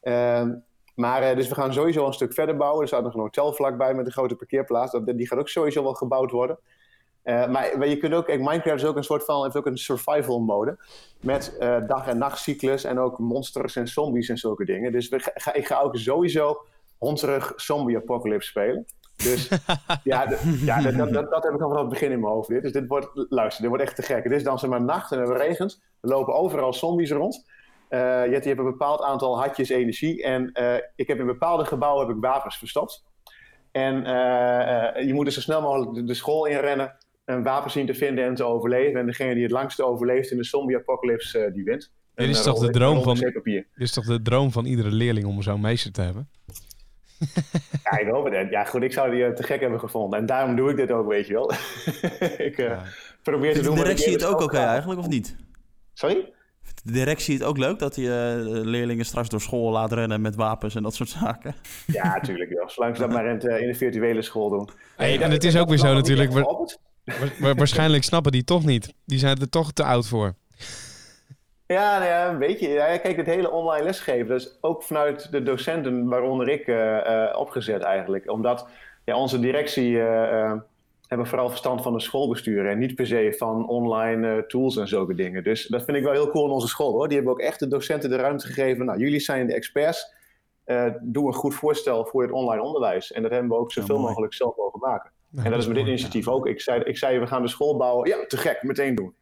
Ehm, 0.00 0.52
maar 0.94 1.22
eh, 1.22 1.36
dus 1.36 1.48
we 1.48 1.54
gaan 1.54 1.72
sowieso 1.72 2.06
een 2.06 2.12
stuk 2.12 2.34
verder 2.34 2.56
bouwen. 2.56 2.82
Er 2.82 2.88
staat 2.88 3.02
nog 3.02 3.14
een 3.14 3.20
hotel 3.20 3.52
vlakbij 3.52 3.94
met 3.94 4.06
een 4.06 4.12
grote 4.12 4.34
parkeerplaats. 4.36 4.92
Dat, 4.92 5.06
die 5.06 5.26
gaat 5.26 5.38
ook 5.38 5.48
sowieso 5.48 5.82
wel 5.82 5.94
gebouwd 5.94 6.30
worden. 6.30 6.58
Eh, 7.22 7.48
maar, 7.48 7.78
maar 7.78 7.88
je 7.88 7.96
kunt 7.96 8.14
ook, 8.14 8.28
Minecraft 8.28 8.82
is 8.82 8.88
ook 8.88 8.96
een 8.96 9.04
soort 9.04 9.24
van, 9.24 9.42
heeft 9.42 9.56
ook 9.56 9.66
een 9.66 9.78
survival 9.78 10.40
mode. 10.40 10.78
Met 11.20 11.56
eh, 11.58 11.76
dag- 11.86 12.06
en 12.06 12.18
nachtcyclus 12.18 12.84
en 12.84 12.98
ook 12.98 13.18
monsters 13.18 13.76
en 13.76 13.88
zombies 13.88 14.28
en 14.28 14.38
zulke 14.38 14.64
dingen. 14.64 14.92
Dus 14.92 15.08
we, 15.08 15.18
ga, 15.18 15.54
ik 15.54 15.66
ga 15.66 15.80
ook 15.80 15.96
sowieso 15.96 16.64
hondsrug 16.98 17.52
zombie 17.56 17.96
apocalypse 17.96 18.48
spelen. 18.48 18.86
Dus 19.16 19.48
ja, 20.04 20.28
ja 20.64 20.82
dat, 20.82 20.96
dat, 20.96 21.12
dat, 21.12 21.30
dat 21.30 21.42
heb 21.42 21.54
ik 21.54 21.60
al 21.60 21.68
vanaf 21.68 21.82
het 21.82 21.90
begin 21.90 22.10
in 22.10 22.20
mijn 22.20 22.32
hoofd. 22.32 22.48
Dit. 22.48 22.62
Dus 22.62 22.72
dit 22.72 22.86
wordt, 22.86 23.08
luister, 23.28 23.60
dit 23.60 23.68
wordt 23.68 23.84
echt 23.84 23.96
te 23.96 24.02
gek. 24.02 24.24
Het 24.24 24.32
is 24.32 24.44
dan 24.44 24.58
zeg 24.58 24.70
maar 24.70 24.82
nacht 24.82 25.12
en 25.12 25.20
het 25.20 25.36
regent. 25.36 25.82
Er 26.00 26.08
lopen 26.08 26.34
overal 26.34 26.72
zombies 26.72 27.10
rond. 27.10 27.46
Eh, 27.88 28.00
je, 28.00 28.32
hebt, 28.32 28.42
je 28.42 28.48
hebt 28.48 28.60
een 28.60 28.70
bepaald 28.70 29.02
aantal 29.02 29.40
hatjes 29.40 29.68
energie. 29.68 30.22
En 30.22 30.52
ik 30.96 31.08
heb 31.08 31.18
in 31.18 31.26
bepaalde 31.26 31.64
gebouwen 31.64 32.06
heb 32.06 32.16
ik 32.16 32.22
wapens 32.22 32.58
verstopt. 32.58 33.04
En 33.72 33.94
je 35.06 35.10
moet 35.14 35.24
dus 35.24 35.34
zo 35.34 35.40
snel 35.40 35.62
mogelijk 35.62 35.94
de, 35.94 36.04
de 36.04 36.14
school 36.14 36.46
inrennen. 36.46 36.96
Een 37.30 37.42
wapen 37.42 37.70
zien 37.70 37.86
te 37.86 37.94
vinden 37.94 38.24
en 38.24 38.34
te 38.34 38.44
overleven. 38.44 39.00
En 39.00 39.06
degene 39.06 39.34
die 39.34 39.42
het 39.42 39.52
langste 39.52 39.84
overleeft 39.84 40.30
in 40.30 40.36
de 40.36 40.44
zombie-apocalypse, 40.44 41.38
eh, 41.38 41.52
die 41.52 41.64
wint. 41.64 41.90
Dit 42.20 42.28
is 42.28 42.38
eh, 42.38 42.44
toch 42.44 42.58
de 42.58 42.70
droom 42.70 43.02
van-. 43.02 43.14
Dit 43.14 43.64
is 43.76 43.92
toch 43.92 44.04
de 44.04 44.22
droom 44.22 44.52
van 44.52 44.64
iedere 44.64 44.90
leerling 44.90 45.26
om 45.26 45.42
zo'n 45.42 45.60
meester 45.60 45.92
te 45.92 46.02
hebben? 46.02 46.28
Ja, 47.84 47.98
ik 47.98 48.08
hoop 48.08 48.30
het. 48.30 48.50
Ja, 48.50 48.64
goed, 48.64 48.82
ik 48.82 48.92
zou 48.92 49.10
die 49.10 49.24
eh, 49.24 49.32
te 49.32 49.42
gek 49.42 49.60
hebben 49.60 49.80
gevonden. 49.80 50.18
En 50.18 50.26
daarom 50.26 50.56
doe 50.56 50.70
ik 50.70 50.76
dit 50.76 50.90
ook, 50.90 51.08
weet 51.08 51.26
je 51.26 51.32
wel. 51.32 51.52
ik 52.48 52.58
eh, 52.58 52.80
probeer 53.22 53.54
te 53.54 53.62
doen 53.62 53.74
de 53.74 53.82
directie 53.82 54.12
het 54.12 54.24
ook 54.24 54.40
oké 54.40 54.58
eigenlijk, 54.58 55.00
of 55.00 55.08
niet? 55.08 55.36
Sorry? 55.92 56.32
Vindt 56.62 56.84
de 56.84 56.92
directie 56.92 57.34
het 57.34 57.44
ook 57.44 57.58
leuk 57.58 57.78
dat 57.78 57.94
die 57.94 58.08
leerlingen 58.64 59.04
straks 59.04 59.28
door 59.28 59.40
school 59.40 59.70
laat 59.70 59.92
rennen 59.92 60.20
met 60.20 60.34
wapens 60.34 60.74
en 60.74 60.82
dat 60.82 60.94
soort 60.94 61.08
zaken? 61.08 61.54
Ja, 61.86 62.14
natuurlijk 62.14 62.50
wel. 62.50 62.68
Zolang 62.68 62.96
ze 62.96 63.02
dat 63.02 63.12
maar 63.16 63.26
in, 63.26 63.34
het, 63.34 63.44
in 63.44 63.66
de 63.66 63.74
virtuele 63.74 64.22
school 64.22 64.50
doen. 64.50 64.68
Hey, 64.96 65.20
en 65.20 65.30
het 65.30 65.44
is 65.44 65.56
ook 65.56 65.68
weer 65.68 65.78
zo 65.78 65.94
natuurlijk. 65.94 66.32
Wa- 67.04 67.14
wa- 67.40 67.54
waarschijnlijk 67.54 68.02
snappen 68.04 68.32
die 68.32 68.44
toch 68.44 68.64
niet. 68.64 68.94
Die 69.04 69.18
zijn 69.18 69.40
er 69.40 69.48
toch 69.48 69.72
te 69.72 69.84
oud 69.84 70.08
voor. 70.08 70.34
Ja, 71.66 71.98
nou 71.98 72.10
ja, 72.10 72.28
een 72.28 72.38
beetje. 72.38 72.68
Ja, 72.68 72.96
kijk, 72.98 73.16
het 73.16 73.26
hele 73.26 73.50
online 73.50 73.84
lesgeven, 73.84 74.28
dat 74.28 74.40
is 74.40 74.58
ook 74.60 74.82
vanuit 74.82 75.32
de 75.32 75.42
docenten, 75.42 76.08
waaronder 76.08 76.48
ik, 76.48 76.66
eh, 76.66 77.24
eh, 77.28 77.38
opgezet 77.38 77.82
eigenlijk. 77.82 78.30
Omdat 78.30 78.68
ja, 79.04 79.16
onze 79.16 79.40
directie 79.40 79.98
eh, 80.00 80.42
eh, 80.42 80.58
hebben 81.06 81.26
vooral 81.26 81.48
verstand 81.48 81.82
van 81.82 81.92
de 81.92 82.00
schoolbestuur 82.00 82.66
en 82.68 82.78
niet 82.78 82.94
per 82.94 83.06
se 83.06 83.34
van 83.38 83.68
online 83.68 84.46
tools 84.46 84.76
en 84.76 84.88
zulke 84.88 85.14
dingen. 85.14 85.44
Dus 85.44 85.66
dat 85.66 85.84
vind 85.84 85.96
ik 85.96 86.02
wel 86.02 86.12
heel 86.12 86.30
cool 86.30 86.44
in 86.44 86.50
onze 86.50 86.68
school 86.68 86.92
hoor. 86.92 87.06
Die 87.08 87.16
hebben 87.16 87.32
ook 87.34 87.40
echt 87.40 87.58
de 87.58 87.68
docenten 87.68 88.10
de 88.10 88.16
ruimte 88.16 88.46
gegeven. 88.46 88.84
Nou, 88.84 88.98
jullie 88.98 89.20
zijn 89.20 89.46
de 89.46 89.54
experts. 89.54 90.14
Eh, 90.64 90.86
doe 91.00 91.26
een 91.26 91.34
goed 91.34 91.54
voorstel 91.54 92.04
voor 92.06 92.22
het 92.22 92.32
online 92.32 92.62
onderwijs. 92.62 93.12
En 93.12 93.22
dat 93.22 93.30
hebben 93.30 93.50
we 93.50 93.56
ook 93.56 93.72
zoveel 93.72 93.98
mogelijk 93.98 94.34
zelf 94.34 94.56
mogen 94.56 94.78
maken. 94.80 95.10
Nou, 95.30 95.44
en 95.46 95.50
dat 95.50 95.60
is 95.60 95.66
met 95.66 95.74
dit 95.74 95.84
mooi. 95.84 95.96
initiatief 95.96 96.28
ook. 96.28 96.46
Ik 96.46 96.60
zei, 96.60 96.80
ik 96.82 96.98
zei, 96.98 97.18
we 97.18 97.26
gaan 97.26 97.42
de 97.42 97.48
school 97.48 97.76
bouwen. 97.76 98.08
Ja, 98.08 98.16
te 98.26 98.36
gek, 98.36 98.62
meteen 98.62 98.94
doen. 98.94 99.14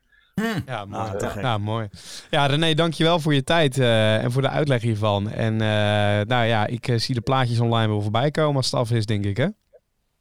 Ja, 0.66 0.84
mooi. 0.84 1.02
Ah, 1.02 1.10
te 1.14 1.26
gek. 1.28 1.42
ja, 1.42 1.58
mooi. 1.58 1.88
Ja, 2.30 2.46
René, 2.46 2.74
dankjewel 2.74 3.20
voor 3.20 3.34
je 3.34 3.44
tijd 3.44 3.78
eh, 3.78 4.24
en 4.24 4.32
voor 4.32 4.42
de 4.42 4.48
uitleg 4.48 4.82
hiervan. 4.82 5.30
En 5.30 5.52
eh, 5.52 6.26
nou 6.26 6.44
ja, 6.46 6.66
ik 6.66 6.88
eh, 6.88 6.98
zie 6.98 7.14
de 7.14 7.20
plaatjes 7.20 7.60
online 7.60 7.88
wel 7.88 8.02
voorbij 8.02 8.30
komen 8.30 8.56
als 8.56 8.66
het 8.70 8.74
af 8.80 8.90
is, 8.90 9.06
denk 9.06 9.24
ik, 9.24 9.36
hè? 9.36 9.46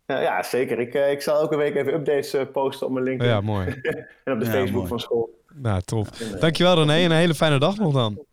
Ja, 0.05 0.19
ja, 0.21 0.43
zeker. 0.43 0.79
Ik, 0.79 0.93
ik 0.93 1.21
zal 1.21 1.39
elke 1.39 1.57
week 1.57 1.75
even 1.75 1.93
updates 1.93 2.35
posten 2.51 2.87
op 2.87 2.93
mijn 2.93 3.05
LinkedIn 3.05 3.33
Ja, 3.33 3.41
mooi. 3.41 3.67
en 4.23 4.33
op 4.33 4.39
de 4.39 4.45
Ja, 4.45 4.51
Facebook 4.51 4.71
mooi. 4.75 4.87
van 4.87 4.99
school. 4.99 5.29
Nou, 5.53 5.81
tof. 5.81 6.09
Dankjewel 6.39 6.75
René 6.75 6.93
en 6.93 7.11
een 7.11 7.17
hele 7.17 7.35
fijne 7.35 7.59
dag 7.59 7.77
nog 7.77 7.93
dan. 7.93 8.25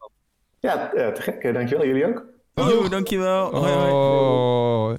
Ja, 0.60 0.90
te 0.92 1.22
gek. 1.22 1.52
Dankjewel. 1.54 1.86
Jullie 1.86 2.06
ook. 2.06 2.24
Oh, 2.54 2.90
dankjewel. 2.90 3.54
Hoi, 3.54 3.72
hoi. 3.72 3.92
Oh. 3.92 4.94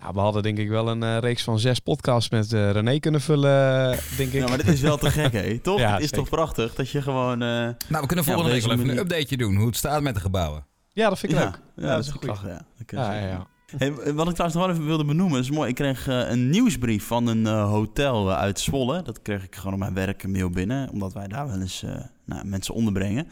Nou, 0.00 0.12
we 0.14 0.20
hadden 0.20 0.42
denk 0.42 0.58
ik 0.58 0.68
wel 0.68 0.88
een 0.88 1.02
eh, 1.02 1.18
reeks 1.18 1.42
van 1.42 1.58
zes 1.58 1.78
podcasts 1.78 2.30
met 2.30 2.52
eh, 2.52 2.70
René 2.70 2.98
kunnen 2.98 3.20
vullen, 3.20 3.88
denk 4.16 4.32
ik. 4.32 4.40
Ja, 4.40 4.48
maar 4.48 4.56
dit 4.56 4.66
is 4.68 4.80
wel 4.80 4.96
te 4.98 5.10
gek, 5.10 5.32
hè? 5.32 5.58
Toch? 5.62 5.78
Ja, 5.78 5.92
het 5.92 6.00
is 6.02 6.08
zeker. 6.08 6.16
toch 6.18 6.28
prachtig 6.28 6.74
dat 6.74 6.90
je 6.90 7.02
gewoon... 7.02 7.42
eh, 7.42 7.48
Nou, 7.88 8.00
we 8.00 8.06
kunnen 8.06 8.24
volgende 8.24 8.50
week 8.50 8.62
wel 8.62 8.72
even 8.72 8.88
een 8.88 8.98
updateje 8.98 9.36
doen. 9.36 9.56
Hoe 9.56 9.66
het 9.66 9.76
staat 9.76 10.02
met 10.02 10.14
de 10.14 10.20
gebouwen. 10.20 10.64
Ja, 10.92 11.08
dat 11.08 11.18
vind 11.18 11.32
ik 11.32 11.38
ja, 11.38 11.44
leuk. 11.44 11.58
ja, 11.86 11.94
dat 11.94 12.04
is 12.04 12.10
goed 12.10 12.24
ja. 12.24 12.34
Ja, 12.44 12.60
ja, 12.86 13.04
zeggen. 13.12 13.28
ja. 13.28 13.46
Hey, 13.76 13.90
wat 13.92 14.28
ik 14.28 14.34
trouwens 14.34 14.54
nog 14.54 14.66
wel 14.66 14.70
even 14.70 14.86
wilde 14.86 15.04
benoemen, 15.04 15.40
is 15.40 15.50
mooi. 15.50 15.68
Ik 15.68 15.74
kreeg 15.74 16.08
eh, 16.08 16.30
een 16.30 16.50
nieuwsbrief 16.50 17.06
van 17.06 17.26
een 17.26 17.46
eh, 17.46 17.68
hotel 17.70 18.30
eh, 18.30 18.36
uit 18.38 18.60
Zwolle. 18.60 19.02
Dat 19.02 19.22
kreeg 19.22 19.44
ik 19.44 19.56
gewoon 19.56 19.72
op 19.72 19.78
mijn 19.78 19.94
werk 19.94 20.22
een 20.22 20.30
mail 20.30 20.50
binnen, 20.50 20.90
omdat 20.90 21.12
wij 21.12 21.28
daar 21.28 21.46
wel 21.48 21.60
eens 21.60 21.82
eh, 21.82 21.90
nou, 22.24 22.44
mensen 22.46 22.74
onderbrengen. 22.74 23.28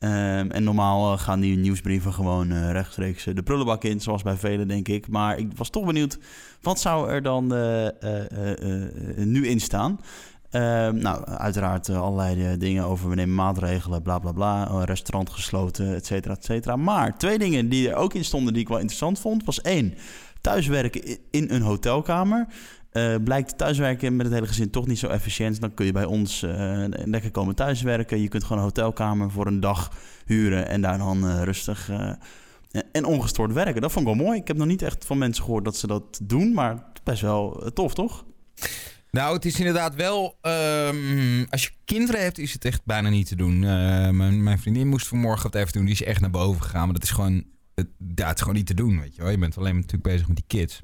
Ehm, 0.00 0.50
en 0.50 0.62
normaal 0.62 1.12
eh, 1.12 1.18
gaan 1.18 1.40
die 1.40 1.56
nieuwsbrieven 1.56 2.12
gewoon 2.12 2.50
eh, 2.50 2.70
rechtstreeks 2.70 3.26
eh, 3.26 3.34
de 3.34 3.42
prullenbak 3.42 3.84
in, 3.84 4.00
zoals 4.00 4.22
bij 4.22 4.36
velen, 4.36 4.68
denk 4.68 4.88
ik. 4.88 5.08
Maar 5.08 5.38
ik 5.38 5.48
was 5.56 5.70
toch 5.70 5.84
benieuwd, 5.84 6.18
wat 6.60 6.80
zou 6.80 7.10
er 7.10 7.22
dan 7.22 7.46
nu 9.16 9.46
in 9.46 9.60
staan? 9.60 10.00
Ehm, 10.50 10.96
nou, 10.96 11.24
uiteraard 11.24 11.88
allerlei 11.88 12.56
dingen 12.56 12.84
over 12.84 13.08
we 13.08 13.14
nemen 13.14 13.34
maatregelen, 13.34 14.02
bla 14.02 14.18
bla 14.18 14.32
bla. 14.32 14.84
restaurant 14.84 15.30
gesloten, 15.30 15.94
et 15.94 16.06
cetera, 16.06 16.34
et 16.34 16.44
cetera. 16.44 16.76
Maar 16.76 17.18
twee 17.18 17.38
dingen 17.38 17.68
die 17.68 17.88
er 17.88 17.96
ook 17.96 18.14
in 18.14 18.24
stonden 18.24 18.52
die 18.52 18.62
ik 18.62 18.68
wel 18.68 18.78
interessant 18.78 19.18
vond, 19.18 19.44
was 19.44 19.60
één, 19.60 19.94
thuiswerken 20.40 21.18
in 21.30 21.50
een 21.50 21.62
hotelkamer. 21.62 22.46
Eh, 22.90 23.14
blijkt 23.24 23.58
thuiswerken 23.58 24.16
met 24.16 24.26
het 24.26 24.34
hele 24.34 24.46
gezin 24.46 24.70
toch 24.70 24.86
niet 24.86 24.98
zo 24.98 25.06
efficiënt. 25.06 25.60
Dan 25.60 25.74
kun 25.74 25.86
je 25.86 25.92
bij 25.92 26.04
ons 26.04 26.42
eh, 26.42 26.84
lekker 26.86 27.30
komen 27.30 27.54
thuiswerken. 27.54 28.20
Je 28.20 28.28
kunt 28.28 28.42
gewoon 28.42 28.58
een 28.58 28.64
hotelkamer 28.64 29.30
voor 29.30 29.46
een 29.46 29.60
dag 29.60 29.92
huren 30.26 30.68
en 30.68 30.80
daar 30.80 30.98
dan 30.98 31.28
eh, 31.28 31.42
rustig 31.42 31.90
en 32.92 33.04
ongestoord 33.04 33.52
werken. 33.52 33.80
Dat 33.80 33.92
vond 33.92 34.08
ik 34.08 34.14
wel 34.14 34.24
mooi. 34.24 34.38
Ik 34.38 34.48
heb 34.48 34.56
nog 34.56 34.66
niet 34.66 34.82
echt 34.82 35.04
van 35.04 35.18
mensen 35.18 35.44
gehoord 35.44 35.64
dat 35.64 35.76
ze 35.76 35.86
dat 35.86 36.20
doen, 36.22 36.52
maar 36.52 36.82
best 37.04 37.22
wel 37.22 37.70
tof, 37.74 37.94
toch? 37.94 38.24
Nou, 39.10 39.34
het 39.34 39.44
is 39.44 39.58
inderdaad 39.58 39.94
wel. 39.94 40.38
ehm, 40.40 41.44
als 41.48 41.62
je 41.62 41.70
kinderen 41.84 42.22
hebt, 42.22 42.38
is 42.38 42.52
het 42.52 42.64
echt 42.64 42.80
bijna 42.84 43.08
niet 43.08 43.26
te 43.26 43.36
doen. 43.36 43.58
Mijn, 43.58 44.42
mijn 44.42 44.58
vriendin 44.58 44.88
moest 44.88 45.06
vanmorgen 45.06 45.42
wat 45.42 45.54
even 45.54 45.72
doen. 45.72 45.84
Die 45.84 45.94
is 45.94 46.02
echt 46.02 46.20
naar 46.20 46.30
boven 46.30 46.62
gegaan. 46.62 46.84
Maar 46.84 46.94
dat 46.94 47.02
is 47.02 47.10
gewoon. 47.10 47.44
Het, 47.74 47.88
ja, 48.14 48.26
het 48.26 48.34
is 48.34 48.40
gewoon 48.40 48.56
niet 48.56 48.66
te 48.66 48.74
doen. 48.74 49.00
Weet 49.00 49.14
je, 49.14 49.22
wel. 49.22 49.30
je 49.30 49.38
bent 49.38 49.58
alleen 49.58 49.74
natuurlijk 49.74 50.02
bezig 50.02 50.26
met 50.26 50.36
die 50.36 50.44
kids. 50.46 50.82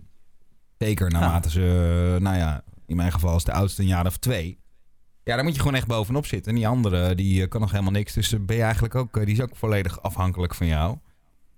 Zeker 0.78 1.10
naarmate 1.10 1.50
ze. 1.50 2.16
Nou 2.20 2.36
ja, 2.36 2.62
in 2.86 2.96
mijn 2.96 3.12
geval 3.12 3.36
is 3.36 3.44
de 3.44 3.52
oudste 3.52 3.82
een 3.82 3.88
jaar 3.88 4.06
of 4.06 4.16
twee. 4.16 4.58
Ja, 5.24 5.34
daar 5.34 5.44
moet 5.44 5.54
je 5.54 5.60
gewoon 5.60 5.74
echt 5.76 5.86
bovenop 5.86 6.26
zitten. 6.26 6.52
En 6.52 6.58
die 6.58 6.68
andere, 6.68 7.14
die 7.14 7.42
eh, 7.42 7.48
kan 7.48 7.60
nog 7.60 7.70
helemaal 7.70 7.92
niks. 7.92 8.12
Dus 8.12 8.28
dan 8.28 8.46
ben 8.46 8.56
je 8.56 8.62
eigenlijk 8.62 8.94
ook, 8.94 9.16
eh, 9.16 9.24
die 9.24 9.34
is 9.34 9.40
ook 9.40 9.56
volledig 9.56 10.02
afhankelijk 10.02 10.54
van 10.54 10.66
jou. 10.66 10.98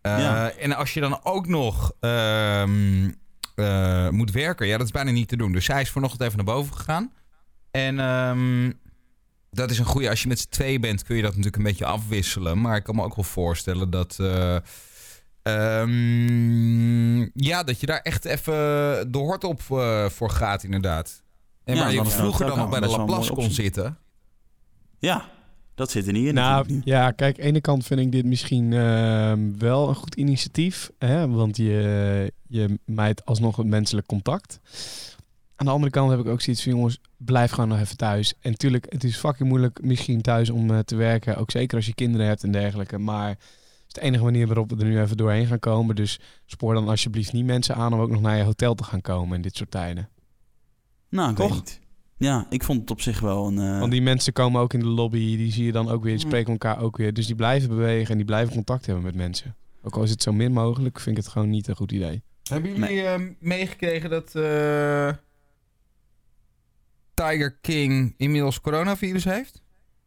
Eh, 0.00 0.18
Ja. 0.18 0.50
En 0.50 0.72
als 0.76 0.94
je 0.94 1.00
dan 1.00 1.20
ook 1.22 1.46
nog 1.46 1.92
ehm, 2.00 3.11
eh, 3.54 4.09
moet 4.09 4.31
werken, 4.33 4.66
ja, 4.66 4.76
dat 4.76 4.87
is 4.87 4.92
bijna 4.92 5.11
niet 5.11 5.28
te 5.28 5.37
doen. 5.37 5.52
Dus 5.52 5.64
zij 5.64 5.81
is 5.81 5.90
vanochtend 5.90 6.22
even 6.22 6.37
naar 6.37 6.54
boven 6.54 6.76
gegaan. 6.76 7.12
En 7.70 7.98
ehm, 8.00 8.72
dat 9.50 9.70
is 9.70 9.78
een 9.78 9.85
goede. 9.85 10.11
Als 10.11 10.22
je 10.22 10.28
met 10.28 10.38
z'n 10.38 10.48
twee 10.48 10.78
bent, 10.81 11.02
kun 11.02 11.16
je 11.16 11.22
dat 11.22 11.31
natuurlijk 11.31 11.57
een 11.57 11.62
beetje 11.62 11.85
afwisselen. 11.87 12.61
Maar 12.61 12.76
ik 12.76 12.83
kan 12.85 12.94
me 12.96 13.02
ook 13.02 13.16
wel 13.16 13.24
voorstellen 13.24 13.90
dat. 13.90 14.18
Eh, 15.49 15.81
ehm, 15.81 17.21
ja, 17.35 17.63
dat 17.63 17.81
je 17.81 17.87
daar 17.87 18.01
echt 18.01 18.25
even 18.25 18.55
de 19.13 19.19
hort 19.19 19.45
op 19.45 19.61
eh, 19.71 20.09
voor 20.09 20.31
gaat, 20.31 20.63
inderdaad. 20.63 21.23
En 21.65 21.75
Ja, 21.75 21.83
waar 21.83 21.93
je 21.93 22.05
vroeger 22.05 22.47
dan 22.47 22.57
nog 22.57 22.65
ook 22.65 22.71
bij 22.71 22.81
de 22.81 22.89
Laplace 22.89 23.33
kon 23.33 23.51
zitten. 23.51 23.99
Ja, 24.99 25.29
Dat 25.75 25.91
zit 25.91 26.07
er 26.07 26.13
niet 26.13 26.27
in. 26.27 26.35
Nou, 26.35 26.81
ja, 26.85 27.11
kijk, 27.11 27.37
aan 27.37 27.43
de 27.43 27.49
ene 27.49 27.61
kant 27.61 27.87
vind 27.87 28.01
ik 28.01 28.13
dit 28.13 28.25
misschien 28.25 28.73
ehm, 28.73 29.59
wel 29.59 29.89
een 29.89 29.95
goed 29.95 30.15
initiatief. 30.15 30.91
Hè? 30.99 31.29
Want 31.29 31.57
je, 31.57 32.33
je 32.47 32.79
mijt 32.85 33.25
alsnog 33.25 33.57
het 33.57 33.67
menselijk 33.67 34.07
contact. 34.07 34.61
Aan 35.57 35.67
de 35.67 35.73
andere 35.73 35.93
kant 35.93 36.11
heb 36.11 36.21
ik 36.21 36.27
ook 36.27 36.41
zoiets 36.41 36.63
van, 36.63 36.73
jongens, 36.73 37.01
blijf 37.17 37.51
gewoon 37.51 37.69
nog 37.69 37.79
even 37.79 37.97
thuis. 37.97 38.35
En 38.41 38.57
tuurlijk, 38.57 38.87
het 38.89 39.05
is 39.05 39.17
fucking 39.17 39.49
moeilijk 39.49 39.83
misschien 39.83 40.23
thuis 40.23 40.51
om 40.51 40.71
eh, 40.71 40.79
te 40.79 40.97
werken. 40.97 41.37
Ook 41.37 41.51
zeker 41.51 41.77
als 41.77 41.87
je 41.87 41.95
kinderen 41.95 42.27
hebt 42.27 42.43
en 42.43 42.53
dergelijke. 42.53 42.99
Maar 42.99 43.39
is 43.88 43.92
de 43.94 44.01
enige 44.01 44.24
manier 44.24 44.46
waarop 44.46 44.70
we 44.70 44.77
er 44.77 44.85
nu 44.85 45.01
even 45.01 45.16
doorheen 45.16 45.46
gaan 45.46 45.59
komen. 45.59 45.96
Dus 45.96 46.20
spoor 46.46 46.74
dan 46.74 46.88
alsjeblieft 46.88 47.33
niet 47.33 47.44
mensen 47.44 47.74
aan 47.74 47.92
om 47.92 48.01
ook 48.01 48.11
nog 48.11 48.20
naar 48.20 48.37
je 48.37 48.42
hotel 48.42 48.74
te 48.74 48.85
gaan 48.85 49.01
komen 49.01 49.37
in 49.37 49.42
dit 49.42 49.57
soort 49.57 49.70
tijden. 49.70 50.09
Nou, 51.09 51.31
ik 51.31 51.37
Toch? 51.37 51.48
weet 51.48 51.59
niet. 51.59 51.81
Ja, 52.16 52.46
ik 52.51 52.64
vond 52.64 52.81
het 52.81 52.90
op 52.90 53.01
zich 53.01 53.20
wel 53.20 53.46
een... 53.46 53.59
eh, 53.59 53.79
Want 53.79 53.92
die 53.92 54.03
mensen 54.03 54.33
komen 54.33 54.61
ook 54.61 54.72
in 54.74 54.81
de 54.81 54.87
lobby, 54.87 55.37
die 55.37 55.53
zie 55.53 55.64
je 55.64 55.72
dan 55.72 55.88
ook 55.88 56.03
weer, 56.03 56.16
die 56.16 56.27
spreken 56.27 56.53
elkaar 56.53 56.81
ook 56.83 56.96
weer. 56.96 57.12
Dus 57.12 57.27
die 57.27 57.35
blijven 57.35 57.68
bewegen 57.68 58.11
en 58.11 58.16
die 58.16 58.24
blijven 58.27 58.55
contact 58.55 58.87
hebben 58.87 59.05
met 59.05 59.14
mensen. 59.14 59.57
Ook 59.83 59.96
al 59.96 60.03
is 60.03 60.11
het 60.11 60.22
zo 60.22 60.33
min 60.33 60.53
mogelijk, 60.53 61.01
vind 61.01 61.16
ik 61.16 61.22
het 61.22 61.33
gewoon 61.33 61.51
niet 61.51 61.68
een 61.68 61.77
goed 61.77 61.92
idee. 61.92 62.22
Hebben 62.42 62.74
jullie 62.74 63.03
eh, 63.03 63.20
meegekregen 63.38 64.11
dat 64.11 64.35
eh, 64.35 65.11
Tiger 67.14 67.59
King 67.61 68.14
inmiddels 68.16 68.61
coronavirus 68.61 69.24
heeft? 69.24 69.62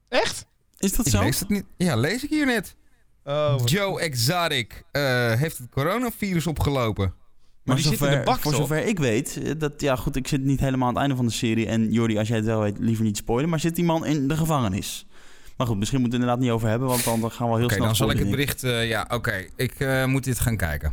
Echt? 0.08 0.46
Is 0.78 0.96
dat 0.96 1.06
Ik 1.06 1.12
zo? 1.12 1.22
lees 1.24 1.40
het 1.40 1.50
niet. 1.50 1.66
Ja, 1.78 1.96
lees 1.96 2.24
ik 2.24 2.30
hier 2.30 2.46
net. 2.46 2.76
Oh, 3.24 3.56
Joe 3.66 4.02
Exotic 4.02 4.84
eh, 4.92 5.32
heeft 5.34 5.58
het 5.58 5.70
coronavirus 5.70 6.48
opgelopen. 6.48 7.14
Maar 7.64 7.76
die 7.76 7.86
zit 7.86 8.02
in 8.02 8.10
de 8.10 8.22
bak, 8.26 8.40
voor 8.40 8.54
zover 8.54 8.86
ik 8.86 9.00
weet, 9.00 9.40
eh, 9.44 9.52
dat, 9.58 9.82
ja 9.82 9.96
goed, 9.96 10.16
ik 10.16 10.28
zit 10.28 10.42
niet 10.42 10.60
helemaal 10.60 10.88
aan 10.88 10.94
het 10.94 11.02
einde 11.02 11.16
van 11.16 11.26
de 11.26 11.32
serie. 11.32 11.68
En 11.68 11.92
Jordi, 11.92 12.18
als 12.18 12.28
jij 12.28 12.38
het 12.38 12.46
wel 12.46 12.62
weet, 12.62 12.78
liever 12.80 13.04
niet 13.04 13.18
spoilen. 13.18 13.50
Maar 13.50 13.60
zit 13.60 13.76
die 13.76 13.84
man 13.84 14.06
in 14.06 14.28
de 14.28 14.38
gevangenis? 14.38 15.06
Maar 15.58 15.68
goed, 15.68 15.78
misschien 15.80 16.02
moeten 16.02 16.20
we 16.20 16.26
het 16.26 16.34
inderdaad 16.34 16.40
niet 16.40 16.52
over 16.52 16.70
hebben, 16.70 16.88
want 16.88 17.04
dan 17.04 17.32
gaan 17.32 17.50
we 17.50 17.56
heel 17.56 17.66
Oké, 17.66 17.74
snel 17.74 17.86
dan 17.86 17.96
zal 17.96 18.12
ik 18.12 18.20
het 18.20 18.30
bericht... 18.30 18.64
eh, 18.64 18.88
ja, 18.88 19.06
oké. 19.10 19.46
Ik 19.56 19.74
eh, 19.80 20.06
moet 20.06 20.24
dit 20.24 20.40
gaan 20.40 20.58
kijken. 20.58 20.92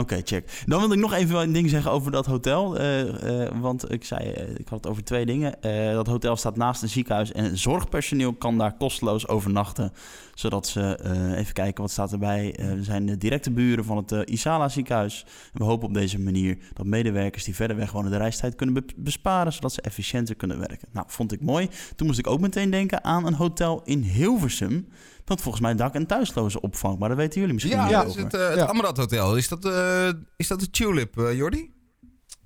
Oké, 0.00 0.20
check. 0.24 0.62
Dan 0.66 0.80
wil 0.80 0.92
ik 0.92 0.98
nog 0.98 1.12
even 1.12 1.40
een 1.40 1.52
ding 1.52 1.70
zeggen 1.70 1.90
over 1.90 2.12
dat 2.12 2.26
hotel. 2.26 2.78
eh, 2.78 3.42
eh, 3.44 3.52
want 3.60 3.92
ik 3.92 4.04
zei, 4.04 4.30
eh, 4.30 4.48
ik 4.48 4.68
had 4.68 4.78
het 4.78 4.86
over 4.86 5.04
twee 5.04 5.26
dingen. 5.26 5.54
Dat 5.94 6.06
hotel 6.06 6.36
staat 6.36 6.56
naast 6.56 6.82
een 6.82 6.88
ziekenhuis 6.88 7.32
en 7.32 7.58
zorgpersoneel 7.58 8.32
kan 8.32 8.58
daar 8.58 8.76
kosteloos 8.76 9.28
overnachten. 9.28 9.92
Zodat 10.34 10.66
ze, 10.66 10.98
even 11.36 11.52
kijken 11.54 11.82
wat 11.82 11.90
staat 11.90 12.12
erbij. 12.12 12.54
We 12.76 12.82
zijn 12.82 13.06
de 13.06 13.16
directe 13.18 13.50
buren 13.50 13.84
van 13.84 13.96
het 13.96 14.30
Isala 14.30 14.68
ziekenhuis. 14.68 15.24
En 15.52 15.58
we 15.58 15.64
hopen 15.64 15.88
op 15.88 15.94
deze 15.94 16.20
manier 16.20 16.58
dat 16.72 16.86
medewerkers 16.86 17.44
die 17.44 17.54
verder 17.54 17.76
weg 17.76 17.92
wonen 17.92 18.10
de 18.10 18.16
reistijd 18.16 18.54
kunnen 18.54 18.74
be- 18.74 18.92
besparen. 18.96 19.52
Zodat 19.52 19.72
ze 19.72 19.80
efficiënter 19.80 20.34
kunnen 20.34 20.58
werken. 20.58 20.88
Nou, 20.92 21.06
vond 21.10 21.32
ik 21.32 21.40
mooi. 21.40 21.68
Toen 21.96 22.06
moest 22.06 22.18
ik 22.18 22.26
ook 22.26 22.40
meteen 22.40 22.70
denken 22.70 23.04
aan 23.04 23.26
een 23.26 23.34
hotel 23.34 23.80
in 23.84 24.02
Hilversum. 24.02 24.88
Dat 25.24 25.40
volgens 25.40 25.62
mij 25.62 25.74
dak- 25.74 25.94
en 25.94 26.06
thuislozen 26.06 26.62
opvangt. 26.62 26.98
Maar 26.98 27.08
dat 27.08 27.18
weten 27.18 27.38
jullie 27.40 27.54
misschien 27.54 27.76
Ja, 27.76 28.02
is 28.02 28.08
over. 28.08 28.22
het, 28.24 28.34
eh 28.34 28.48
het 28.48 28.56
Ja. 28.58 28.64
Amrad 28.64 28.96
Hotel. 28.96 29.36
Is 29.36 29.48
dat, 29.48 29.64
eh, 29.64 30.08
is 30.36 30.48
dat 30.48 30.60
de 30.60 30.70
Tulip, 30.70 31.18
eh, 31.18 31.36
Jordi? 31.36 31.72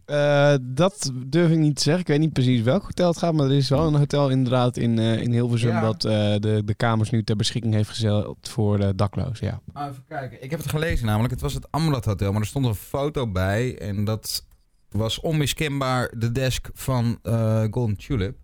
Eh, 0.04 0.54
dat 0.62 1.10
durf 1.26 1.50
ik 1.50 1.58
niet 1.58 1.76
te 1.76 1.82
zeggen. 1.82 2.02
Ik 2.02 2.08
weet 2.08 2.18
niet 2.18 2.32
precies 2.32 2.62
welk 2.62 2.82
hotel 2.82 3.08
het 3.08 3.18
gaat, 3.18 3.32
maar 3.34 3.46
er 3.46 3.56
is 3.56 3.68
wel 3.68 3.86
een 3.86 3.94
hotel 3.94 4.28
inderdaad 4.30 4.76
in, 4.76 4.98
eh, 4.98 5.20
in 5.22 5.32
Hilversum 5.32 5.68
Ja. 5.70 5.80
dat 5.80 6.04
eh, 6.04 6.12
de, 6.36 6.62
de 6.64 6.74
kamers 6.74 7.10
nu 7.10 7.24
ter 7.24 7.36
beschikking 7.36 7.74
heeft 7.74 7.88
gesteld 7.88 8.48
voor 8.48 8.78
de 8.78 8.94
daklozen. 8.94 9.46
Ja. 9.46 9.60
Ah, 9.72 9.88
even 9.90 10.04
kijken. 10.08 10.42
Ik 10.42 10.50
heb 10.50 10.60
het 10.60 10.68
gelezen 10.70 11.06
namelijk. 11.06 11.30
Het 11.32 11.40
was 11.40 11.54
het 11.54 11.66
Amrad 11.70 12.04
Hotel, 12.04 12.32
maar 12.32 12.40
er 12.40 12.46
stond 12.46 12.66
een 12.66 12.74
foto 12.74 13.30
bij. 13.32 13.78
En 13.78 14.04
dat 14.04 14.46
was 14.90 15.20
onmiskenbaar 15.20 16.12
de 16.18 16.32
desk 16.32 16.68
van 16.74 17.18
eh, 17.22 17.64
Golden 17.70 17.96
Tulip. 17.96 18.36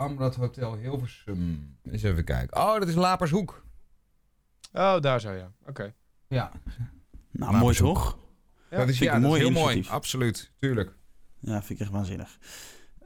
Amrad 0.00 0.34
Hotel 0.36 0.76
Hilversum. 0.76 1.76
Eens 1.90 2.02
even 2.02 2.24
kijken. 2.24 2.56
Oh, 2.56 2.78
dat 2.78 2.88
is 2.88 2.94
Lapershoek. 2.94 3.64
Oh, 4.72 5.00
daar 5.00 5.20
zo 5.20 5.30
ja. 5.32 5.52
Oké. 5.66 5.94
Ja, 6.28 6.50
Nou, 7.30 7.56
mooi 7.56 7.76
toch? 7.76 8.18
dat 8.70 8.88
is, 8.88 8.98
ja, 8.98 9.14
een 9.14 9.20
mooi 9.22 9.40
is 9.40 9.48
heel 9.48 9.62
mooi. 9.62 9.84
Absoluut, 9.88 10.50
tuurlijk. 10.58 10.94
Ja, 11.38 11.62
vind 11.62 11.70
ik 11.70 11.80
echt 11.80 11.90
waanzinnig. 11.90 12.38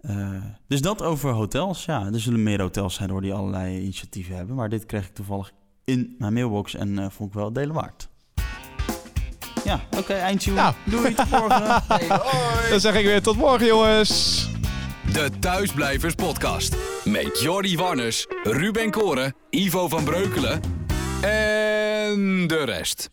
Eh, 0.00 0.44
dus 0.66 0.80
dat 0.80 1.02
over 1.02 1.30
hotels. 1.30 1.84
Ja, 1.84 2.06
er 2.12 2.20
zullen 2.20 2.42
meer 2.42 2.60
hotels 2.60 2.94
zijn 2.94 3.10
hoor 3.10 3.20
die 3.20 3.32
allerlei 3.34 3.80
initiatieven 3.80 4.36
hebben. 4.36 4.56
Maar 4.56 4.68
dit 4.68 4.86
kreeg 4.86 5.06
ik 5.06 5.14
toevallig 5.14 5.52
in 5.84 6.14
mijn 6.18 6.32
mailbox 6.32 6.74
en 6.74 6.98
eh, 6.98 7.10
vond 7.10 7.28
ik 7.28 7.34
wel 7.34 7.44
het 7.44 7.54
delen 7.54 7.74
waard. 7.74 8.08
Ja, 9.64 9.80
oké, 9.96 10.12
eindtje. 10.14 10.52
Nou. 10.52 10.74
Doei, 10.86 11.14
tot 11.14 11.30
morgen. 11.30 11.82
Dan 12.70 12.80
zeg 12.80 12.94
ik 12.94 13.04
weer 13.04 13.22
tot 13.22 13.36
morgen 13.36 13.66
jongens. 13.66 14.50
De 15.10 15.30
Thuisblijvers 15.40 16.14
Podcast. 16.14 16.76
Met 17.04 17.40
Jordi 17.40 17.76
Warners, 17.76 18.26
Ruben 18.42 18.90
Koren, 18.90 19.34
Ivo 19.50 19.88
van 19.88 20.04
Breukelen 20.04 20.60
en 21.20 22.46
de 22.46 22.62
rest. 22.64 23.12